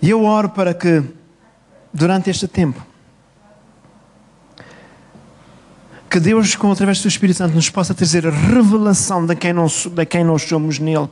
E 0.00 0.10
eu 0.10 0.24
oro 0.24 0.50
para 0.50 0.72
que, 0.72 1.02
durante 1.92 2.30
este 2.30 2.46
tempo, 2.46 2.80
que 6.16 6.20
Deus, 6.20 6.56
com 6.56 6.72
através 6.72 6.96
do 6.96 7.02
seu 7.02 7.08
Espírito 7.10 7.36
Santo, 7.36 7.54
nos 7.54 7.68
possa 7.68 7.92
trazer 7.92 8.26
a 8.26 8.30
revelação 8.30 9.26
de 9.26 9.36
quem 9.36 9.52
nós, 9.52 9.86
de 9.86 10.06
quem 10.06 10.24
nós 10.24 10.40
somos 10.44 10.78
nele. 10.78 11.10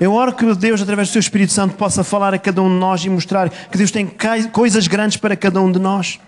Eu 0.00 0.14
oro 0.14 0.32
que 0.32 0.54
Deus, 0.54 0.80
através 0.80 1.08
do 1.08 1.12
seu 1.12 1.20
Espírito 1.20 1.52
Santo, 1.52 1.74
possa 1.74 2.02
falar 2.02 2.32
a 2.32 2.38
cada 2.38 2.62
um 2.62 2.68
de 2.70 2.76
nós 2.76 3.04
e 3.04 3.10
mostrar 3.10 3.50
que 3.50 3.76
Deus 3.76 3.90
tem 3.90 4.10
coisas 4.52 4.88
grandes 4.88 5.18
para 5.18 5.36
cada 5.36 5.60
um 5.60 5.70
de 5.70 5.78
nós. 5.78 6.18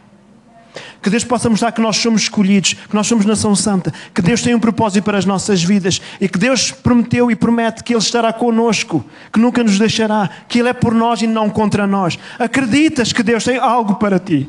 Que 1.01 1.09
Deus 1.09 1.25
possa 1.25 1.49
mostrar 1.49 1.73
que 1.73 1.81
nós 1.81 1.97
somos 1.97 2.23
escolhidos, 2.23 2.75
que 2.75 2.95
nós 2.95 3.07
somos 3.07 3.25
nação 3.25 3.57
santa, 3.57 3.91
que 4.13 4.21
Deus 4.21 4.43
tem 4.43 4.55
um 4.55 4.61
propósito 4.61 5.05
para 5.05 5.17
as 5.17 5.25
nossas 5.25 5.65
vidas 5.65 5.99
e 6.21 6.29
que 6.29 6.39
Deus 6.39 6.73
prometeu 6.73 7.31
e 7.31 7.35
promete 7.35 7.83
que 7.83 7.95
Ele 7.95 8.01
estará 8.01 8.35
conosco, 8.35 9.03
que 9.33 9.41
nunca 9.41 9.65
nos 9.65 9.79
deixará, 9.79 10.29
que 10.47 10.59
Ele 10.59 10.69
é 10.69 10.75
por 10.75 10.93
nós 10.93 11.23
e 11.23 11.27
não 11.27 11.49
contra 11.49 11.87
nós. 11.87 12.19
Acreditas 12.39 13.15
que 13.15 13.23
Deus 13.23 13.45
tem 13.45 13.57
algo 13.57 13.95
para 13.95 14.19
ti? 14.19 14.47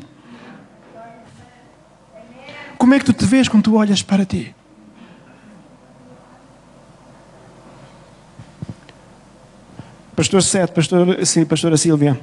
Como 2.78 2.94
é 2.94 2.98
que 2.98 3.04
tu 3.04 3.12
te 3.12 3.24
vês 3.24 3.48
quando 3.48 3.64
tu 3.64 3.76
olhas 3.76 4.02
para 4.02 4.24
ti? 4.24 4.54
Pastor 10.16 10.42
Sete, 10.42 10.72
pastor, 10.72 11.26
sim, 11.26 11.44
pastora 11.44 11.76
Silvia. 11.76 12.20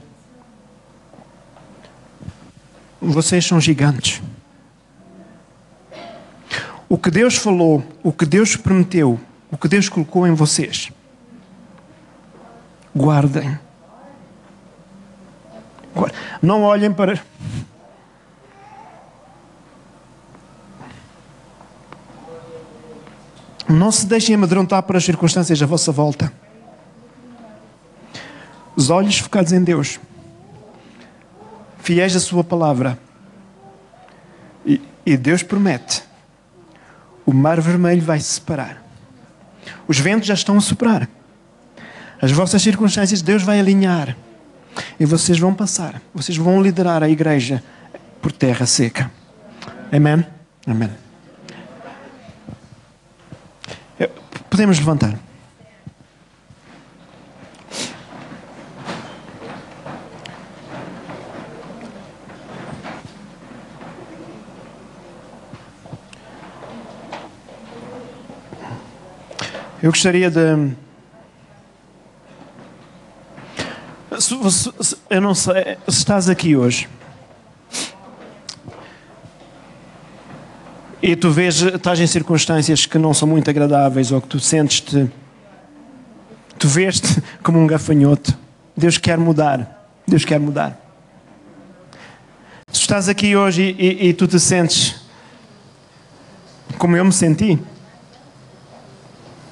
Vocês 3.02 3.46
são 3.46 3.60
gigantes. 3.60 4.22
O 6.88 6.98
que 6.98 7.10
Deus 7.10 7.36
falou, 7.36 7.84
o 8.04 8.12
que 8.12 8.26
Deus 8.26 8.56
prometeu, 8.56 9.20
o 9.50 9.58
que 9.58 9.68
Deus 9.68 9.90
colocou 9.90 10.28
em 10.28 10.34
vocês, 10.34 10.92
guardem. 12.96 13.58
Não 16.42 16.64
olhem 16.64 16.94
para. 16.94 17.22
Não 23.72 23.92
se 23.92 24.06
deixem 24.06 24.36
amedrontar 24.36 24.84
para 24.84 24.98
as 24.98 25.04
circunstâncias 25.04 25.62
à 25.62 25.66
vossa 25.66 25.92
volta. 25.92 26.32
Os 28.76 28.90
olhos 28.90 29.18
focados 29.18 29.52
em 29.52 29.64
Deus 29.64 30.00
fiéis 31.80 32.16
à 32.16 32.20
Sua 32.20 32.44
palavra. 32.44 32.98
E, 34.66 34.82
e 35.06 35.18
Deus 35.18 35.44
promete: 35.44 36.04
o 37.26 37.34
mar 37.34 37.60
vermelho 37.60 38.02
vai 38.02 38.20
se 38.20 38.34
separar. 38.34 38.84
Os 39.88 40.00
ventos 40.00 40.28
já 40.28 40.34
estão 40.34 40.58
a 40.58 40.62
soprar. 40.62 41.08
As 42.22 42.32
vossas 42.32 42.62
circunstâncias 42.62 43.22
Deus 43.22 43.42
vai 43.42 43.60
alinhar. 43.60 44.16
E 45.00 45.06
vocês 45.06 45.40
vão 45.40 45.54
passar. 45.54 46.02
Vocês 46.14 46.38
vão 46.38 46.62
liderar 46.62 47.04
a 47.04 47.10
igreja 47.10 47.64
por 48.22 48.32
terra 48.32 48.66
seca. 48.66 49.12
Amém? 49.92 50.26
Amém. 50.68 51.01
Podemos 54.52 54.78
levantar. 54.80 55.18
Eu 69.82 69.90
gostaria 69.90 70.30
de. 70.30 70.76
eu 75.10 75.22
não 75.22 75.34
sei, 75.34 75.54
se 75.88 75.98
estás 75.98 76.28
aqui 76.28 76.58
hoje 76.58 76.90
e 81.02 81.16
tu 81.16 81.32
vês, 81.32 81.62
estás 81.62 82.00
em 82.00 82.08
circunstâncias 82.08 82.86
que 82.86 82.98
não 82.98 83.14
são 83.14 83.28
muito 83.28 83.50
agradáveis 83.50 84.12
ou 84.12 84.22
que 84.22 84.28
tu 84.28 84.40
sentes-te, 84.40 85.10
tu 86.60 86.68
vês-te 86.68 87.22
como 87.42 87.60
um 87.60 87.66
gafanhoto, 87.66 88.38
Deus 88.76 88.98
quer 88.98 89.18
mudar. 89.18 89.80
Deus 90.08 90.26
quer 90.26 90.40
mudar. 90.40 90.80
Se 92.72 92.82
estás 92.82 93.08
aqui 93.08 93.36
hoje 93.36 93.76
e, 93.78 94.06
e, 94.06 94.10
e 94.10 94.14
tu 94.14 94.28
te 94.28 94.40
sentes 94.40 94.96
como 96.78 96.98
eu 96.98 97.06
me 97.06 97.12
senti, 97.12 97.60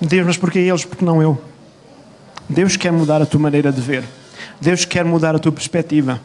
Deus, 0.02 0.26
mas 0.26 0.38
porquê 0.38 0.60
eles? 0.60 0.86
Porque 0.86 1.06
não 1.06 1.22
eu? 1.22 1.40
Deus 2.50 2.76
quer 2.76 2.92
mudar 2.92 3.22
a 3.22 3.26
tua 3.26 3.40
maneira 3.40 3.72
de 3.72 3.82
ver. 3.82 4.04
Deus 4.60 4.86
quer 4.86 5.06
mudar 5.06 5.36
a 5.36 5.40
tua 5.40 5.52
perspectiva. 5.52 6.20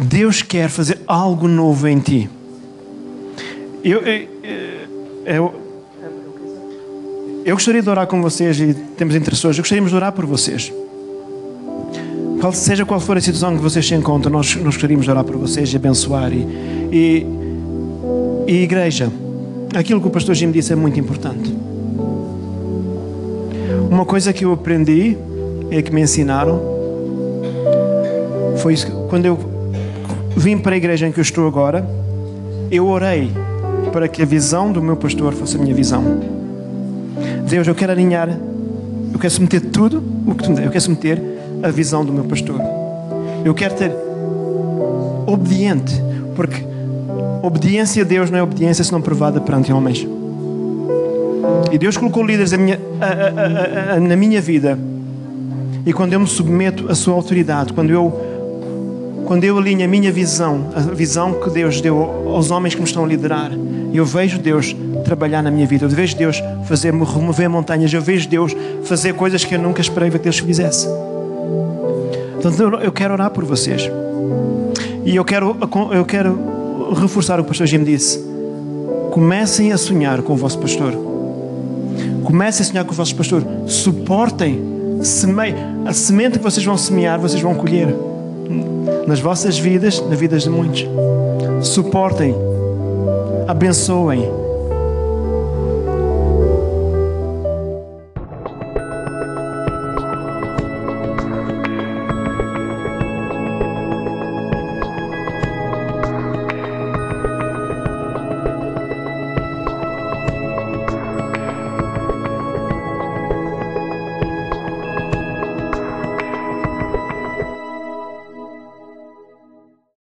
Deus 0.00 0.42
quer 0.42 0.68
fazer 0.68 0.98
algo 1.06 1.46
novo 1.46 1.86
em 1.86 1.98
ti. 1.98 2.28
Eu, 3.84 4.00
eu, 4.00 4.28
eu, 5.26 5.54
eu 7.44 7.54
gostaria 7.54 7.82
de 7.82 7.88
orar 7.88 8.06
com 8.06 8.22
vocês 8.22 8.58
e 8.60 8.74
temos 8.96 9.14
interessores. 9.14 9.58
Eu 9.58 9.62
gostaríamos 9.62 9.90
de 9.90 9.96
orar 9.96 10.12
por 10.12 10.24
vocês. 10.24 10.72
Qual, 12.40 12.52
seja 12.52 12.86
qual 12.86 12.98
for 12.98 13.18
a 13.18 13.20
situação 13.20 13.54
que 13.54 13.62
vocês 13.62 13.86
se 13.86 13.94
encontram, 13.94 14.32
nós, 14.32 14.56
nós 14.56 14.74
gostaríamos 14.74 15.04
de 15.04 15.10
orar 15.10 15.24
por 15.24 15.36
vocês 15.36 15.70
e 15.72 15.76
abençoar. 15.76 16.32
E, 16.32 16.46
e, 16.90 17.26
e 18.46 18.62
igreja, 18.62 19.12
aquilo 19.74 20.00
que 20.00 20.08
o 20.08 20.10
pastor 20.10 20.34
Jim 20.34 20.50
disse 20.50 20.72
é 20.72 20.76
muito 20.76 20.98
importante. 20.98 21.54
Uma 23.90 24.06
coisa 24.06 24.32
que 24.32 24.44
eu 24.46 24.52
aprendi 24.52 25.18
e 25.70 25.82
que 25.82 25.92
me 25.92 26.00
ensinaram 26.00 26.60
foi 28.56 28.74
isso, 28.74 28.90
quando 29.08 29.26
eu 29.26 29.49
vim 30.40 30.56
para 30.56 30.74
a 30.74 30.78
igreja 30.78 31.06
em 31.06 31.12
que 31.12 31.20
eu 31.20 31.22
estou 31.22 31.46
agora, 31.46 31.86
eu 32.70 32.86
orei 32.86 33.30
para 33.92 34.08
que 34.08 34.22
a 34.22 34.24
visão 34.24 34.72
do 34.72 34.80
meu 34.80 34.96
pastor 34.96 35.34
fosse 35.34 35.56
a 35.56 35.60
minha 35.60 35.74
visão. 35.74 36.02
Deus, 37.46 37.66
eu 37.68 37.74
quero 37.74 37.92
alinhar, 37.92 38.28
eu 39.12 39.18
quero 39.18 39.32
submeter 39.32 39.60
tudo 39.70 40.02
o 40.26 40.34
que 40.34 40.44
tu 40.44 40.50
me 40.50 40.56
der, 40.56 40.64
eu 40.64 40.70
quero 40.70 40.80
submeter 40.80 41.22
a 41.62 41.68
visão 41.70 42.04
do 42.04 42.12
meu 42.12 42.24
pastor. 42.24 42.58
Eu 43.44 43.52
quero 43.52 43.74
ter 43.74 43.92
obediente, 45.26 46.02
porque 46.34 46.64
obediência 47.42 48.02
a 48.02 48.06
Deus 48.06 48.30
não 48.30 48.38
é 48.38 48.42
obediência 48.42 48.82
se 48.82 48.92
não 48.92 49.02
provada 49.02 49.40
perante 49.42 49.70
homens. 49.72 50.08
E 51.70 51.76
Deus 51.76 51.98
colocou 51.98 52.24
líderes 52.24 52.52
minha, 52.54 52.80
a, 53.00 53.92
a, 53.92 53.96
a, 53.96 54.00
na 54.00 54.16
minha 54.16 54.40
vida. 54.40 54.78
E 55.84 55.92
quando 55.92 56.14
eu 56.14 56.20
me 56.20 56.26
submeto 56.26 56.90
à 56.90 56.94
sua 56.94 57.14
autoridade, 57.14 57.72
quando 57.72 57.90
eu 57.90 58.29
quando 59.30 59.44
eu 59.44 59.56
alinho 59.56 59.84
a 59.84 59.86
minha 59.86 60.10
visão, 60.10 60.72
a 60.74 60.80
visão 60.80 61.34
que 61.34 61.50
Deus 61.50 61.80
deu 61.80 61.96
aos 62.34 62.50
homens 62.50 62.74
que 62.74 62.80
me 62.80 62.86
estão 62.88 63.04
a 63.04 63.06
liderar, 63.06 63.52
eu 63.94 64.04
vejo 64.04 64.40
Deus 64.40 64.74
trabalhar 65.04 65.40
na 65.40 65.52
minha 65.52 65.68
vida, 65.68 65.84
eu 65.84 65.88
vejo 65.88 66.16
Deus 66.16 66.42
fazer-me 66.64 67.04
remover 67.04 67.48
montanhas, 67.48 67.92
eu 67.92 68.02
vejo 68.02 68.28
Deus 68.28 68.56
fazer 68.82 69.14
coisas 69.14 69.44
que 69.44 69.54
eu 69.54 69.60
nunca 69.60 69.80
esperei 69.80 70.10
que 70.10 70.18
Deus 70.18 70.40
fizesse. 70.40 70.88
Então 72.40 72.80
eu 72.82 72.90
quero 72.90 73.14
orar 73.14 73.30
por 73.30 73.44
vocês. 73.44 73.88
E 75.04 75.14
eu 75.14 75.24
quero, 75.24 75.56
eu 75.92 76.04
quero 76.04 76.92
reforçar 77.00 77.38
o 77.38 77.44
pastor 77.44 77.68
Jim 77.68 77.84
disse. 77.84 78.18
Comecem 79.12 79.70
a 79.70 79.78
sonhar 79.78 80.22
com 80.22 80.32
o 80.32 80.36
vosso 80.36 80.58
pastor. 80.58 80.92
Comecem 82.24 82.66
a 82.66 82.68
sonhar 82.68 82.84
com 82.84 82.90
o 82.90 82.96
vosso 82.96 83.14
pastor. 83.14 83.44
Suportem. 83.68 84.60
Semei. 85.04 85.54
A 85.86 85.92
semente 85.92 86.36
que 86.36 86.42
vocês 86.42 86.66
vão 86.66 86.76
semear, 86.76 87.20
vocês 87.20 87.40
vão 87.40 87.54
colher 87.54 87.94
nas 89.10 89.18
vossas 89.18 89.58
vidas, 89.58 90.00
nas 90.08 90.16
vidas 90.16 90.44
de 90.44 90.50
muitos. 90.50 90.86
Suportem, 91.62 92.32
abençoem, 93.48 94.30